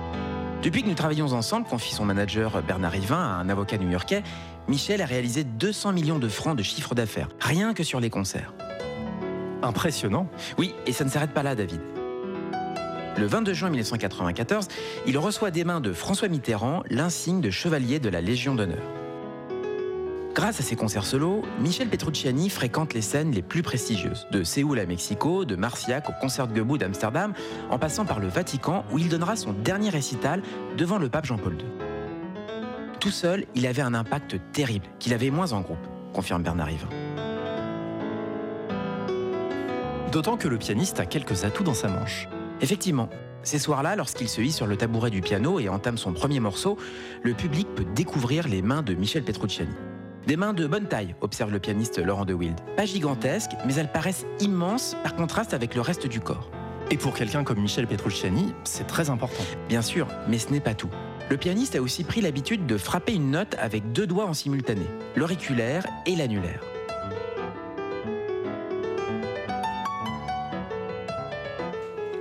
Depuis 0.64 0.84
que 0.84 0.88
nous 0.88 0.96
travaillons 0.96 1.34
ensemble, 1.34 1.68
confie 1.68 1.94
son 1.94 2.06
manager 2.06 2.64
Bernard 2.64 2.94
Rivin 2.94 3.20
à 3.20 3.42
un 3.42 3.50
avocat 3.50 3.78
new-yorkais, 3.78 4.24
Michel 4.70 5.02
a 5.02 5.06
réalisé 5.06 5.44
200 5.44 5.92
millions 5.92 6.18
de 6.18 6.30
francs 6.30 6.58
de 6.58 6.64
chiffre 6.64 6.96
d'affaires, 6.96 7.28
rien 7.42 7.74
que 7.74 7.84
sur 7.84 8.00
les 8.00 8.10
concerts. 8.10 8.54
Impressionnant. 9.64 10.28
Oui, 10.58 10.74
et 10.86 10.94
ça 10.94 11.04
ne 11.04 11.10
s'arrête 11.10 11.34
pas 11.34 11.44
là, 11.44 11.56
David. 11.56 11.82
Le 13.18 13.28
22 13.28 13.54
juin 13.54 13.70
1994, 13.70 14.70
il 15.06 15.18
reçoit 15.18 15.52
des 15.52 15.66
mains 15.66 15.82
de 15.82 15.92
François 15.92 16.30
Mitterrand 16.30 16.84
l'insigne 16.90 17.42
de 17.42 17.50
chevalier 17.50 18.00
de 18.00 18.10
la 18.10 18.22
Légion 18.22 18.56
d'honneur. 18.56 18.82
Grâce 20.34 20.62
à 20.62 20.64
ses 20.64 20.78
concerts 20.78 21.06
solo, 21.06 21.42
Michel 21.60 21.90
Petrucciani 21.90 22.50
fréquente 22.50 22.94
les 22.94 23.02
scènes 23.02 23.34
les 23.34 23.42
plus 23.42 23.64
prestigieuses, 23.64 24.28
de 24.32 24.44
Séoul 24.44 24.80
à 24.80 24.86
Mexico, 24.86 25.44
de 25.44 25.58
Marciac 25.58 26.10
au 26.10 26.14
Concertgebouw 26.22 26.78
d'Amsterdam, 26.78 27.34
en 27.70 27.78
passant 27.78 28.06
par 28.06 28.22
le 28.22 28.30
Vatican 28.30 28.86
où 28.94 28.98
il 28.98 29.10
donnera 29.10 29.36
son 29.36 29.52
dernier 29.52 29.90
récital 29.90 30.42
devant 30.78 30.98
le 30.98 31.10
pape 31.10 31.26
Jean-Paul 31.26 31.56
II. 31.60 31.66
Tout 33.02 33.12
seul, 33.12 33.46
il 33.56 33.68
avait 33.68 33.82
un 33.82 33.94
impact 33.94 34.38
terrible, 34.54 34.86
qu'il 35.00 35.14
avait 35.14 35.32
moins 35.32 35.52
en 35.52 35.60
groupe, 35.60 35.86
confirme 36.14 36.44
Bernard 36.44 36.68
Rivin. 36.68 36.90
D'autant 40.14 40.38
que 40.38 40.48
le 40.48 40.58
pianiste 40.58 41.02
a 41.02 41.06
quelques 41.06 41.44
atouts 41.44 41.64
dans 41.64 41.74
sa 41.74 41.90
manche. 41.90 42.30
Effectivement, 42.62 43.10
ces 43.44 43.58
soirs-là, 43.58 43.96
lorsqu'il 43.96 44.30
se 44.30 44.40
hisse 44.40 44.56
sur 44.56 44.68
le 44.68 44.78
tabouret 44.78 45.10
du 45.10 45.22
piano 45.22 45.60
et 45.60 45.68
entame 45.68 45.98
son 45.98 46.14
premier 46.14 46.40
morceau, 46.40 46.78
le 47.24 47.34
public 47.34 47.68
peut 47.76 47.86
découvrir 47.96 48.48
les 48.48 48.62
mains 48.62 48.84
de 48.84 48.94
Michel 48.94 49.24
Petrucciani. 49.24 49.74
Des 50.28 50.38
mains 50.38 50.54
de 50.54 50.68
bonne 50.68 50.88
taille, 50.88 51.16
observe 51.22 51.52
le 51.52 51.60
pianiste 51.60 51.98
Laurent 51.98 52.26
de 52.26 52.36
Wild. 52.36 52.60
Pas 52.78 52.86
gigantesques, 52.86 53.52
mais 53.66 53.74
elles 53.74 53.92
paraissent 53.92 54.28
immenses 54.40 54.96
par 55.02 55.16
contraste 55.16 55.56
avec 55.56 55.74
le 55.74 55.82
reste 55.82 56.06
du 56.06 56.20
corps. 56.20 56.52
Et 56.92 56.98
pour 56.98 57.16
quelqu'un 57.16 57.44
comme 57.44 57.60
Michel 57.60 57.88
Petrucciani, 57.88 58.54
c'est 58.64 58.86
très 58.86 59.10
important. 59.10 59.44
Bien 59.68 59.82
sûr, 59.82 60.08
mais 60.28 60.38
ce 60.38 60.52
n'est 60.52 60.60
pas 60.60 60.76
tout. 60.76 60.90
Le 61.32 61.38
pianiste 61.38 61.76
a 61.76 61.82
aussi 61.82 62.04
pris 62.04 62.22
l'habitude 62.22 62.68
de 62.68 62.78
frapper 62.78 63.14
une 63.14 63.32
note 63.32 63.56
avec 63.58 63.92
deux 63.92 64.06
doigts 64.06 64.26
en 64.26 64.34
simultané, 64.34 64.86
l'auriculaire 65.16 65.88
et 66.06 66.16
l'annulaire. 66.16 66.62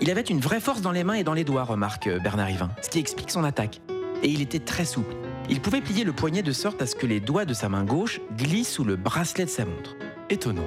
Il 0.02 0.10
avait 0.10 0.22
une 0.22 0.40
vraie 0.40 0.60
force 0.60 0.80
dans 0.80 0.92
les 0.92 1.04
mains 1.04 1.14
et 1.14 1.24
dans 1.24 1.34
les 1.34 1.44
doigts, 1.44 1.64
remarque 1.64 2.08
Bernard 2.22 2.46
Rivin, 2.46 2.70
ce 2.80 2.88
qui 2.88 2.98
explique 2.98 3.30
son 3.30 3.44
attaque. 3.44 3.82
Et 4.22 4.28
il 4.28 4.40
était 4.40 4.58
très 4.58 4.86
souple. 4.86 5.14
Il 5.50 5.60
pouvait 5.60 5.82
plier 5.82 6.04
le 6.04 6.12
poignet 6.12 6.42
de 6.42 6.52
sorte 6.52 6.80
à 6.80 6.86
ce 6.86 6.94
que 6.94 7.06
les 7.06 7.20
doigts 7.20 7.44
de 7.44 7.52
sa 7.52 7.68
main 7.68 7.84
gauche 7.84 8.20
glissent 8.34 8.72
sous 8.72 8.84
le 8.84 8.96
bracelet 8.96 9.44
de 9.44 9.50
sa 9.50 9.66
montre. 9.66 9.96
Étonnant. 10.30 10.64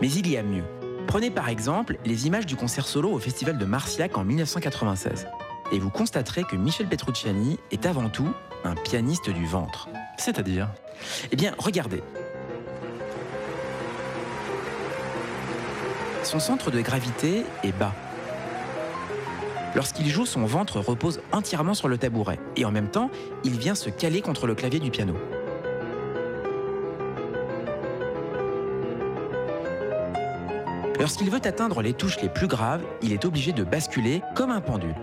Mais 0.00 0.10
il 0.10 0.26
y 0.30 0.38
a 0.38 0.42
mieux. 0.42 0.64
Prenez 1.06 1.30
par 1.30 1.50
exemple 1.50 1.98
les 2.06 2.26
images 2.26 2.46
du 2.46 2.56
concert 2.56 2.86
solo 2.86 3.10
au 3.10 3.18
Festival 3.18 3.58
de 3.58 3.64
Marciac 3.66 4.16
en 4.16 4.24
1996. 4.24 5.26
Et 5.72 5.78
vous 5.78 5.90
constaterez 5.90 6.44
que 6.44 6.56
Michel 6.56 6.86
Petrucciani 6.86 7.58
est 7.70 7.84
avant 7.84 8.08
tout 8.08 8.30
un 8.64 8.76
pianiste 8.76 9.28
du 9.28 9.44
ventre. 9.44 9.88
C'est-à-dire? 10.16 10.68
Eh 11.32 11.36
bien, 11.36 11.54
regardez. 11.58 12.02
Son 16.22 16.38
centre 16.38 16.70
de 16.70 16.80
gravité 16.80 17.44
est 17.62 17.72
bas. 17.72 17.94
Lorsqu'il 19.74 20.08
joue, 20.08 20.26
son 20.26 20.44
ventre 20.44 20.80
repose 20.80 21.20
entièrement 21.32 21.74
sur 21.74 21.88
le 21.88 21.96
tabouret 21.96 22.40
et 22.56 22.64
en 22.64 22.72
même 22.72 22.88
temps, 22.88 23.10
il 23.44 23.58
vient 23.58 23.74
se 23.74 23.88
caler 23.88 24.20
contre 24.20 24.46
le 24.46 24.54
clavier 24.54 24.80
du 24.80 24.90
piano. 24.90 25.14
Lorsqu'il 30.98 31.30
veut 31.30 31.40
atteindre 31.44 31.80
les 31.80 31.94
touches 31.94 32.20
les 32.20 32.28
plus 32.28 32.46
graves, 32.46 32.82
il 33.00 33.12
est 33.12 33.24
obligé 33.24 33.52
de 33.52 33.64
basculer 33.64 34.22
comme 34.34 34.50
un 34.50 34.60
pendule. 34.60 34.94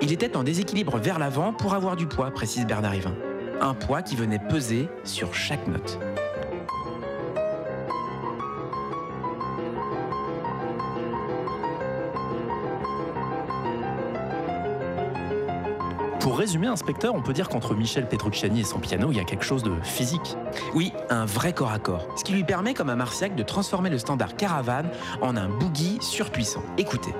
Il 0.00 0.12
était 0.12 0.36
en 0.36 0.44
déséquilibre 0.44 0.98
vers 0.98 1.18
l'avant 1.18 1.52
pour 1.52 1.74
avoir 1.74 1.96
du 1.96 2.06
poids, 2.06 2.30
précise 2.30 2.64
Bernard 2.64 2.92
Rivin. 2.92 3.14
Un 3.60 3.74
poids 3.74 4.02
qui 4.02 4.16
venait 4.16 4.38
peser 4.38 4.88
sur 5.04 5.34
chaque 5.34 5.66
note. 5.66 5.98
Résumer, 16.46 16.68
inspecteur, 16.68 17.16
on 17.16 17.22
peut 17.22 17.32
dire 17.32 17.48
qu'entre 17.48 17.74
Michel 17.74 18.06
Petrucciani 18.06 18.60
et 18.60 18.64
son 18.64 18.78
piano, 18.78 19.10
il 19.10 19.16
y 19.16 19.20
a 19.20 19.24
quelque 19.24 19.44
chose 19.44 19.64
de 19.64 19.72
physique. 19.82 20.36
Oui, 20.74 20.92
un 21.10 21.24
vrai 21.24 21.52
corps 21.52 21.72
à 21.72 21.80
corps. 21.80 22.06
Ce 22.16 22.22
qui 22.22 22.34
lui 22.34 22.44
permet, 22.44 22.72
comme 22.72 22.88
à 22.88 22.94
Marciac, 22.94 23.34
de 23.34 23.42
transformer 23.42 23.90
le 23.90 23.98
standard 23.98 24.36
caravane 24.36 24.88
en 25.22 25.36
un 25.36 25.48
boogie 25.48 25.98
surpuissant. 26.00 26.62
Écoutez. 26.78 27.10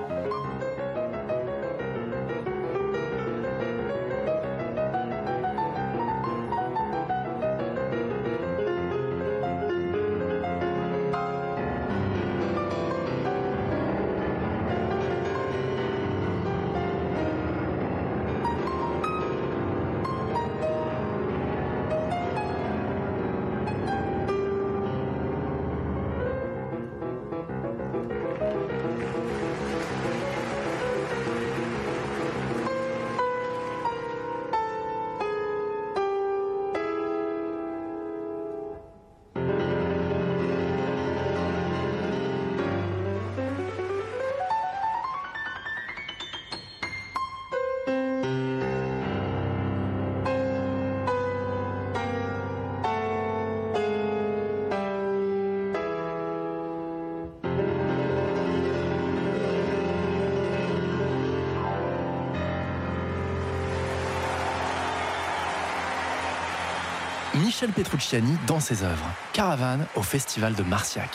Michel 67.57 67.71
Petrucciani 67.71 68.37
dans 68.45 68.59
ses 68.59 68.83
œuvres. 68.83 69.09
Caravane 69.33 69.87
au 69.95 70.03
festival 70.03 70.53
de 70.53 70.61
Marciac. 70.61 71.09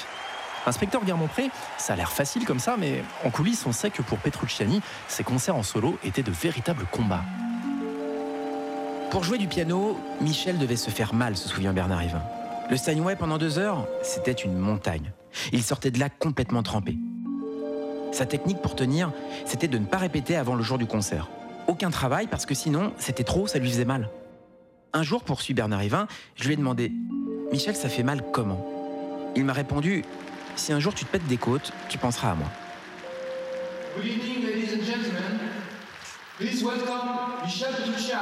Inspecteur 0.66 1.04
Guermont-Pré, 1.04 1.52
ça 1.78 1.92
a 1.92 1.96
l'air 1.96 2.10
facile 2.10 2.44
comme 2.44 2.58
ça, 2.58 2.74
mais 2.76 3.04
en 3.24 3.30
coulisses, 3.30 3.64
on 3.64 3.70
sait 3.70 3.90
que 3.90 4.02
pour 4.02 4.18
Petrucciani, 4.18 4.82
ses 5.06 5.22
concerts 5.22 5.54
en 5.54 5.62
solo 5.62 6.00
étaient 6.02 6.24
de 6.24 6.32
véritables 6.32 6.84
combats. 6.90 7.22
Pour 9.12 9.22
jouer 9.22 9.38
du 9.38 9.46
piano, 9.46 9.96
Michel 10.20 10.58
devait 10.58 10.74
se 10.74 10.90
faire 10.90 11.14
mal, 11.14 11.36
se 11.36 11.48
souvient 11.48 11.72
Bernard 11.72 12.02
Hivin. 12.02 12.22
Le 12.68 12.76
Steinway 12.76 13.14
pendant 13.14 13.38
deux 13.38 13.60
heures, 13.60 13.86
c'était 14.02 14.32
une 14.32 14.58
montagne. 14.58 15.12
Il 15.52 15.62
sortait 15.62 15.92
de 15.92 16.00
là 16.00 16.08
complètement 16.08 16.64
trempé. 16.64 16.98
Sa 18.10 18.26
technique 18.26 18.60
pour 18.60 18.74
tenir, 18.74 19.12
c'était 19.46 19.68
de 19.68 19.78
ne 19.78 19.86
pas 19.86 19.98
répéter 19.98 20.34
avant 20.34 20.56
le 20.56 20.64
jour 20.64 20.78
du 20.78 20.86
concert. 20.86 21.28
Aucun 21.68 21.90
travail 21.90 22.26
parce 22.26 22.46
que 22.46 22.54
sinon, 22.56 22.92
c'était 22.98 23.22
trop, 23.22 23.46
ça 23.46 23.60
lui 23.60 23.70
faisait 23.70 23.84
mal. 23.84 24.08
Un 24.94 25.02
jour, 25.02 25.24
poursuit 25.24 25.54
Bernard 25.54 25.82
Hivin, 25.82 26.06
je 26.36 26.44
lui 26.44 26.52
ai 26.52 26.56
demandé 26.56 26.92
Michel, 27.50 27.74
ça 27.74 27.88
fait 27.88 28.02
mal 28.02 28.22
comment? 28.30 28.62
Il 29.34 29.44
m'a 29.46 29.54
répondu 29.54 30.04
Si 30.54 30.70
un 30.70 30.80
jour 30.80 30.92
tu 30.94 31.06
te 31.06 31.10
pètes 31.10 31.26
des 31.26 31.38
côtes, 31.38 31.72
tu 31.88 31.96
penseras 31.96 32.32
à 32.32 32.34
moi. 32.34 32.48
Good 33.96 34.04
evening, 34.04 34.44
ladies 34.44 34.74
and 34.74 34.84
gentlemen. 34.84 35.38
Please 36.38 36.62
welcome 36.62 37.08
Michel 37.42 37.72
Petrucciani. 37.74 38.20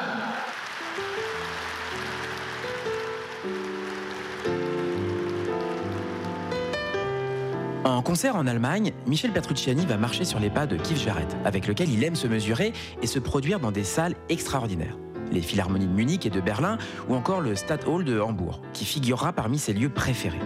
En 7.84 8.02
concert 8.02 8.36
en 8.36 8.46
Allemagne, 8.46 8.92
Michel 9.06 9.32
Petrucciani 9.32 9.86
va 9.86 9.96
marcher 9.96 10.24
sur 10.24 10.38
les 10.38 10.50
pas 10.50 10.68
de 10.68 10.76
Keith 10.76 10.98
Jarrett, 10.98 11.36
avec 11.44 11.66
lequel 11.66 11.90
il 11.90 12.04
aime 12.04 12.14
se 12.14 12.28
mesurer 12.28 12.72
et 13.02 13.08
se 13.08 13.18
produire 13.18 13.58
dans 13.58 13.72
des 13.72 13.84
salles 13.84 14.14
extraordinaires. 14.28 14.96
Les 15.30 15.42
Philharmonies 15.42 15.86
de 15.86 15.92
Munich 15.92 16.26
et 16.26 16.30
de 16.30 16.40
Berlin, 16.40 16.78
ou 17.08 17.14
encore 17.14 17.40
le 17.40 17.54
Stadthalle 17.54 18.04
de 18.04 18.20
Hambourg, 18.20 18.60
qui 18.72 18.84
figurera 18.84 19.32
parmi 19.32 19.58
ses 19.58 19.72
lieux 19.72 19.90
préférés. 19.90 20.38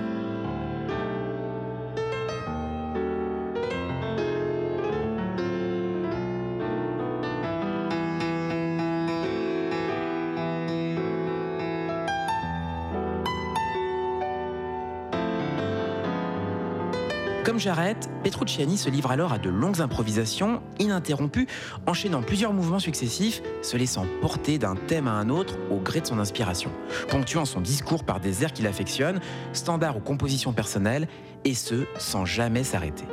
Comme 17.45 17.59
Jarrett, 17.59 18.09
Petrucciani 18.23 18.79
se 18.79 18.89
livre 18.89 19.11
alors 19.11 19.35
à 19.35 19.39
de 19.39 19.51
longues 19.51 19.83
improvisations 19.83 20.63
ininterrompues, 20.79 21.47
enchaînant 21.87 22.23
plusieurs 22.23 22.55
mouvements 22.55 22.79
successifs, 22.79 23.43
se 23.61 23.77
laissant 23.77 24.07
porter 24.23 24.57
d'un 24.57 24.77
thème 24.77 25.09
à 25.09 25.13
un 25.13 25.29
autre 25.29 25.59
au 25.71 25.77
gré 25.77 26.01
de 26.01 26.07
son 26.07 26.19
inspiration, 26.19 26.71
ponctuant 27.11 27.45
son 27.45 27.61
discours 27.61 28.05
par 28.05 28.19
des 28.19 28.45
airs 28.45 28.55
qu'il 28.55 28.67
affectionne, 28.67 29.21
standards 29.53 29.99
aux 29.99 30.01
compositions 30.01 30.55
personnelles, 30.55 31.07
et 31.45 31.53
ce, 31.53 31.85
sans 31.99 32.25
jamais 32.25 32.65
s'arrêter. 32.65 33.05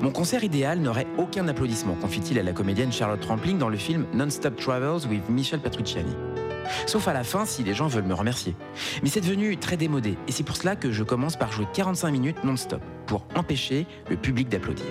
Mon 0.00 0.12
concert 0.12 0.42
idéal 0.42 0.78
n'aurait 0.78 1.08
aucun 1.18 1.46
applaudissement, 1.46 1.94
confie-t-il 1.94 2.38
à 2.38 2.42
la 2.42 2.54
comédienne 2.54 2.90
Charlotte 2.90 3.22
Rampling 3.22 3.58
dans 3.58 3.68
le 3.68 3.76
film 3.76 4.06
Non-Stop 4.14 4.56
Travels 4.56 5.06
with 5.10 5.28
Michel 5.28 5.60
Petrucciani. 5.60 6.16
Sauf 6.86 7.08
à 7.08 7.12
la 7.12 7.24
fin 7.24 7.44
si 7.44 7.62
les 7.62 7.74
gens 7.74 7.86
veulent 7.86 8.04
me 8.04 8.14
remercier. 8.14 8.54
Mais 9.02 9.08
c'est 9.08 9.20
devenu 9.20 9.56
très 9.56 9.76
démodé 9.76 10.16
et 10.28 10.32
c'est 10.32 10.44
pour 10.44 10.56
cela 10.56 10.76
que 10.76 10.90
je 10.90 11.02
commence 11.02 11.36
par 11.36 11.52
jouer 11.52 11.66
45 11.72 12.10
minutes 12.10 12.44
non-stop 12.44 12.82
pour 13.06 13.26
empêcher 13.34 13.86
le 14.08 14.16
public 14.16 14.48
d'applaudir. 14.48 14.86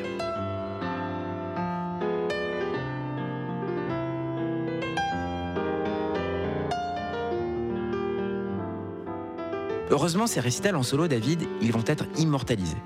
Heureusement, 9.92 10.28
ces 10.28 10.40
récitals 10.40 10.76
en 10.76 10.84
solo, 10.84 11.08
David, 11.08 11.48
ils 11.62 11.72
vont 11.72 11.84
être 11.88 12.06
immortalisés. 12.18 12.78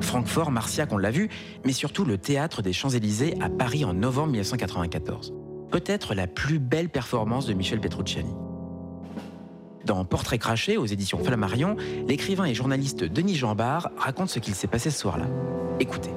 Francfort, 0.00 0.50
Marciac, 0.50 0.92
on 0.92 0.98
l'a 0.98 1.10
vu, 1.10 1.28
mais 1.64 1.72
surtout 1.72 2.04
le 2.04 2.18
théâtre 2.18 2.62
des 2.62 2.72
Champs-Élysées 2.72 3.34
à 3.40 3.48
Paris 3.48 3.84
en 3.84 3.94
novembre 3.94 4.32
1994 4.32 5.39
peut-être 5.70 6.14
la 6.14 6.26
plus 6.26 6.58
belle 6.58 6.88
performance 6.88 7.46
de 7.46 7.54
Michel 7.54 7.80
Petrucciani. 7.80 8.34
Dans 9.84 10.04
Portrait 10.04 10.38
craché 10.38 10.76
aux 10.76 10.86
éditions 10.86 11.18
Flammarion, 11.18 11.76
l'écrivain 12.06 12.44
et 12.44 12.54
journaliste 12.54 13.04
Denis 13.04 13.36
Jambard 13.36 13.90
raconte 13.96 14.28
ce 14.28 14.38
qu'il 14.38 14.54
s'est 14.54 14.66
passé 14.66 14.90
ce 14.90 14.98
soir-là. 14.98 15.26
Écoutez. 15.78 16.10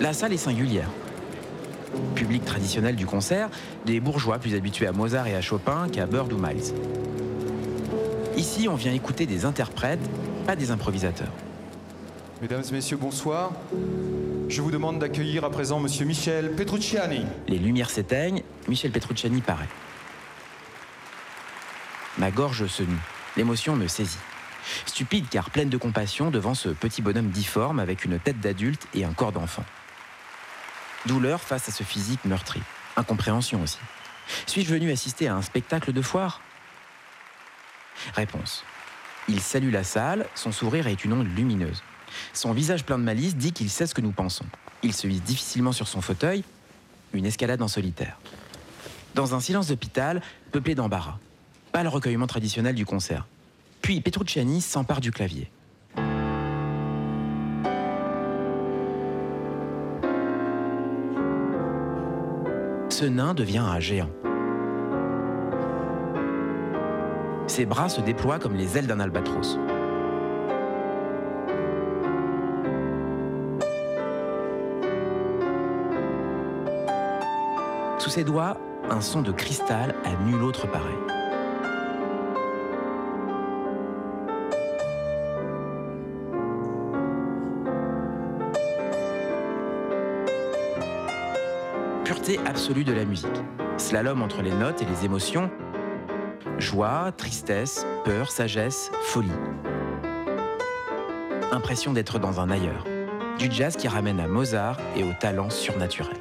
La 0.00 0.12
salle 0.12 0.32
est 0.32 0.38
singulière. 0.38 0.88
Public 2.14 2.44
traditionnel 2.44 2.96
du 2.96 3.06
concert, 3.06 3.48
des 3.84 4.00
bourgeois 4.00 4.38
plus 4.38 4.54
habitués 4.54 4.86
à 4.86 4.92
Mozart 4.92 5.26
et 5.26 5.34
à 5.34 5.40
Chopin 5.40 5.88
qu'à 5.90 6.06
Bird 6.06 6.32
ou 6.32 6.38
Miles. 6.38 6.74
Ici, 8.36 8.68
on 8.68 8.74
vient 8.74 8.92
écouter 8.92 9.26
des 9.26 9.44
interprètes, 9.44 10.00
pas 10.46 10.56
des 10.56 10.70
improvisateurs. 10.70 11.32
Mesdames 12.42 12.62
et 12.68 12.72
messieurs, 12.72 12.98
bonsoir. 12.98 13.52
Je 14.48 14.62
vous 14.62 14.70
demande 14.70 15.00
d'accueillir 15.00 15.44
à 15.44 15.50
présent 15.50 15.80
Monsieur 15.80 16.04
Michel 16.04 16.54
Petrucciani. 16.54 17.26
Les 17.48 17.58
lumières 17.58 17.90
s'éteignent, 17.90 18.44
Michel 18.68 18.92
Petrucciani 18.92 19.40
paraît. 19.40 19.68
Ma 22.18 22.30
gorge 22.30 22.66
se 22.68 22.84
noue, 22.84 23.00
l'émotion 23.36 23.74
me 23.74 23.88
saisit. 23.88 24.18
Stupide 24.86 25.28
car 25.28 25.50
pleine 25.50 25.68
de 25.68 25.76
compassion 25.76 26.30
devant 26.30 26.54
ce 26.54 26.68
petit 26.68 27.02
bonhomme 27.02 27.30
difforme 27.30 27.80
avec 27.80 28.04
une 28.04 28.20
tête 28.20 28.38
d'adulte 28.38 28.86
et 28.94 29.04
un 29.04 29.12
corps 29.12 29.32
d'enfant. 29.32 29.64
Douleur 31.06 31.40
face 31.40 31.68
à 31.68 31.72
ce 31.72 31.82
physique 31.82 32.24
meurtri. 32.24 32.60
Incompréhension 32.96 33.62
aussi. 33.62 33.78
Suis-je 34.46 34.72
venu 34.72 34.92
assister 34.92 35.26
à 35.26 35.34
un 35.34 35.42
spectacle 35.42 35.92
de 35.92 36.02
foire? 36.02 36.40
Réponse. 38.14 38.64
Il 39.28 39.40
salue 39.40 39.72
la 39.72 39.82
salle, 39.82 40.26
son 40.36 40.52
sourire 40.52 40.86
est 40.86 41.04
une 41.04 41.14
onde 41.14 41.36
lumineuse. 41.36 41.82
Son 42.32 42.52
visage 42.52 42.84
plein 42.84 42.98
de 42.98 43.04
malice 43.04 43.36
dit 43.36 43.52
qu'il 43.52 43.70
sait 43.70 43.86
ce 43.86 43.94
que 43.94 44.00
nous 44.00 44.12
pensons. 44.12 44.46
Il 44.82 44.92
se 44.92 45.06
hisse 45.06 45.22
difficilement 45.22 45.72
sur 45.72 45.88
son 45.88 46.00
fauteuil, 46.00 46.44
une 47.12 47.26
escalade 47.26 47.62
en 47.62 47.68
solitaire. 47.68 48.18
Dans 49.14 49.34
un 49.34 49.40
silence 49.40 49.68
d'hôpital, 49.68 50.20
peuplé 50.52 50.74
d'embarras. 50.74 51.18
Pas 51.72 51.82
le 51.82 51.88
recueillement 51.88 52.26
traditionnel 52.26 52.74
du 52.74 52.84
concert. 52.84 53.26
Puis 53.82 54.00
Petrucciani 54.00 54.60
s'empare 54.60 55.00
du 55.00 55.10
clavier. 55.10 55.50
Ce 62.88 63.04
nain 63.04 63.34
devient 63.34 63.58
un 63.58 63.78
géant. 63.78 64.10
Ses 67.46 67.66
bras 67.66 67.88
se 67.88 68.00
déploient 68.00 68.38
comme 68.38 68.54
les 68.54 68.76
ailes 68.76 68.86
d'un 68.86 69.00
albatros. 69.00 69.58
Ses 78.16 78.24
doigts, 78.24 78.56
un 78.88 79.02
son 79.02 79.20
de 79.20 79.30
cristal 79.30 79.94
à 80.06 80.24
nul 80.24 80.42
autre 80.42 80.66
pareil. 80.66 80.96
Pureté 92.04 92.40
absolue 92.46 92.84
de 92.84 92.94
la 92.94 93.04
musique. 93.04 93.28
Slalom 93.76 94.22
entre 94.22 94.40
les 94.40 94.50
notes 94.50 94.80
et 94.80 94.86
les 94.86 95.04
émotions. 95.04 95.50
Joie, 96.56 97.12
tristesse, 97.18 97.86
peur, 98.06 98.30
sagesse, 98.30 98.90
folie. 99.02 99.28
Impression 101.52 101.92
d'être 101.92 102.18
dans 102.18 102.40
un 102.40 102.48
ailleurs. 102.48 102.86
Du 103.38 103.52
jazz 103.52 103.76
qui 103.76 103.88
ramène 103.88 104.20
à 104.20 104.26
Mozart 104.26 104.78
et 104.96 105.04
au 105.04 105.12
talent 105.20 105.50
surnaturel. 105.50 106.15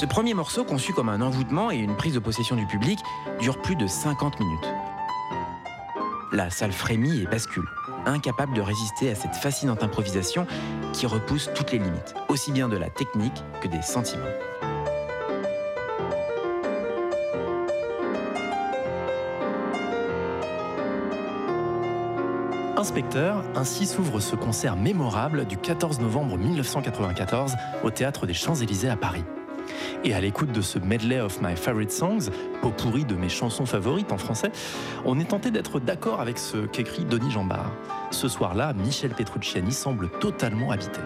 Ce 0.00 0.06
premier 0.06 0.32
morceau, 0.32 0.64
conçu 0.64 0.94
comme 0.94 1.10
un 1.10 1.20
envoûtement 1.20 1.70
et 1.70 1.76
une 1.76 1.94
prise 1.94 2.14
de 2.14 2.20
possession 2.20 2.56
du 2.56 2.64
public, 2.64 2.98
dure 3.38 3.60
plus 3.60 3.76
de 3.76 3.86
50 3.86 4.40
minutes. 4.40 4.66
La 6.32 6.48
salle 6.48 6.72
frémit 6.72 7.20
et 7.20 7.26
bascule, 7.26 7.66
incapable 8.06 8.54
de 8.54 8.62
résister 8.62 9.10
à 9.10 9.14
cette 9.14 9.34
fascinante 9.34 9.82
improvisation 9.82 10.46
qui 10.94 11.04
repousse 11.04 11.50
toutes 11.54 11.72
les 11.72 11.78
limites, 11.78 12.14
aussi 12.30 12.50
bien 12.50 12.70
de 12.70 12.78
la 12.78 12.88
technique 12.88 13.44
que 13.60 13.68
des 13.68 13.82
sentiments. 13.82 14.24
Inspecteur, 22.78 23.44
ainsi 23.54 23.84
s'ouvre 23.84 24.20
ce 24.20 24.34
concert 24.34 24.76
mémorable 24.76 25.44
du 25.44 25.58
14 25.58 26.00
novembre 26.00 26.38
1994 26.38 27.52
au 27.84 27.90
Théâtre 27.90 28.24
des 28.24 28.32
Champs-Élysées 28.32 28.88
à 28.88 28.96
Paris. 28.96 29.24
Et 30.02 30.14
à 30.14 30.20
l'écoute 30.20 30.50
de 30.50 30.62
ce 30.62 30.78
medley 30.78 31.20
of 31.20 31.42
my 31.42 31.54
favorite 31.54 31.92
songs, 31.92 32.30
pot 32.62 32.70
pourri 32.70 33.04
de 33.04 33.14
mes 33.14 33.28
chansons 33.28 33.66
favorites 33.66 34.12
en 34.12 34.18
français, 34.18 34.50
on 35.04 35.20
est 35.20 35.28
tenté 35.28 35.50
d'être 35.50 35.78
d'accord 35.78 36.22
avec 36.22 36.38
ce 36.38 36.66
qu'écrit 36.66 37.04
Denis 37.04 37.30
Jambard. 37.30 37.70
Ce 38.10 38.26
soir-là, 38.26 38.72
Michel 38.72 39.10
Petrucciani 39.10 39.72
semble 39.72 40.08
totalement 40.18 40.70
habité. 40.70 41.00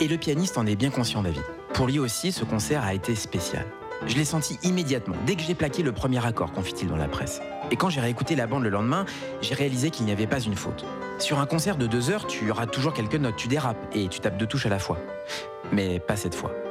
Et 0.00 0.06
le 0.06 0.16
pianiste 0.16 0.56
en 0.56 0.66
est 0.66 0.76
bien 0.76 0.90
conscient, 0.90 1.22
David. 1.22 1.42
Pour 1.72 1.88
lui 1.88 1.98
aussi, 1.98 2.30
ce 2.30 2.44
concert 2.44 2.84
a 2.84 2.94
été 2.94 3.16
spécial. 3.16 3.66
Je 4.06 4.14
l'ai 4.14 4.24
senti 4.24 4.58
immédiatement, 4.62 5.16
dès 5.26 5.34
que 5.34 5.42
j'ai 5.42 5.54
plaqué 5.54 5.82
le 5.82 5.92
premier 5.92 6.24
accord, 6.24 6.52
confie-t-il 6.52 6.88
dans 6.88 6.96
la 6.96 7.08
presse. 7.08 7.40
Et 7.72 7.76
quand 7.76 7.88
j'ai 7.88 8.00
réécouté 8.00 8.36
la 8.36 8.46
bande 8.46 8.62
le 8.62 8.70
lendemain, 8.70 9.04
j'ai 9.40 9.54
réalisé 9.54 9.90
qu'il 9.90 10.06
n'y 10.06 10.12
avait 10.12 10.26
pas 10.26 10.40
une 10.40 10.54
faute. 10.54 10.84
Sur 11.18 11.40
un 11.40 11.46
concert 11.46 11.76
de 11.76 11.86
deux 11.86 12.10
heures, 12.10 12.26
tu 12.26 12.50
auras 12.50 12.66
toujours 12.66 12.92
quelques 12.92 13.14
notes, 13.14 13.36
tu 13.36 13.48
dérapes 13.48 13.84
et 13.94 14.06
tu 14.08 14.20
tapes 14.20 14.36
deux 14.36 14.46
touches 14.46 14.66
à 14.66 14.68
la 14.68 14.78
fois. 14.78 14.98
Mais 15.72 15.98
pas 16.00 16.16
cette 16.16 16.34
fois. 16.34 16.63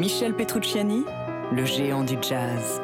Michel 0.00 0.34
Petrucciani, 0.34 1.04
le 1.52 1.62
géant 1.66 2.04
du 2.04 2.16
jazz. 2.22 2.80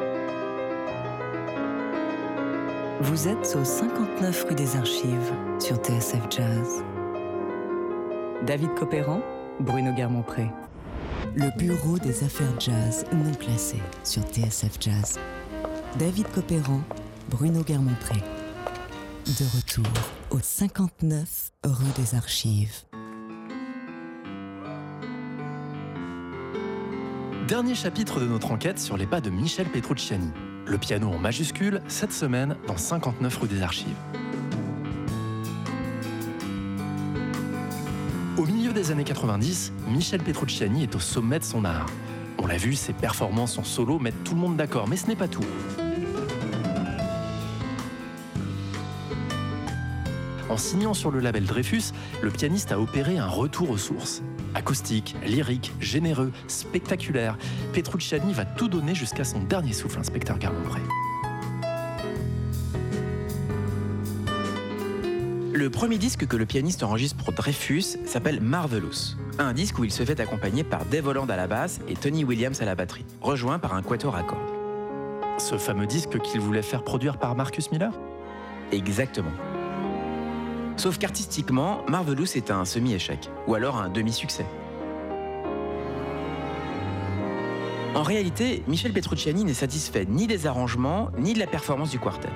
Vous 3.01 3.27
êtes 3.27 3.57
au 3.59 3.65
59 3.65 4.45
rue 4.47 4.53
des 4.53 4.75
Archives 4.75 5.33
sur 5.57 5.77
TSF 5.77 6.21
Jazz. 6.29 6.83
David 8.45 8.75
Copéran, 8.75 9.21
Bruno 9.59 9.93
Guermont-Pré. 9.93 10.45
Le 11.35 11.49
bureau 11.57 11.97
des 11.97 12.23
affaires 12.23 12.59
jazz 12.59 13.03
non 13.11 13.33
classées 13.33 13.81
sur 14.03 14.21
TSF 14.21 14.77
Jazz. 14.79 15.17
David 15.97 16.27
Copéran, 16.35 16.81
Bruno 17.31 17.63
Guermont-Pré. 17.63 18.19
De 19.25 19.57
retour 19.57 19.91
au 20.29 20.37
59 20.39 21.51
rue 21.65 21.91
des 21.97 22.13
Archives. 22.13 22.83
Dernier 27.47 27.75
chapitre 27.75 28.19
de 28.19 28.25
notre 28.25 28.51
enquête 28.51 28.77
sur 28.77 28.97
les 28.97 29.05
pas 29.05 29.21
de 29.21 29.29
Michel 29.29 29.67
Petrucciani. 29.67 30.31
Le 30.65 30.77
piano 30.77 31.07
en 31.07 31.17
majuscule, 31.17 31.81
cette 31.87 32.11
semaine, 32.11 32.57
dans 32.67 32.75
59 32.75 33.37
rue 33.37 33.47
des 33.47 33.61
Archives. 33.61 33.95
Au 38.37 38.45
milieu 38.45 38.73
des 38.73 38.91
années 38.91 39.05
90, 39.05 39.71
Michel 39.87 40.21
Petrucciani 40.23 40.83
est 40.83 40.93
au 40.93 40.99
sommet 40.99 41.39
de 41.39 41.45
son 41.45 41.63
art. 41.63 41.85
On 42.37 42.47
l'a 42.47 42.57
vu, 42.57 42.75
ses 42.75 42.91
performances 42.91 43.57
en 43.57 43.63
solo 43.63 43.97
mettent 43.97 44.25
tout 44.25 44.35
le 44.35 44.41
monde 44.41 44.57
d'accord, 44.57 44.89
mais 44.89 44.97
ce 44.97 45.07
n'est 45.07 45.15
pas 45.15 45.29
tout. 45.29 45.45
En 50.49 50.57
signant 50.57 50.93
sur 50.93 51.11
le 51.11 51.21
label 51.21 51.45
Dreyfus, 51.45 51.93
le 52.21 52.29
pianiste 52.29 52.73
a 52.73 52.79
opéré 52.81 53.17
un 53.17 53.27
retour 53.27 53.69
aux 53.69 53.77
sources. 53.77 54.21
Acoustique, 54.55 55.15
lyrique, 55.25 55.71
généreux, 55.79 56.31
spectaculaire, 56.47 57.37
Petrucciani 57.73 58.33
va 58.33 58.45
tout 58.45 58.67
donner 58.67 58.95
jusqu'à 58.95 59.23
son 59.23 59.39
dernier 59.39 59.73
souffle, 59.73 59.99
inspecteur 59.99 60.37
Garmont-Pré. 60.37 60.81
Le 65.53 65.69
premier 65.71 65.97
disque 65.97 66.27
que 66.27 66.37
le 66.37 66.45
pianiste 66.45 66.83
enregistre 66.83 67.23
pour 67.23 67.33
Dreyfus 67.33 67.97
s'appelle 68.05 68.41
Marvelous, 68.41 69.15
un 69.39 69.53
disque 69.53 69.79
où 69.79 69.83
il 69.83 69.91
se 69.91 70.05
fait 70.05 70.19
accompagner 70.19 70.63
par 70.63 70.85
Dave 70.85 71.07
Holland 71.07 71.29
à 71.31 71.35
la 71.35 71.47
basse 71.47 71.79
et 71.87 71.95
Tony 71.95 72.23
Williams 72.23 72.61
à 72.61 72.65
la 72.65 72.75
batterie, 72.75 73.05
rejoint 73.21 73.57
par 73.57 73.73
un 73.73 73.81
quatuor 73.81 74.15
à 74.15 74.23
cordes. 74.23 74.39
Ce 75.39 75.57
fameux 75.57 75.87
disque 75.87 76.19
qu'il 76.19 76.41
voulait 76.41 76.61
faire 76.61 76.83
produire 76.83 77.17
par 77.17 77.35
Marcus 77.35 77.71
Miller? 77.71 77.91
Exactement. 78.71 79.31
Sauf 80.77 80.99
qu'artistiquement, 80.99 81.81
Marvelous 81.87 82.37
est 82.37 82.51
un 82.51 82.63
semi-échec, 82.63 83.31
ou 83.47 83.55
alors 83.55 83.77
un 83.77 83.89
demi-succès. 83.89 84.45
En 87.95 88.03
réalité, 88.03 88.63
Michel 88.67 88.93
Petrucciani 88.93 89.43
n'est 89.43 89.55
satisfait 89.55 90.05
ni 90.07 90.27
des 90.27 90.45
arrangements, 90.45 91.09
ni 91.17 91.33
de 91.33 91.39
la 91.39 91.47
performance 91.47 91.89
du 91.89 91.97
quartet. 91.97 92.29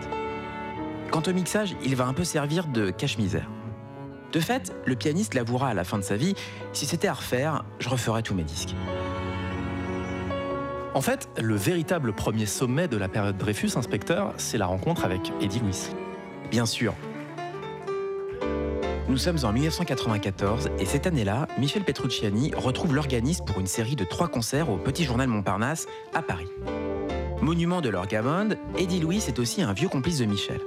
Quant 1.12 1.22
au 1.28 1.34
mixage, 1.34 1.76
il 1.84 1.96
va 1.96 2.08
un 2.08 2.14
peu 2.14 2.24
servir 2.24 2.66
de 2.66 2.90
cache-misère. 2.90 3.48
De 4.32 4.40
fait, 4.40 4.74
le 4.86 4.96
pianiste 4.96 5.36
l'avouera 5.36 5.68
à 5.68 5.74
la 5.76 5.84
fin 5.84 6.00
de 6.00 6.04
sa 6.04 6.16
vie, 6.16 6.34
si 6.74 6.88
c'était 6.88 7.10
à 7.10 7.14
refaire, 7.14 7.64
je 7.78 7.90
referais 7.90 8.24
tous 8.24 8.34
mes 8.34 8.44
disques. 8.44 8.74
En 10.96 11.02
fait, 11.02 11.30
le 11.40 11.56
véritable 11.56 12.12
premier 12.12 12.48
sommet 12.48 12.88
de 12.88 12.98
la 12.98 13.08
période 13.08 13.38
Dreyfus, 13.38 13.74
inspecteur, 13.76 14.34
c'est 14.38 14.58
la 14.58 14.66
rencontre 14.66 15.06
avec 15.06 15.32
Eddie 15.42 15.60
Lewis. 15.60 15.90
Bien 16.50 16.66
sûr, 16.66 16.96
nous 19.12 19.18
sommes 19.18 19.40
en 19.44 19.52
1994 19.52 20.70
et 20.80 20.86
cette 20.86 21.06
année-là, 21.06 21.46
Michel 21.60 21.84
Petrucciani 21.84 22.54
retrouve 22.56 22.96
l'organiste 22.96 23.46
pour 23.46 23.60
une 23.60 23.68
série 23.68 23.98
de 23.98 24.06
trois 24.06 24.30
concerts 24.30 24.70
au 24.70 24.78
Petit 24.78 25.04
Journal 25.04 25.28
Montparnasse 25.28 25.86
à 26.14 26.22
Paris. 26.22 26.48
Monument 27.42 27.82
de 27.82 27.90
l'orgamonde, 27.90 28.58
Eddie 28.78 29.02
Louis 29.02 29.22
est 29.28 29.38
aussi 29.38 29.64
un 29.64 29.74
vieux 29.74 29.90
complice 29.90 30.20
de 30.20 30.26
Michel. 30.26 30.62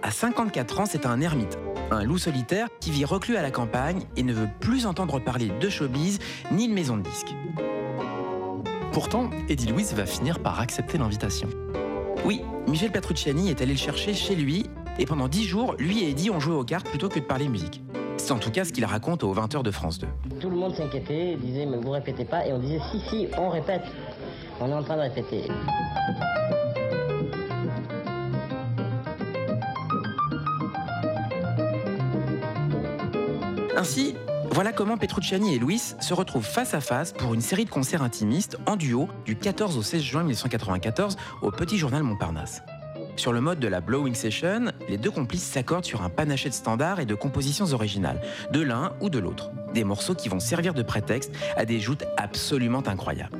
À 0.00 0.10
54 0.10 0.80
ans, 0.80 0.86
c'est 0.86 1.04
un 1.04 1.20
ermite, 1.20 1.58
un 1.90 2.04
loup 2.04 2.16
solitaire 2.16 2.68
qui 2.80 2.90
vit 2.90 3.04
reclus 3.04 3.36
à 3.36 3.42
la 3.42 3.50
campagne 3.50 4.04
et 4.16 4.22
ne 4.22 4.32
veut 4.32 4.48
plus 4.60 4.86
entendre 4.86 5.20
parler 5.20 5.52
de 5.60 5.68
showbiz 5.68 6.20
ni 6.52 6.68
de 6.68 6.72
maison 6.72 6.96
de 6.96 7.02
disques. 7.02 7.34
Pourtant, 8.92 9.28
Eddie 9.50 9.66
Louis 9.66 9.84
va 9.94 10.06
finir 10.06 10.38
par 10.38 10.58
accepter 10.58 10.96
l'invitation. 10.96 11.50
Oui, 12.24 12.40
Michel 12.66 12.92
Petrucciani 12.92 13.50
est 13.50 13.60
allé 13.60 13.72
le 13.72 13.78
chercher 13.78 14.14
chez 14.14 14.36
lui 14.36 14.70
et 14.98 15.06
pendant 15.06 15.28
10 15.28 15.44
jours, 15.44 15.74
lui 15.78 16.02
et 16.04 16.10
Eddie 16.10 16.30
ont 16.30 16.40
joué 16.40 16.54
aux 16.54 16.64
cartes 16.64 16.88
plutôt 16.88 17.08
que 17.08 17.18
de 17.18 17.24
parler 17.24 17.48
musique. 17.48 17.82
C'est 18.16 18.32
en 18.32 18.38
tout 18.38 18.50
cas 18.50 18.64
ce 18.64 18.72
qu'il 18.72 18.84
raconte 18.84 19.24
aux 19.24 19.34
20h 19.34 19.62
de 19.62 19.70
France 19.70 19.98
2. 19.98 20.06
Tout 20.40 20.50
le 20.50 20.56
monde 20.56 20.74
s'inquiétait, 20.74 21.36
disait 21.36 21.66
mais 21.66 21.78
vous 21.78 21.90
répétez 21.90 22.24
pas 22.24 22.46
et 22.46 22.52
on 22.52 22.58
disait 22.58 22.80
si 22.90 23.00
si 23.08 23.28
on 23.36 23.48
répète. 23.48 23.82
On 24.60 24.68
est 24.68 24.74
en 24.74 24.82
train 24.82 24.96
de 24.96 25.02
répéter. 25.02 25.48
Ainsi, 33.76 34.14
Voilà 34.54 34.70
comment 34.72 34.98
Petrucciani 34.98 35.54
et 35.54 35.58
Louis 35.58 35.78
se 35.78 36.12
retrouvent 36.12 36.44
face 36.44 36.74
à 36.74 36.80
face 36.82 37.12
pour 37.12 37.32
une 37.32 37.40
série 37.40 37.64
de 37.64 37.70
concerts 37.70 38.02
intimistes 38.02 38.58
en 38.66 38.76
duo 38.76 39.08
du 39.24 39.34
14 39.34 39.78
au 39.78 39.82
16 39.82 40.02
juin 40.02 40.20
1994 40.24 41.16
au 41.40 41.50
Petit 41.50 41.78
Journal 41.78 42.02
Montparnasse. 42.02 42.62
Sur 43.16 43.32
le 43.32 43.40
mode 43.40 43.60
de 43.60 43.68
la 43.68 43.80
Blowing 43.80 44.14
Session, 44.14 44.72
les 44.88 44.96
deux 44.96 45.10
complices 45.10 45.44
s'accordent 45.44 45.84
sur 45.84 46.02
un 46.02 46.08
panaché 46.08 46.48
de 46.48 46.54
standards 46.54 47.00
et 47.00 47.06
de 47.06 47.14
compositions 47.14 47.72
originales, 47.72 48.20
de 48.52 48.60
l'un 48.60 48.92
ou 49.00 49.10
de 49.10 49.18
l'autre. 49.18 49.50
Des 49.74 49.84
morceaux 49.84 50.14
qui 50.14 50.28
vont 50.28 50.40
servir 50.40 50.74
de 50.74 50.82
prétexte 50.82 51.32
à 51.56 51.64
des 51.64 51.78
joutes 51.78 52.04
absolument 52.16 52.82
incroyables. 52.86 53.38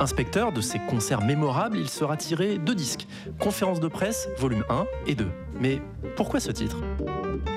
Inspecteur 0.00 0.50
de 0.50 0.62
ces 0.62 0.78
concerts 0.78 1.20
mémorables, 1.20 1.76
il 1.76 1.90
sera 1.90 2.16
tiré 2.16 2.56
deux 2.56 2.74
disques, 2.74 3.06
Conférence 3.38 3.80
de 3.80 3.88
presse, 3.88 4.30
volume 4.38 4.64
1 4.70 4.86
et 5.06 5.14
2. 5.14 5.28
Mais 5.60 5.82
pourquoi 6.16 6.40
ce 6.40 6.50
titre? 6.50 6.78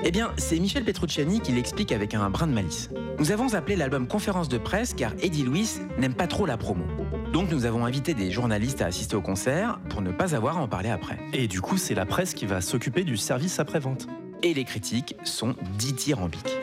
Eh 0.04 0.10
bien, 0.10 0.30
c'est 0.36 0.58
Michel 0.58 0.84
Petrucciani 0.84 1.40
qui 1.40 1.52
l'explique 1.52 1.90
avec 1.90 2.12
un 2.12 2.28
brin 2.28 2.46
de 2.46 2.52
malice. 2.52 2.90
Nous 3.18 3.32
avons 3.32 3.54
appelé 3.54 3.76
l'album 3.76 4.06
Conférence 4.06 4.50
de 4.50 4.58
presse 4.58 4.92
car 4.92 5.12
Eddie 5.22 5.44
Louis 5.44 5.70
n'aime 5.96 6.12
pas 6.12 6.26
trop 6.26 6.44
la 6.44 6.58
promo. 6.58 6.84
Donc 7.32 7.50
nous 7.50 7.64
avons 7.64 7.86
invité 7.86 8.12
des 8.12 8.30
journalistes 8.30 8.82
à 8.82 8.86
assister 8.86 9.16
au 9.16 9.22
concert 9.22 9.80
pour 9.88 10.02
ne 10.02 10.12
pas 10.12 10.34
avoir 10.34 10.58
à 10.58 10.60
en 10.60 10.68
parler 10.68 10.90
après. 10.90 11.18
Et 11.32 11.48
du 11.48 11.62
coup, 11.62 11.78
c'est 11.78 11.94
la 11.94 12.04
presse 12.04 12.34
qui 12.34 12.44
va 12.44 12.60
s'occuper 12.60 13.04
du 13.04 13.16
service 13.16 13.58
après-vente. 13.58 14.06
Et 14.42 14.52
les 14.52 14.64
critiques 14.64 15.16
sont 15.24 15.54
dithyrambiques. 15.78 16.58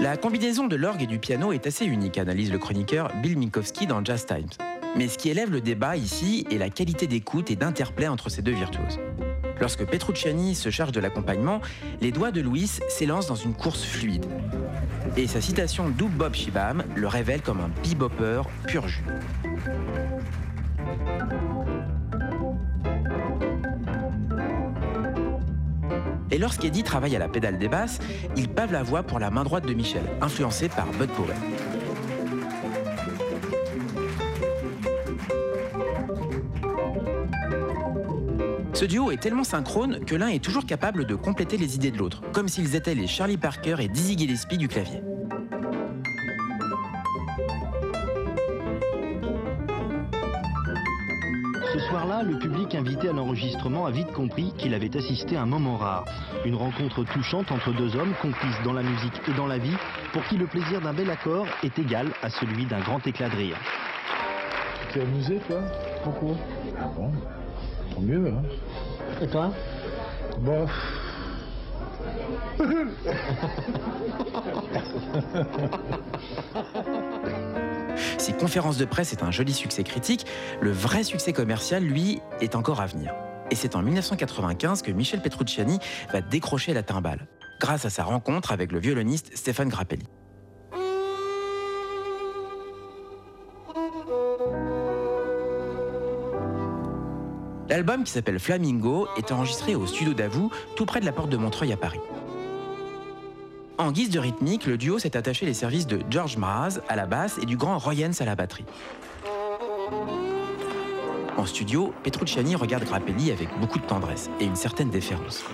La 0.00 0.16
combinaison 0.16 0.68
de 0.68 0.76
l'orgue 0.76 1.02
et 1.02 1.06
du 1.08 1.18
piano 1.18 1.52
est 1.52 1.66
assez 1.66 1.84
unique, 1.84 2.18
analyse 2.18 2.52
le 2.52 2.58
chroniqueur 2.58 3.10
Bill 3.20 3.36
Minkowski 3.36 3.88
dans 3.88 4.04
Jazz 4.04 4.26
Times. 4.26 4.46
Mais 4.96 5.08
ce 5.08 5.18
qui 5.18 5.28
élève 5.28 5.50
le 5.50 5.60
débat 5.60 5.96
ici 5.96 6.46
est 6.52 6.58
la 6.58 6.70
qualité 6.70 7.08
d'écoute 7.08 7.50
et 7.50 7.56
d'interplay 7.56 8.06
entre 8.06 8.28
ces 8.28 8.40
deux 8.40 8.52
virtuoses. 8.52 9.00
Lorsque 9.60 9.84
Petrucciani 9.84 10.54
se 10.54 10.70
charge 10.70 10.92
de 10.92 11.00
l'accompagnement, 11.00 11.60
les 12.00 12.12
doigts 12.12 12.30
de 12.30 12.40
Louis 12.40 12.70
s'élancent 12.88 13.26
dans 13.26 13.34
une 13.34 13.54
course 13.54 13.82
fluide. 13.82 14.26
Et 15.16 15.26
sa 15.26 15.40
citation 15.40 15.88
d'Oub 15.88 16.10
Bob 16.10 16.34
Shibam 16.34 16.84
le 16.94 17.08
révèle 17.08 17.42
comme 17.42 17.58
un 17.58 17.70
bebopper 17.82 18.42
pur 18.68 18.86
jus. 18.86 19.02
Et 26.30 26.38
lorsqu'Eddie 26.38 26.82
travaille 26.82 27.16
à 27.16 27.18
la 27.18 27.28
pédale 27.28 27.58
des 27.58 27.68
basses, 27.68 27.98
il 28.36 28.48
pave 28.48 28.72
la 28.72 28.82
voix 28.82 29.02
pour 29.02 29.18
la 29.18 29.30
main 29.30 29.44
droite 29.44 29.66
de 29.66 29.74
Michel, 29.74 30.02
influencé 30.20 30.68
par 30.68 30.86
Bud 30.92 31.10
Powell. 31.10 31.36
Ce 38.78 38.84
duo 38.84 39.10
est 39.10 39.16
tellement 39.16 39.42
synchrone 39.42 40.04
que 40.04 40.14
l'un 40.14 40.28
est 40.28 40.44
toujours 40.44 40.64
capable 40.64 41.04
de 41.04 41.16
compléter 41.16 41.56
les 41.56 41.74
idées 41.74 41.90
de 41.90 41.98
l'autre, 41.98 42.22
comme 42.32 42.46
s'ils 42.46 42.76
étaient 42.76 42.94
les 42.94 43.08
Charlie 43.08 43.36
Parker 43.36 43.76
et 43.80 43.88
Dizzy 43.88 44.16
Gillespie 44.16 44.56
du 44.56 44.68
clavier. 44.68 45.02
Le 52.24 52.36
public 52.36 52.74
invité 52.74 53.08
à 53.08 53.12
l'enregistrement 53.12 53.86
a 53.86 53.90
vite 53.90 54.12
compris 54.12 54.52
qu'il 54.58 54.74
avait 54.74 54.96
assisté 54.96 55.36
à 55.36 55.42
un 55.42 55.46
moment 55.46 55.76
rare. 55.76 56.04
Une 56.44 56.56
rencontre 56.56 57.04
touchante 57.04 57.52
entre 57.52 57.72
deux 57.72 57.96
hommes 57.96 58.12
complices 58.20 58.60
dans 58.64 58.72
la 58.72 58.82
musique 58.82 59.20
et 59.28 59.32
dans 59.34 59.46
la 59.46 59.58
vie, 59.58 59.76
pour 60.12 60.24
qui 60.24 60.36
le 60.36 60.46
plaisir 60.46 60.80
d'un 60.80 60.92
bel 60.92 61.10
accord 61.10 61.46
est 61.62 61.78
égal 61.78 62.08
à 62.22 62.30
celui 62.30 62.66
d'un 62.66 62.80
grand 62.80 63.06
éclat 63.06 63.28
de 63.28 63.36
rire. 63.36 63.56
Tu 64.80 64.94
t'es 64.94 65.02
amusé, 65.02 65.38
toi? 65.46 65.60
Pourquoi? 66.02 66.34
Ah 66.80 66.90
bon? 66.96 67.12
Tant 67.94 68.00
mieux, 68.00 68.28
hein 68.28 68.42
Et 69.22 69.28
toi? 69.28 69.52
Bon. 70.40 70.66
Si 78.18 78.32
Conférence 78.32 78.78
de 78.78 78.84
presse 78.84 79.12
est 79.12 79.22
un 79.22 79.30
joli 79.30 79.52
succès 79.52 79.84
critique, 79.84 80.26
le 80.60 80.70
vrai 80.70 81.04
succès 81.04 81.32
commercial, 81.32 81.82
lui, 81.82 82.20
est 82.40 82.54
encore 82.54 82.80
à 82.80 82.86
venir. 82.86 83.14
Et 83.50 83.54
c'est 83.54 83.76
en 83.76 83.82
1995 83.82 84.82
que 84.82 84.90
Michel 84.90 85.20
Petrucciani 85.20 85.78
va 86.12 86.20
décrocher 86.20 86.74
la 86.74 86.82
timbale, 86.82 87.26
grâce 87.60 87.84
à 87.84 87.90
sa 87.90 88.04
rencontre 88.04 88.52
avec 88.52 88.72
le 88.72 88.78
violoniste 88.78 89.36
Stéphane 89.36 89.68
Grappelli. 89.68 90.06
L'album, 97.68 98.04
qui 98.04 98.12
s'appelle 98.12 98.38
Flamingo, 98.38 99.08
est 99.18 99.30
enregistré 99.30 99.74
au 99.74 99.86
studio 99.86 100.14
d'Avou, 100.14 100.50
tout 100.74 100.86
près 100.86 101.00
de 101.00 101.04
la 101.04 101.12
porte 101.12 101.28
de 101.28 101.36
Montreuil 101.36 101.72
à 101.72 101.76
Paris. 101.76 102.00
En 103.78 103.92
guise 103.92 104.10
de 104.10 104.18
rythmique, 104.18 104.66
le 104.66 104.76
duo 104.76 104.98
s'est 104.98 105.16
attaché 105.16 105.46
les 105.46 105.54
services 105.54 105.86
de 105.86 106.00
George 106.10 106.36
Mraz 106.36 106.80
à 106.88 106.96
la 106.96 107.06
basse 107.06 107.38
et 107.40 107.46
du 107.46 107.56
grand 107.56 107.78
Royens 107.78 108.10
à 108.18 108.24
la 108.24 108.34
batterie. 108.34 108.64
En 111.36 111.46
studio, 111.46 111.94
Petrucciani 112.02 112.56
regarde 112.56 112.82
Grappelli 112.82 113.30
avec 113.30 113.48
beaucoup 113.60 113.78
de 113.78 113.84
tendresse 113.84 114.30
et 114.40 114.46
une 114.46 114.56
certaine 114.56 114.90
déférence. 114.90 115.44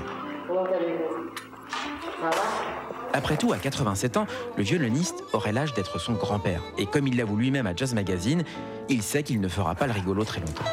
Après 3.12 3.36
tout, 3.36 3.52
à 3.52 3.58
87 3.58 4.16
ans, 4.16 4.26
le 4.56 4.62
violoniste 4.62 5.22
aurait 5.34 5.52
l'âge 5.52 5.74
d'être 5.74 6.00
son 6.00 6.14
grand-père. 6.14 6.62
Et 6.78 6.86
comme 6.86 7.06
il 7.06 7.18
l'avoue 7.18 7.36
lui-même 7.36 7.66
à 7.66 7.76
Jazz 7.76 7.92
Magazine, 7.92 8.42
il 8.88 9.02
sait 9.02 9.22
qu'il 9.22 9.42
ne 9.42 9.48
fera 9.48 9.74
pas 9.74 9.86
le 9.86 9.92
rigolo 9.92 10.24
très 10.24 10.40
longtemps. 10.40 10.64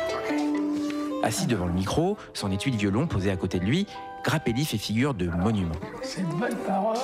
Assis 1.22 1.48
devant 1.48 1.66
le 1.66 1.74
micro, 1.74 2.18
son 2.34 2.50
étui 2.50 2.72
de 2.72 2.78
violon 2.78 3.08
posé 3.08 3.30
à 3.30 3.36
côté 3.36 3.60
de 3.60 3.66
lui, 3.66 3.88
Grappelli 4.24 4.64
fait 4.64 4.78
figure 4.78 5.14
de 5.14 5.28
monument. 5.28 5.76
C'est 6.02 6.22
une 6.22 6.40
belle 6.40 6.56
parole. 6.66 6.98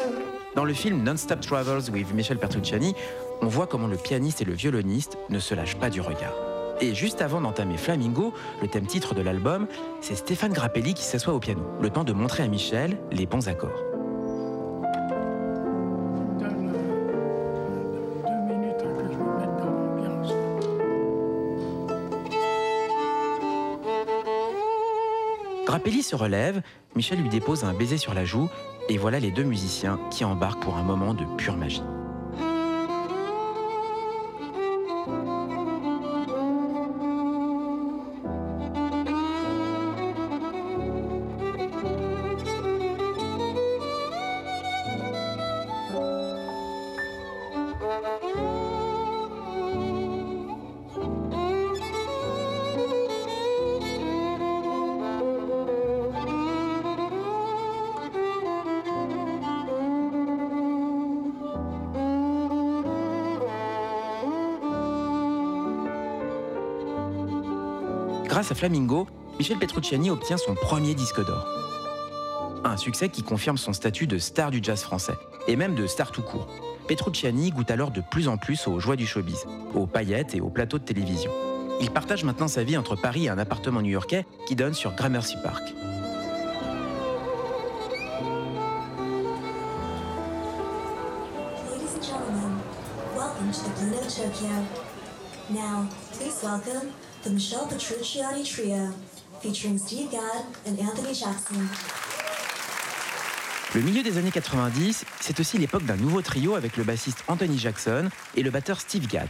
Dans 0.58 0.66
le 0.66 0.74
film 0.74 1.04
Non-Stop 1.04 1.42
Travels 1.42 1.92
with 1.92 2.12
Michel 2.16 2.40
Petrucciani, 2.40 2.96
on 3.44 3.46
voit 3.46 3.68
comment 3.68 3.86
le 3.86 3.96
pianiste 3.96 4.42
et 4.42 4.44
le 4.44 4.54
violoniste 4.54 5.16
ne 5.30 5.38
se 5.38 5.54
lâchent 5.54 5.76
pas 5.78 5.92
du 5.92 6.02
regard. 6.02 6.34
Et 6.82 6.96
juste 6.96 7.22
avant 7.22 7.42
d'entamer 7.42 7.78
Flamingo, 7.78 8.34
le 8.64 8.68
thème 8.68 8.88
titre 8.88 9.14
de 9.14 9.22
l'album, 9.22 9.68
c'est 10.02 10.16
Stéphane 10.16 10.54
Grappelli 10.54 10.96
qui 10.96 11.04
s'assoit 11.04 11.36
au 11.36 11.40
piano, 11.40 11.62
le 11.80 11.92
temps 11.92 12.04
de 12.04 12.12
montrer 12.12 12.42
à 12.42 12.48
Michel 12.48 12.98
les 13.12 13.28
bons 13.28 13.48
accords. 13.48 13.70
Grappelli 25.68 26.02
se 26.02 26.16
relève, 26.16 26.64
Michel 26.96 27.22
lui 27.22 27.30
dépose 27.30 27.64
un 27.64 27.74
baiser 27.74 27.98
sur 27.98 28.16
la 28.16 28.26
joue, 28.26 28.50
et 28.90 28.98
voilà 28.98 29.20
les 29.20 29.32
deux 29.32 29.44
musiciens 29.44 30.00
qui 30.12 30.24
embarquent 30.24 30.64
pour 30.64 30.78
un 30.78 30.84
moment 30.84 31.14
de 31.14 31.26
pure 31.38 31.58
magie. 31.58 31.84
Flamingo, 68.58 69.06
Michel 69.38 69.60
Petrucciani 69.60 70.10
obtient 70.10 70.38
son 70.38 70.56
premier 70.56 70.96
disque 70.96 71.24
d'or. 71.24 71.48
Un 72.64 72.76
succès 72.76 73.08
qui 73.08 73.22
confirme 73.22 73.56
son 73.56 73.72
statut 73.72 74.08
de 74.08 74.18
star 74.18 74.50
du 74.50 74.62
jazz 74.64 74.82
français, 74.82 75.14
et 75.48 75.56
même 75.56 75.76
de 75.76 75.86
star 75.86 76.12
tout 76.12 76.24
court. 76.24 76.48
Petrucciani 76.88 77.52
goûte 77.52 77.70
alors 77.70 77.92
de 77.92 78.02
plus 78.02 78.28
en 78.28 78.38
plus 78.38 78.68
aux 78.68 78.80
joies 78.80 78.96
du 78.96 79.06
showbiz, 79.06 79.46
aux 79.76 79.86
paillettes 79.86 80.34
et 80.34 80.42
aux 80.42 80.50
plateaux 80.50 80.80
de 80.80 80.84
télévision. 80.84 81.32
Il 81.82 81.92
partage 81.92 82.24
maintenant 82.24 82.48
sa 82.48 82.64
vie 82.64 82.78
entre 82.78 82.96
Paris 82.96 83.26
et 83.26 83.30
un 83.30 83.38
appartement 83.38 83.84
new-yorkais 83.84 84.26
qui 84.48 84.56
donne 84.56 84.74
sur 84.74 84.96
Gramercy 84.96 85.36
Park. 85.44 85.62
Le 103.76 103.82
milieu 103.82 104.02
des 104.02 104.18
années 104.18 104.32
90, 104.32 105.04
c'est 105.20 105.40
aussi 105.40 105.58
l'époque 105.58 105.84
d'un 105.84 105.98
nouveau 105.98 106.22
trio 106.22 106.56
avec 106.56 106.78
le 106.78 106.86
bassiste 106.86 107.24
Anthony 107.28 107.58
Jackson 107.58 108.10
et 108.36 108.44
le 108.44 108.50
batteur 108.50 108.80
Steve 108.80 109.08
Gadd. 109.08 109.28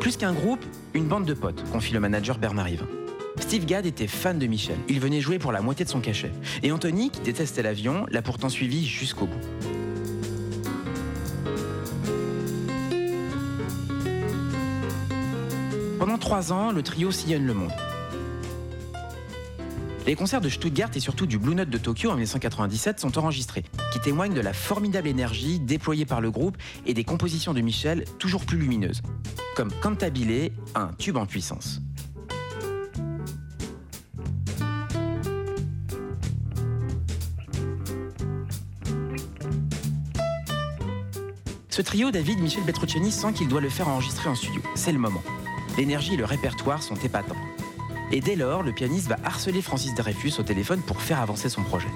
Plus 0.00 0.16
qu'un 0.16 0.32
groupe, 0.32 0.64
une 0.94 1.08
bande 1.08 1.26
de 1.26 1.34
potes, 1.34 1.62
confie 1.70 1.92
le 1.92 2.00
manager 2.00 2.38
Bernard 2.38 2.70
Yvain. 2.70 2.88
Steve 3.38 3.66
Gadd 3.66 3.84
était 3.84 4.06
fan 4.06 4.38
de 4.38 4.46
Michel. 4.46 4.78
Il 4.88 4.98
venait 4.98 5.20
jouer 5.20 5.38
pour 5.38 5.52
la 5.52 5.60
moitié 5.60 5.84
de 5.84 5.90
son 5.90 6.00
cachet. 6.00 6.32
Et 6.62 6.72
Anthony, 6.72 7.10
qui 7.10 7.20
détestait 7.20 7.62
l'avion, 7.62 8.06
l'a 8.10 8.22
pourtant 8.22 8.48
suivi 8.48 8.86
jusqu'au 8.86 9.26
bout. 9.26 9.61
Trois 16.22 16.52
ans, 16.52 16.70
le 16.70 16.84
trio 16.84 17.10
sillonne 17.10 17.44
le 17.44 17.52
monde. 17.52 17.72
Les 20.06 20.14
concerts 20.14 20.40
de 20.40 20.48
Stuttgart 20.48 20.90
et 20.94 21.00
surtout 21.00 21.26
du 21.26 21.36
Blue 21.36 21.56
Note 21.56 21.68
de 21.68 21.78
Tokyo 21.78 22.10
en 22.10 22.14
1997 22.14 23.00
sont 23.00 23.18
enregistrés, 23.18 23.64
qui 23.92 23.98
témoignent 23.98 24.32
de 24.32 24.40
la 24.40 24.52
formidable 24.52 25.08
énergie 25.08 25.58
déployée 25.58 26.06
par 26.06 26.20
le 26.20 26.30
groupe 26.30 26.56
et 26.86 26.94
des 26.94 27.02
compositions 27.02 27.54
de 27.54 27.60
Michel 27.60 28.04
toujours 28.20 28.44
plus 28.44 28.56
lumineuses, 28.56 29.02
comme 29.56 29.72
Cantabile, 29.82 30.52
un 30.76 30.92
tube 30.96 31.16
en 31.16 31.26
puissance. 31.26 31.80
Ce 41.68 41.82
trio, 41.82 42.12
David 42.12 42.38
Michel 42.38 42.62
Petrucciani 42.62 43.10
sent 43.10 43.32
qu'il 43.32 43.48
doit 43.48 43.60
le 43.60 43.70
faire 43.70 43.88
enregistrer 43.88 44.28
en 44.28 44.36
studio. 44.36 44.62
C'est 44.76 44.92
le 44.92 44.98
moment. 45.00 45.22
L'énergie 45.76 46.14
et 46.14 46.16
le 46.16 46.24
répertoire 46.24 46.82
sont 46.82 46.96
épatants. 46.96 47.36
Et 48.10 48.20
dès 48.20 48.36
lors, 48.36 48.62
le 48.62 48.72
pianiste 48.72 49.08
va 49.08 49.16
harceler 49.24 49.62
Francis 49.62 49.94
Dreyfus 49.94 50.34
au 50.38 50.42
téléphone 50.42 50.82
pour 50.82 51.00
faire 51.00 51.20
avancer 51.20 51.48
son 51.48 51.62
projet. 51.62 51.88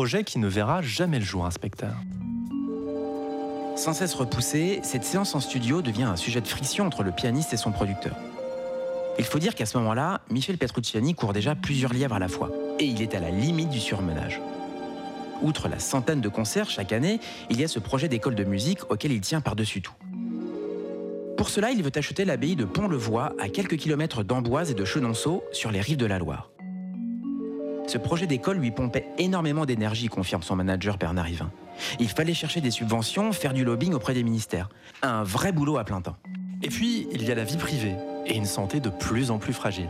Projet 0.00 0.24
qui 0.24 0.38
ne 0.38 0.48
verra 0.48 0.80
jamais 0.80 1.18
le 1.18 1.24
jour, 1.26 1.44
inspecteur. 1.44 1.92
Sans 3.76 3.92
cesse 3.92 4.14
repoussée, 4.14 4.80
cette 4.82 5.04
séance 5.04 5.34
en 5.34 5.40
studio 5.40 5.82
devient 5.82 6.04
un 6.04 6.16
sujet 6.16 6.40
de 6.40 6.48
friction 6.48 6.86
entre 6.86 7.02
le 7.02 7.12
pianiste 7.12 7.52
et 7.52 7.58
son 7.58 7.70
producteur. 7.70 8.16
Il 9.18 9.26
faut 9.26 9.38
dire 9.38 9.54
qu'à 9.54 9.66
ce 9.66 9.76
moment-là, 9.76 10.22
Michel 10.30 10.56
Petrucciani 10.56 11.14
court 11.14 11.34
déjà 11.34 11.54
plusieurs 11.54 11.92
lièvres 11.92 12.14
à 12.14 12.18
la 12.18 12.28
fois, 12.28 12.50
et 12.78 12.86
il 12.86 13.02
est 13.02 13.14
à 13.14 13.20
la 13.20 13.28
limite 13.28 13.68
du 13.68 13.78
surmenage. 13.78 14.40
Outre 15.42 15.68
la 15.68 15.78
centaine 15.78 16.22
de 16.22 16.30
concerts 16.30 16.70
chaque 16.70 16.92
année, 16.92 17.20
il 17.50 17.60
y 17.60 17.64
a 17.64 17.68
ce 17.68 17.78
projet 17.78 18.08
d'école 18.08 18.36
de 18.36 18.44
musique 18.44 18.90
auquel 18.90 19.12
il 19.12 19.20
tient 19.20 19.42
par-dessus 19.42 19.82
tout. 19.82 19.92
Pour 21.36 21.50
cela, 21.50 21.72
il 21.72 21.82
veut 21.82 21.92
acheter 21.94 22.24
l'abbaye 22.24 22.56
de 22.56 22.64
Pont-le-Voix, 22.64 23.34
à 23.38 23.50
quelques 23.50 23.76
kilomètres 23.76 24.24
d'Amboise 24.24 24.70
et 24.70 24.74
de 24.74 24.84
Chenonceau, 24.86 25.44
sur 25.52 25.70
les 25.70 25.82
rives 25.82 25.98
de 25.98 26.06
la 26.06 26.18
Loire. 26.18 26.49
Ce 27.90 27.98
projet 27.98 28.28
d'école 28.28 28.58
lui 28.58 28.70
pompait 28.70 29.08
énormément 29.18 29.66
d'énergie, 29.66 30.06
confirme 30.06 30.44
son 30.44 30.54
manager 30.54 30.96
Bernard 30.96 31.28
Yvain. 31.28 31.50
Il 31.98 32.08
fallait 32.08 32.34
chercher 32.34 32.60
des 32.60 32.70
subventions, 32.70 33.32
faire 33.32 33.52
du 33.52 33.64
lobbying 33.64 33.94
auprès 33.94 34.14
des 34.14 34.22
ministères. 34.22 34.68
Un 35.02 35.24
vrai 35.24 35.50
boulot 35.50 35.76
à 35.76 35.82
plein 35.82 36.00
temps. 36.00 36.14
Et 36.62 36.68
puis, 36.68 37.08
il 37.10 37.24
y 37.24 37.32
a 37.32 37.34
la 37.34 37.42
vie 37.42 37.56
privée 37.56 37.96
et 38.26 38.36
une 38.36 38.44
santé 38.44 38.78
de 38.78 38.90
plus 38.90 39.32
en 39.32 39.38
plus 39.38 39.52
fragile. 39.52 39.88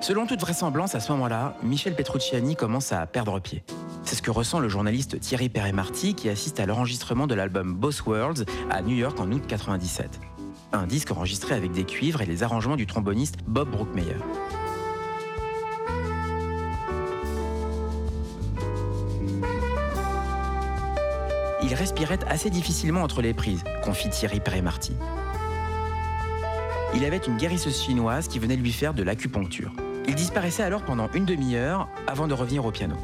Selon 0.00 0.26
toute 0.26 0.40
vraisemblance, 0.40 0.94
à 0.94 1.00
ce 1.00 1.12
moment-là, 1.12 1.58
Michel 1.62 1.94
Petrucciani 1.94 2.56
commence 2.56 2.92
à 2.92 3.04
perdre 3.04 3.40
pied. 3.40 3.62
C'est 4.04 4.14
ce 4.14 4.22
que 4.22 4.30
ressent 4.30 4.58
le 4.58 4.70
journaliste 4.70 5.20
Thierry 5.20 5.50
Perret-Marty 5.50 6.14
qui 6.14 6.30
assiste 6.30 6.60
à 6.60 6.64
l'enregistrement 6.64 7.26
de 7.26 7.34
l'album 7.34 7.74
Boss 7.74 8.06
Worlds 8.06 8.46
à 8.70 8.80
New 8.80 8.96
York 8.96 9.20
en 9.20 9.30
août 9.32 9.42
97. 9.46 10.18
Un 10.72 10.86
disque 10.86 11.10
enregistré 11.10 11.54
avec 11.54 11.72
des 11.72 11.84
cuivres 11.84 12.22
et 12.22 12.26
les 12.26 12.42
arrangements 12.42 12.76
du 12.76 12.86
tromboniste 12.86 13.36
Bob 13.46 13.68
Brookmeyer. 13.70 14.16
Il 21.68 21.74
respirait 21.74 22.20
assez 22.28 22.48
difficilement 22.48 23.02
entre 23.02 23.22
les 23.22 23.34
prises, 23.34 23.64
confie 23.82 24.08
Thierry 24.08 24.38
Perret-Marty. 24.38 24.92
Il 26.94 27.04
avait 27.04 27.16
une 27.16 27.36
guérisseuse 27.36 27.82
chinoise 27.82 28.28
qui 28.28 28.38
venait 28.38 28.54
lui 28.54 28.70
faire 28.70 28.94
de 28.94 29.02
l'acupuncture. 29.02 29.72
Il 30.06 30.14
disparaissait 30.14 30.62
alors 30.62 30.82
pendant 30.82 31.10
une 31.12 31.24
demi-heure 31.24 31.88
avant 32.06 32.28
de 32.28 32.34
revenir 32.34 32.64
au 32.64 32.70
piano. 32.70 32.94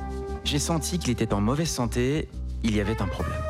J'ai 0.45 0.61
senti 0.61 1.01
qu'il 1.01 1.11
était 1.11 1.35
en 1.35 1.41
mauvaise 1.41 1.71
santé, 1.71 2.29
il 2.63 2.77
y 2.77 2.81
avait 2.81 3.03
un 3.03 3.09
problème. 3.09 3.43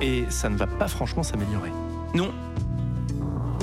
Et 0.00 0.24
ça 0.30 0.48
ne 0.48 0.56
va 0.56 0.66
pas 0.66 0.88
franchement 0.88 1.22
s'améliorer. 1.22 1.70
Non. 2.14 2.32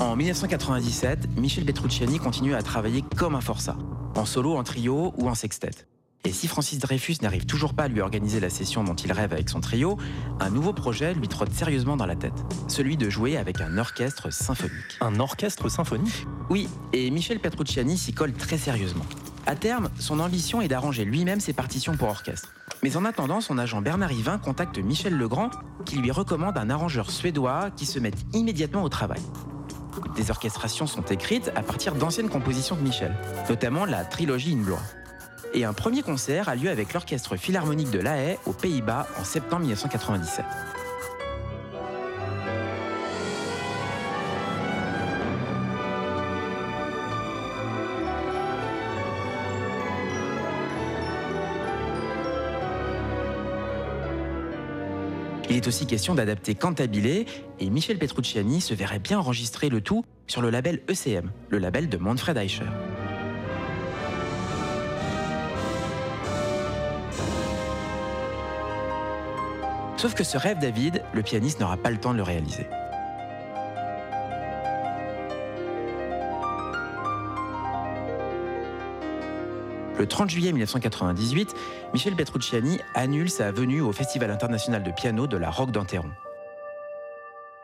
En 0.00 0.16
1997, 0.16 1.36
Michel 1.36 1.66
Petrucciani 1.66 2.18
continue 2.18 2.54
à 2.54 2.62
travailler 2.62 3.04
comme 3.16 3.34
un 3.34 3.42
forçat, 3.42 3.76
en 4.14 4.24
solo, 4.24 4.56
en 4.56 4.64
trio 4.64 5.12
ou 5.18 5.28
en 5.28 5.34
sextet. 5.34 5.86
Et 6.26 6.32
si 6.32 6.48
Francis 6.48 6.80
Dreyfus 6.80 7.18
n'arrive 7.22 7.46
toujours 7.46 7.72
pas 7.72 7.84
à 7.84 7.88
lui 7.88 8.00
organiser 8.00 8.40
la 8.40 8.50
session 8.50 8.82
dont 8.82 8.96
il 8.96 9.12
rêve 9.12 9.32
avec 9.32 9.48
son 9.48 9.60
trio, 9.60 9.96
un 10.40 10.50
nouveau 10.50 10.72
projet 10.72 11.14
lui 11.14 11.28
trotte 11.28 11.52
sérieusement 11.52 11.96
dans 11.96 12.04
la 12.04 12.16
tête. 12.16 12.34
Celui 12.66 12.96
de 12.96 13.08
jouer 13.08 13.36
avec 13.36 13.60
un 13.60 13.78
orchestre 13.78 14.32
symphonique. 14.32 14.98
Un 15.00 15.20
orchestre 15.20 15.68
symphonique 15.68 16.26
Oui, 16.50 16.68
et 16.92 17.12
Michel 17.12 17.38
Petrucciani 17.38 17.96
s'y 17.96 18.12
colle 18.12 18.32
très 18.32 18.58
sérieusement. 18.58 19.06
À 19.46 19.54
terme, 19.54 19.88
son 20.00 20.18
ambition 20.18 20.60
est 20.60 20.66
d'arranger 20.66 21.04
lui-même 21.04 21.38
ses 21.38 21.52
partitions 21.52 21.96
pour 21.96 22.08
orchestre. 22.08 22.52
Mais 22.82 22.96
en 22.96 23.04
attendant, 23.04 23.40
son 23.40 23.56
agent 23.56 23.80
Bernard 23.80 24.10
Yvain 24.10 24.38
contacte 24.38 24.80
Michel 24.80 25.16
Legrand, 25.16 25.50
qui 25.84 25.98
lui 25.98 26.10
recommande 26.10 26.58
un 26.58 26.70
arrangeur 26.70 27.12
suédois 27.12 27.70
qui 27.76 27.86
se 27.86 28.00
mette 28.00 28.18
immédiatement 28.32 28.82
au 28.82 28.88
travail. 28.88 29.22
Des 30.16 30.32
orchestrations 30.32 30.88
sont 30.88 31.02
écrites 31.02 31.52
à 31.54 31.62
partir 31.62 31.94
d'anciennes 31.94 32.28
compositions 32.28 32.74
de 32.74 32.82
Michel, 32.82 33.14
notamment 33.48 33.84
la 33.84 34.04
trilogie 34.04 34.54
In 34.54 34.64
Blois 34.64 34.82
et 35.54 35.64
un 35.64 35.72
premier 35.72 36.02
concert 36.02 36.48
a 36.48 36.54
lieu 36.54 36.70
avec 36.70 36.92
l'Orchestre 36.92 37.36
Philharmonique 37.36 37.90
de 37.90 37.98
La 37.98 38.16
Haye 38.16 38.38
aux 38.46 38.52
Pays-Bas 38.52 39.06
en 39.18 39.24
septembre 39.24 39.62
1997. 39.62 40.44
Il 55.48 55.56
est 55.56 55.68
aussi 55.68 55.86
question 55.86 56.14
d'adapter 56.14 56.54
Cantabile 56.54 57.24
et 57.60 57.70
Michel 57.70 57.98
Petrucciani 57.98 58.60
se 58.60 58.74
verrait 58.74 58.98
bien 58.98 59.18
enregistrer 59.18 59.68
le 59.68 59.80
tout 59.80 60.04
sur 60.26 60.42
le 60.42 60.50
label 60.50 60.82
ECM, 60.88 61.30
le 61.48 61.58
label 61.58 61.88
de 61.88 61.96
Manfred 61.96 62.36
Eicher. 62.36 62.64
Sauf 69.96 70.12
que 70.14 70.24
ce 70.24 70.36
rêve, 70.36 70.58
David, 70.58 71.02
le 71.14 71.22
pianiste 71.22 71.58
n'aura 71.58 71.78
pas 71.78 71.90
le 71.90 71.96
temps 71.96 72.12
de 72.12 72.18
le 72.18 72.22
réaliser. 72.22 72.66
Le 79.98 80.06
30 80.06 80.28
juillet 80.28 80.52
1998, 80.52 81.54
Michel 81.94 82.14
Petrucciani 82.14 82.78
annule 82.94 83.30
sa 83.30 83.50
venue 83.50 83.80
au 83.80 83.92
Festival 83.92 84.30
international 84.30 84.82
de 84.82 84.90
piano 84.90 85.26
de 85.26 85.38
la 85.38 85.48
Roque 85.48 85.70
d'Anteron. 85.70 86.10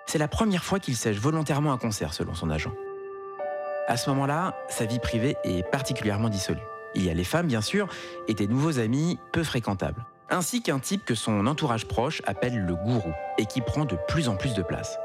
C'est 0.07 0.19
la 0.19 0.29
première 0.29 0.65
fois 0.65 0.79
qu'il 0.79 0.97
sèche 0.97 1.19
volontairement 1.19 1.73
un 1.73 1.79
concert, 1.79 2.15
selon 2.15 2.35
son 2.35 2.49
agent. 2.49 2.73
À 3.89 3.99
ce 3.99 4.09
moment-là, 4.09 4.57
sa 4.71 4.87
vie 4.87 4.99
privée 4.99 5.37
est 5.45 5.69
particulièrement 5.71 6.31
dissolue. 6.31 6.61
Il 6.95 7.05
y 7.05 7.11
a 7.11 7.15
les 7.15 7.25
femmes, 7.25 7.47
bien 7.47 7.61
sûr, 7.61 7.89
et 8.29 8.35
des 8.35 8.47
nouveaux 8.47 8.79
amis 8.79 9.19
peu 9.33 9.45
fréquentables 9.45 10.07
ainsi 10.33 10.63
qu'un 10.63 10.79
type 10.79 11.05
que 11.05 11.15
son 11.15 11.47
entourage 11.47 11.87
proche 11.87 12.23
appelle 12.27 12.59
le 12.59 12.75
gourou 12.75 13.13
et 13.39 13.47
qui 13.47 13.61
prend 13.61 13.85
de 13.85 13.97
plus 14.09 14.29
en 14.29 14.37
plus 14.37 14.55
de 14.55 14.63
place. 14.63 14.99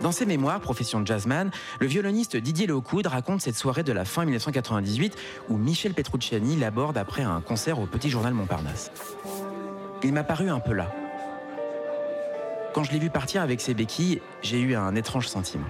Dans 0.00 0.10
ses 0.10 0.26
mémoires, 0.26 0.60
Profession 0.60 1.00
de 1.00 1.06
jazzman, 1.06 1.50
le 1.78 1.86
violoniste 1.86 2.36
Didier 2.36 2.66
Lockwood 2.66 3.06
raconte 3.06 3.40
cette 3.40 3.54
soirée 3.54 3.84
de 3.84 3.92
la 3.92 4.04
fin 4.04 4.24
1998 4.24 5.16
où 5.48 5.58
Michel 5.58 5.94
Petrucciani 5.94 6.56
l'aborde 6.56 6.96
après 6.98 7.22
un 7.22 7.40
concert 7.40 7.78
au 7.78 7.86
Petit 7.86 8.10
Journal 8.10 8.34
Montparnasse. 8.34 8.90
Il 10.02 10.12
m'a 10.12 10.24
paru 10.24 10.48
un 10.50 10.58
peu 10.58 10.72
là. 10.72 10.92
Quand 12.74 12.82
je 12.82 12.90
l'ai 12.90 12.98
vu 12.98 13.10
partir 13.10 13.42
avec 13.42 13.60
ses 13.60 13.74
béquilles, 13.74 14.22
j'ai 14.40 14.58
eu 14.58 14.74
un 14.74 14.96
étrange 14.96 15.28
sentiment. 15.28 15.66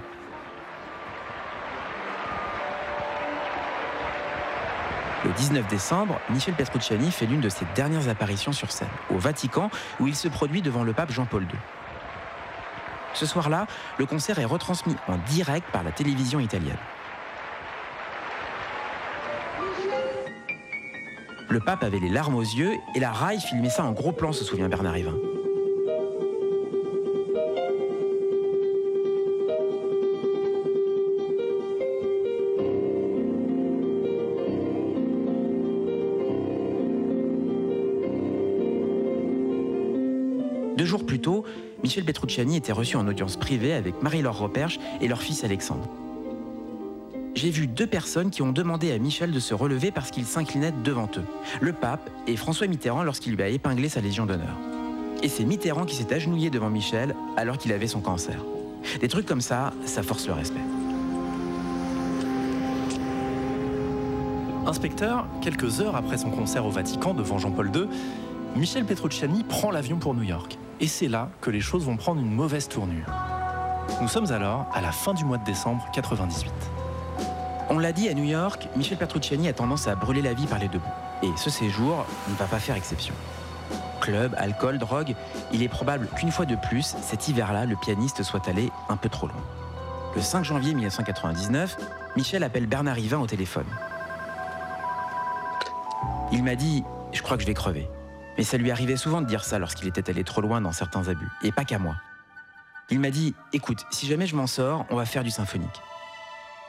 Le 5.33 5.39
19 5.39 5.66
décembre, 5.66 6.20
Michel 6.28 6.53
Petrucciani 6.53 7.11
fait 7.11 7.24
l'une 7.24 7.41
de 7.41 7.49
ses 7.49 7.64
dernières 7.74 8.09
apparitions 8.11 8.53
sur 8.53 8.70
scène, 8.70 8.89
au 9.09 9.16
Vatican, 9.16 9.70
où 9.99 10.07
il 10.07 10.14
se 10.14 10.28
produit 10.28 10.61
devant 10.61 10.85
le 10.85 10.93
pape 10.93 11.11
Jean-Paul 11.11 11.45
II. 11.45 11.59
Ce 13.14 13.24
soir-là, 13.24 13.66
le 13.97 14.05
concert 14.05 14.39
est 14.41 14.45
retransmis 14.45 14.95
en 15.09 15.16
direct 15.30 15.66
par 15.72 15.85
la 15.85 15.91
télévision 15.91 16.39
italienne. 16.39 16.76
Le 21.49 21.61
pape 21.61 21.83
avait 21.83 21.99
les 21.99 22.11
larmes 22.11 22.35
aux 22.35 22.43
yeux 22.43 22.74
et 22.95 23.01
la 23.01 23.11
raille 23.11 23.41
filmait 23.41 23.70
ça 23.70 23.85
en 23.85 23.93
gros 23.93 24.12
plan, 24.12 24.35
se 24.35 24.45
souvient 24.45 24.68
Bernard 24.68 24.99
Hivin. 24.99 25.14
Michel 41.93 42.07
Petrucciani 42.07 42.57
était 42.57 42.72
reçu 42.72 42.97
en 42.97 43.07
audience 43.07 43.36
privée 43.36 43.74
avec 43.74 44.03
Marie-Laure 44.03 44.38
Roperche 44.38 44.80
et 45.03 45.09
leur 45.09 45.20
fils 45.20 45.45
Alexandre. 45.45 45.86
J'ai 47.34 47.51
vu 47.51 47.66
deux 47.66 47.86
personnes 47.86 48.30
qui 48.30 48.40
ont 48.40 48.51
demandé 48.51 48.93
à 48.93 48.99
Michel 48.99 49.30
de 49.30 49.38
se 49.38 49.53
relever 49.53 49.90
parce 49.90 50.11
qu'il 50.11 50.24
s'inclinait 50.24 50.72
devant 50.84 51.11
eux. 51.18 51.24
Le 51.61 51.74
pape 51.74 52.09
et 52.26 52.34
François 52.36 52.66
Mitterrand 52.66 53.03
lorsqu'il 53.03 53.34
lui 53.34 53.43
a 53.43 53.49
épinglé 53.51 53.90
sa 53.90 54.01
Légion 54.01 54.24
d'honneur. 54.24 54.57
Et 55.22 55.28
c'est 55.28 55.45
Mitterrand 55.45 55.84
qui 55.84 55.95
s'est 55.95 56.14
agenouillé 56.14 56.49
devant 56.49 56.70
Michel 56.70 57.14
alors 57.36 57.59
qu'il 57.59 57.74
avait 57.74 57.88
son 57.88 58.01
cancer. 58.01 58.43
Des 59.03 59.09
trucs 59.09 59.26
comme 59.26 59.43
ça, 59.43 59.74
ça 59.84 60.03
force 60.03 60.26
le 60.26 60.32
respect. 60.32 60.64
Inspecteur, 64.64 65.26
quelques 65.43 65.82
heures 65.82 65.97
après 65.97 66.16
son 66.16 66.30
concert 66.30 66.64
au 66.64 66.70
Vatican 66.70 67.12
devant 67.12 67.36
Jean-Paul 67.36 67.70
II, 67.76 67.84
Michel 68.57 68.86
Petrucciani 68.86 69.45
prend 69.45 69.70
l'avion 69.70 69.99
pour 69.99 70.14
New 70.14 70.22
York. 70.22 70.57
Et 70.83 70.89
c'est 70.89 71.07
là 71.07 71.28
que 71.41 71.49
les 71.49 71.61
choses 71.61 71.85
vont 71.85 71.97
prendre 71.97 72.20
une 72.20 72.35
mauvaise 72.35 72.68
tournure. 72.68 73.07
Nous 74.01 74.09
sommes 74.09 74.33
alors 74.33 74.66
à 74.74 74.80
la 74.80 74.91
fin 74.91 75.14
du 75.14 75.24
mois 75.24 75.39
de 75.39 75.45
décembre 75.45 75.87
98. 75.93 76.53
On 77.70 77.78
l'a 77.78 77.93
dit 77.93 78.09
à 78.09 78.14
New 78.14 78.24
York, 78.24 78.68
Michel 78.74 78.99
Petrucciani 78.99 79.47
a 79.47 79.53
tendance 79.53 79.87
à 79.87 79.95
brûler 79.95 80.22
la 80.22 80.35
vie 80.35 80.49
par 80.49 80.59
les 80.59 80.66
deux 80.66 80.80
bouts. 80.80 81.22
Et 81.22 81.30
ce 81.37 81.51
séjour 81.51 82.05
ne 82.28 82.35
va 82.35 82.47
pas 82.47 82.59
faire 82.59 82.74
exception. 82.74 83.14
Club, 84.01 84.35
alcool, 84.37 84.78
drogue, 84.78 85.14
il 85.53 85.62
est 85.62 85.68
probable 85.68 86.09
qu'une 86.16 86.33
fois 86.33 86.47
de 86.47 86.57
plus, 86.57 86.97
cet 87.01 87.28
hiver-là, 87.28 87.64
le 87.64 87.76
pianiste 87.76 88.24
soit 88.24 88.49
allé 88.49 88.72
un 88.89 88.97
peu 88.97 89.09
trop 89.09 89.28
loin. 89.28 89.45
Le 90.16 90.20
5 90.20 90.43
janvier 90.43 90.74
1999, 90.74 91.76
Michel 92.16 92.43
appelle 92.43 92.66
Bernard 92.66 92.99
Hivin 92.99 93.20
au 93.20 93.28
téléphone. 93.28 93.66
Il 96.33 96.43
m'a 96.43 96.57
dit 96.57 96.83
Je 97.12 97.22
crois 97.22 97.37
que 97.37 97.43
je 97.45 97.47
vais 97.47 97.55
crever. 97.55 97.89
Mais 98.39 98.45
ça 98.45 98.57
lui 98.57 98.70
arrivait 98.70 98.97
souvent 98.97 99.20
de 99.20 99.26
dire 99.26 99.45
ça 99.45 99.59
lorsqu'il 99.59 99.89
était 99.89 100.09
allé 100.11 100.24
trop 100.24 100.41
loin 100.41 100.61
dans 100.61 100.72
certains 100.72 101.09
abus, 101.09 101.28
et 101.43 101.53
pas 101.53 101.64
qu'à 101.64 101.78
moi. 101.78 101.97
Il 102.91 103.01
m'a 103.01 103.11
dit 103.11 103.35
Écoute, 103.53 103.85
si 103.91 104.07
jamais 104.07 104.26
je 104.26 104.37
m'en 104.37 104.47
sors, 104.47 104.87
on 104.91 104.97
va 104.97 105.07
faire 105.07 105.24
du 105.24 105.30
symphonique. 105.30 105.80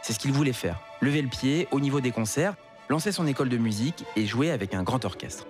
C'est 0.02 0.14
ce 0.14 0.20
qu'il 0.20 0.34
voulait 0.34 0.54
faire 0.54 0.80
lever 1.02 1.22
le 1.22 1.28
pied 1.28 1.68
au 1.72 1.80
niveau 1.80 2.02
des 2.02 2.12
concerts, 2.12 2.56
lancer 2.90 3.12
son 3.12 3.28
école 3.28 3.50
de 3.50 3.58
musique 3.58 4.06
et 4.16 4.26
jouer 4.26 4.52
avec 4.52 4.74
un 4.74 4.84
grand 4.84 5.04
orchestre. 5.06 5.48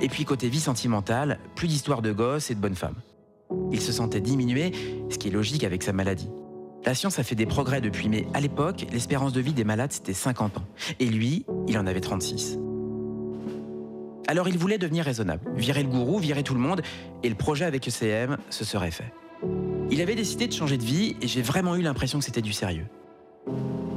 Et 0.00 0.08
puis 0.08 0.24
côté 0.24 0.48
vie 0.48 0.60
sentimentale, 0.60 1.38
plus 1.56 1.68
d'histoires 1.68 2.00
de 2.00 2.12
gosses 2.12 2.50
et 2.50 2.54
de 2.54 2.60
bonnes 2.60 2.76
femmes. 2.76 3.00
Il 3.72 3.80
se 3.80 3.92
sentait 3.92 4.20
diminué, 4.20 4.72
ce 5.10 5.18
qui 5.18 5.28
est 5.28 5.32
logique 5.32 5.64
avec 5.64 5.82
sa 5.82 5.92
maladie. 5.92 6.30
La 6.84 6.94
science 6.94 7.18
a 7.18 7.24
fait 7.24 7.34
des 7.34 7.44
progrès 7.44 7.80
depuis, 7.80 8.08
mais 8.08 8.26
à 8.32 8.40
l'époque, 8.40 8.86
l'espérance 8.92 9.32
de 9.32 9.40
vie 9.40 9.52
des 9.52 9.64
malades, 9.64 9.92
c'était 9.92 10.14
50 10.14 10.58
ans. 10.58 10.64
Et 10.98 11.06
lui, 11.06 11.44
il 11.66 11.76
en 11.76 11.86
avait 11.86 12.00
36. 12.00 12.58
Alors 14.26 14.48
il 14.48 14.58
voulait 14.58 14.78
devenir 14.78 15.04
raisonnable, 15.04 15.42
virer 15.56 15.82
le 15.82 15.88
gourou, 15.88 16.18
virer 16.18 16.42
tout 16.42 16.54
le 16.54 16.60
monde, 16.60 16.82
et 17.22 17.28
le 17.28 17.34
projet 17.34 17.64
avec 17.64 17.88
ECM 17.88 18.36
se 18.48 18.64
serait 18.64 18.90
fait. 18.90 19.12
Il 19.90 20.00
avait 20.00 20.14
décidé 20.14 20.46
de 20.46 20.52
changer 20.52 20.78
de 20.78 20.84
vie, 20.84 21.16
et 21.20 21.26
j'ai 21.26 21.42
vraiment 21.42 21.74
eu 21.74 21.82
l'impression 21.82 22.18
que 22.18 22.24
c'était 22.24 22.42
du 22.42 22.52
sérieux. 22.52 22.86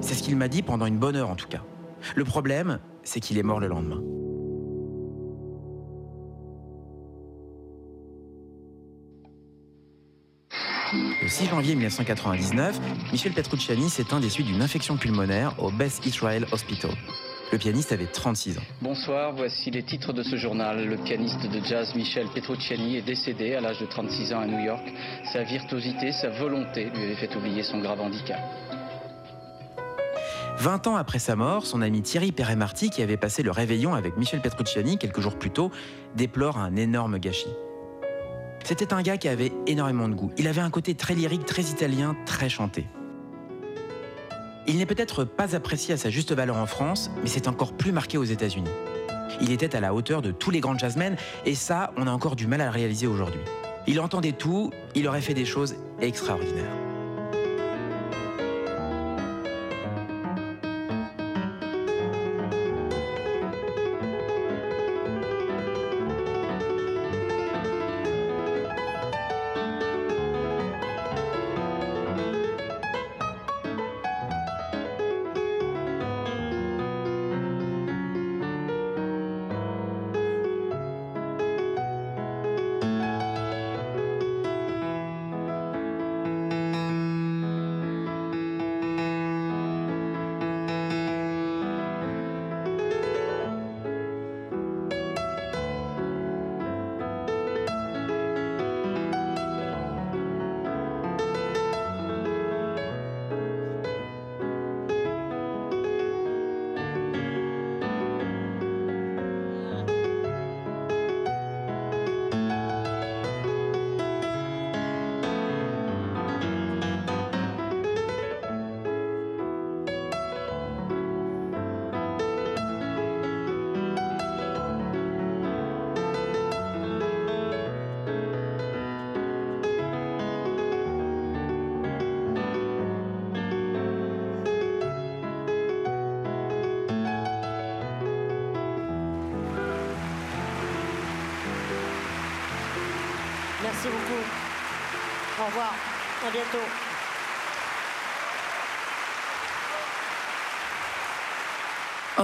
C'est 0.01 0.15
ce 0.15 0.23
qu'il 0.23 0.35
m'a 0.35 0.47
dit 0.47 0.61
pendant 0.61 0.85
une 0.85 0.97
bonne 0.97 1.15
heure 1.15 1.29
en 1.29 1.35
tout 1.35 1.47
cas. 1.47 1.63
Le 2.15 2.23
problème, 2.23 2.79
c'est 3.03 3.19
qu'il 3.19 3.37
est 3.37 3.43
mort 3.43 3.59
le 3.59 3.67
lendemain. 3.67 4.01
Le 11.21 11.27
6 11.27 11.45
janvier 11.47 11.75
1999, 11.75 12.79
Michel 13.11 13.31
Petrucciani 13.33 13.89
s'éteint 13.89 14.19
des 14.19 14.29
suites 14.29 14.45
d'une 14.45 14.61
infection 14.61 14.97
pulmonaire 14.97 15.55
au 15.57 15.71
Beth 15.71 16.05
Israel 16.05 16.45
Hospital. 16.51 16.91
Le 17.53 17.59
pianiste 17.59 17.91
avait 17.91 18.07
36 18.07 18.57
ans. 18.57 18.61
Bonsoir, 18.81 19.31
voici 19.31 19.69
les 19.69 19.83
titres 19.83 20.11
de 20.11 20.23
ce 20.23 20.37
journal. 20.37 20.87
Le 20.87 20.97
pianiste 20.97 21.45
de 21.45 21.63
jazz 21.63 21.93
Michel 21.93 22.25
Petrucciani 22.33 22.97
est 22.97 23.03
décédé 23.03 23.53
à 23.53 23.61
l'âge 23.61 23.77
de 23.77 23.85
36 23.85 24.33
ans 24.33 24.39
à 24.39 24.47
New 24.47 24.57
York. 24.57 24.81
Sa 25.31 25.43
virtuosité, 25.43 26.11
sa 26.13 26.29
volonté 26.29 26.85
lui 26.85 27.03
avaient 27.03 27.15
fait 27.15 27.35
oublier 27.35 27.61
son 27.61 27.79
grave 27.79 28.01
handicap. 28.01 28.39
20 30.57 30.87
ans 30.87 30.95
après 30.95 31.19
sa 31.19 31.35
mort, 31.35 31.67
son 31.67 31.83
ami 31.83 32.01
Thierry 32.01 32.31
Perret-Marty, 32.31 32.89
qui 32.89 33.03
avait 33.03 33.17
passé 33.17 33.43
le 33.43 33.51
réveillon 33.51 33.93
avec 33.93 34.17
Michel 34.17 34.41
Petrucciani 34.41 34.97
quelques 34.97 35.19
jours 35.19 35.37
plus 35.37 35.51
tôt, 35.51 35.69
déplore 36.15 36.57
un 36.57 36.75
énorme 36.75 37.19
gâchis. 37.19 37.53
C'était 38.63 38.95
un 38.95 39.03
gars 39.03 39.17
qui 39.17 39.27
avait 39.27 39.51
énormément 39.67 40.09
de 40.09 40.15
goût. 40.15 40.31
Il 40.39 40.47
avait 40.47 40.61
un 40.61 40.71
côté 40.71 40.95
très 40.95 41.13
lyrique, 41.13 41.45
très 41.45 41.61
italien, 41.61 42.15
très 42.25 42.49
chanté. 42.49 42.87
Il 44.65 44.77
n'est 44.77 44.85
peut-être 44.85 45.25
pas 45.25 45.55
apprécié 45.55 45.93
à 45.93 45.97
sa 45.97 46.09
juste 46.09 46.31
valeur 46.31 46.57
en 46.57 46.65
France, 46.65 47.11
mais 47.21 47.27
c'est 47.27 47.47
encore 47.47 47.73
plus 47.73 47.91
marqué 47.91 48.17
aux 48.17 48.23
États-Unis. 48.23 48.69
Il 49.41 49.51
était 49.51 49.75
à 49.75 49.81
la 49.81 49.93
hauteur 49.93 50.21
de 50.21 50.31
tous 50.31 50.51
les 50.51 50.61
grands 50.61 50.77
jazzmen, 50.77 51.17
et 51.45 51.55
ça, 51.55 51.91
on 51.97 52.07
a 52.07 52.11
encore 52.11 52.35
du 52.35 52.47
mal 52.47 52.61
à 52.61 52.65
le 52.65 52.71
réaliser 52.71 53.07
aujourd'hui. 53.07 53.41
Il 53.87 53.99
entendait 53.99 54.31
tout, 54.31 54.71
il 54.95 55.07
aurait 55.07 55.21
fait 55.21 55.33
des 55.33 55.45
choses 55.45 55.75
extraordinaires. 55.99 56.92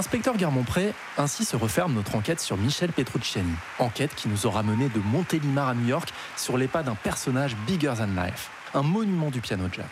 Inspecteur 0.00 0.38
Guermont-Pré, 0.38 0.94
ainsi 1.18 1.44
se 1.44 1.56
referme 1.56 1.92
notre 1.92 2.14
enquête 2.14 2.40
sur 2.40 2.56
Michel 2.56 2.90
Petrucciani. 2.90 3.52
Enquête 3.78 4.14
qui 4.14 4.30
nous 4.30 4.46
aura 4.46 4.62
mené 4.62 4.88
de 4.88 4.98
Montélimar 4.98 5.68
à 5.68 5.74
New 5.74 5.86
York 5.86 6.14
sur 6.38 6.56
les 6.56 6.68
pas 6.68 6.82
d'un 6.82 6.94
personnage 6.94 7.54
bigger 7.66 7.92
than 7.98 8.06
life, 8.06 8.48
un 8.72 8.80
monument 8.82 9.28
du 9.28 9.42
piano 9.42 9.64
jazz. 9.70 9.84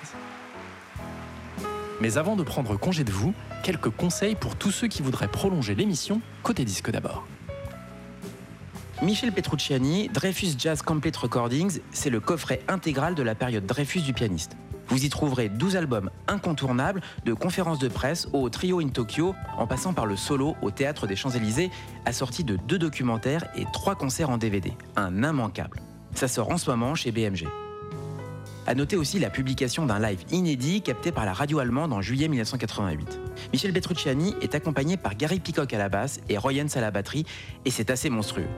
Mais 2.01 2.17
avant 2.17 2.37
de 2.37 2.43
prendre 2.43 2.75
congé 2.79 3.05
de 3.05 3.13
vous, 3.13 3.35
quelques 3.63 3.91
conseils 3.91 4.35
pour 4.35 4.57
tous 4.57 4.71
ceux 4.71 4.89
qui 4.89 5.03
voudraient 5.03 5.29
prolonger 5.29 5.75
l'émission, 5.75 6.23
côté 6.43 6.65
disque 6.65 6.91
d'abord. 6.91 7.27
Michel 9.03 9.31
Petrucciani, 9.33 10.09
Dreyfus 10.09 10.55
Jazz 10.57 10.81
Complete 10.81 11.19
Recordings, 11.19 11.81
c'est 11.93 12.09
le 12.09 12.21
coffret 12.21 12.63
intégral 12.67 13.15
de 13.15 13.23
la 13.23 13.35
période 13.35 13.67
Dreyfus 13.67 14.01
du 14.01 14.15
pianiste. 14.15 14.57
Vous 14.89 15.05
y 15.05 15.09
trouverez 15.11 15.49
12 15.49 15.77
albums 15.77 16.11
incontournables, 16.29 17.03
de 17.25 17.35
conférences 17.35 17.79
de 17.79 17.89
presse 17.89 18.29
au 18.33 18.49
trio 18.49 18.81
in 18.81 18.89
Tokyo, 18.89 19.35
en 19.59 19.67
passant 19.67 19.93
par 19.93 20.07
le 20.07 20.17
solo 20.17 20.57
au 20.63 20.71
Théâtre 20.71 21.07
des 21.07 21.17
Champs-Élysées, 21.17 21.71
assorti 22.07 22.43
de 22.43 22.57
deux 22.57 22.79
documentaires 22.79 23.45
et 23.55 23.65
trois 23.73 23.95
concerts 23.95 24.31
en 24.31 24.39
DVD. 24.39 24.73
Un 24.97 25.23
immanquable. 25.23 25.81
Ça 26.15 26.27
sort 26.27 26.51
en 26.51 26.57
ce 26.57 26.71
moment 26.71 26.95
chez 26.95 27.13
BMG. 27.13 27.47
À 28.67 28.75
noter 28.75 28.97
aussi 28.97 29.19
la 29.19 29.31
publication 29.31 29.87
d'un 29.87 29.99
live 29.99 30.25
inédit 30.31 30.83
capté 30.83 31.13
par 31.13 31.25
la 31.25 31.33
radio 31.33 31.59
allemande 31.59 31.93
en 31.93 32.03
juillet 32.03 32.29
1988. 32.29 33.19
Michel 33.53 33.73
Petrucciani 33.73 34.35
est 34.43 34.55
accompagné 34.55 34.97
par 34.97 35.15
Gary 35.15 35.41
Peacock 35.41 35.73
à 35.73 35.79
la 35.79 35.89
basse 35.89 36.21
et 36.29 36.37
Roy 36.37 36.55
Jens 36.55 36.77
à 36.77 36.81
la 36.81 36.91
batterie, 36.91 37.25
et 37.65 37.71
c'est 37.71 37.91
assez 37.91 38.11
monstrueux. 38.11 38.49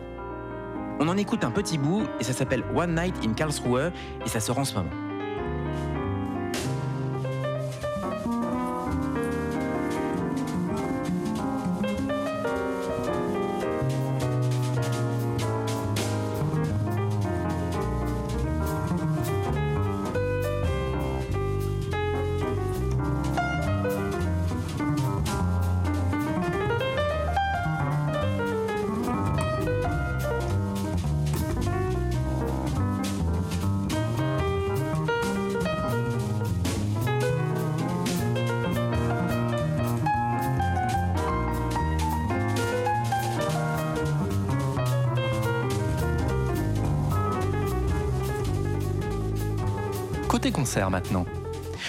On 1.00 1.08
en 1.08 1.16
écoute 1.16 1.44
un 1.44 1.50
petit 1.50 1.78
bout 1.78 2.02
et 2.20 2.24
ça 2.24 2.32
s'appelle 2.32 2.62
One 2.74 2.94
Night 2.94 3.14
in 3.24 3.32
Karlsruhe 3.32 3.92
et 4.24 4.28
ça 4.28 4.40
sort 4.40 4.58
en 4.58 4.64
ce 4.64 4.74
moment. 4.74 5.09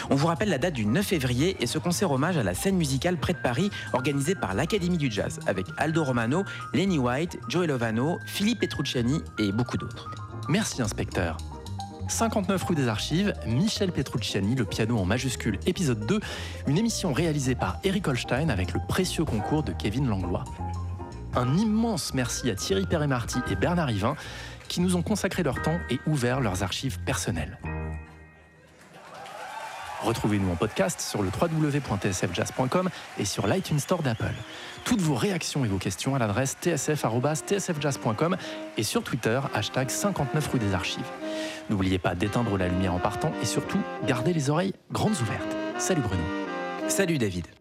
On 0.09 0.15
vous 0.15 0.27
rappelle 0.27 0.49
la 0.49 0.57
date 0.57 0.73
du 0.73 0.85
9 0.85 1.05
février 1.05 1.57
et 1.59 1.67
ce 1.67 1.77
concert 1.77 2.11
hommage 2.11 2.37
à 2.37 2.43
la 2.43 2.53
scène 2.53 2.77
musicale 2.77 3.17
près 3.17 3.33
de 3.33 3.39
Paris 3.39 3.69
organisé 3.93 4.35
par 4.35 4.53
l'Académie 4.53 4.97
du 4.97 5.11
Jazz 5.11 5.39
avec 5.47 5.65
Aldo 5.77 6.03
Romano, 6.03 6.43
Lenny 6.73 6.97
White, 6.97 7.39
Joey 7.47 7.67
Lovano, 7.67 8.17
Philippe 8.25 8.59
Petrucciani 8.61 9.21
et 9.37 9.51
beaucoup 9.51 9.77
d'autres. 9.77 10.09
Merci 10.49 10.81
inspecteur. 10.81 11.37
59 12.07 12.63
rue 12.63 12.75
des 12.75 12.87
Archives, 12.87 13.33
Michel 13.45 13.91
Petrucciani, 13.91 14.55
le 14.55 14.65
piano 14.65 14.97
en 14.97 15.05
majuscule, 15.05 15.59
épisode 15.65 16.05
2, 16.07 16.19
une 16.67 16.77
émission 16.77 17.13
réalisée 17.13 17.55
par 17.55 17.77
Eric 17.83 18.07
Holstein 18.07 18.49
avec 18.49 18.73
le 18.73 18.81
précieux 18.87 19.23
concours 19.23 19.63
de 19.63 19.71
Kevin 19.71 20.07
Langlois. 20.07 20.43
Un 21.35 21.57
immense 21.57 22.13
merci 22.13 22.49
à 22.49 22.55
Thierry 22.55 22.85
Perret-Marty 22.85 23.39
et 23.49 23.55
Bernard 23.55 23.91
Yvain 23.91 24.15
qui 24.67 24.81
nous 24.81 24.95
ont 24.95 25.01
consacré 25.01 25.43
leur 25.43 25.61
temps 25.61 25.79
et 25.89 25.99
ouvert 26.05 26.41
leurs 26.41 26.63
archives 26.63 26.99
personnelles. 26.99 27.57
Retrouvez-nous 30.03 30.51
en 30.51 30.55
podcast 30.55 30.99
sur 30.99 31.21
le 31.21 31.29
www.tsfjazz.com 31.29 32.89
et 33.19 33.25
sur 33.25 33.47
l'iTunes 33.47 33.79
Store 33.79 34.01
d'Apple. 34.01 34.33
Toutes 34.83 35.01
vos 35.01 35.15
réactions 35.15 35.63
et 35.63 35.67
vos 35.67 35.77
questions 35.77 36.15
à 36.15 36.19
l'adresse 36.19 36.57
tsf.tsfjazz.com 36.61 38.37
et 38.77 38.83
sur 38.83 39.03
Twitter, 39.03 39.39
hashtag 39.53 39.89
59 39.89 40.47
rue 40.51 40.59
des 40.59 40.73
Archives. 40.73 41.09
N'oubliez 41.69 41.99
pas 41.99 42.15
d'éteindre 42.15 42.57
la 42.57 42.67
lumière 42.67 42.93
en 42.93 42.99
partant 42.99 43.31
et 43.41 43.45
surtout, 43.45 43.79
gardez 44.07 44.33
les 44.33 44.49
oreilles 44.49 44.73
grandes 44.91 45.19
ouvertes. 45.21 45.55
Salut 45.77 46.01
Bruno. 46.01 46.23
Salut 46.87 47.17
David. 47.17 47.60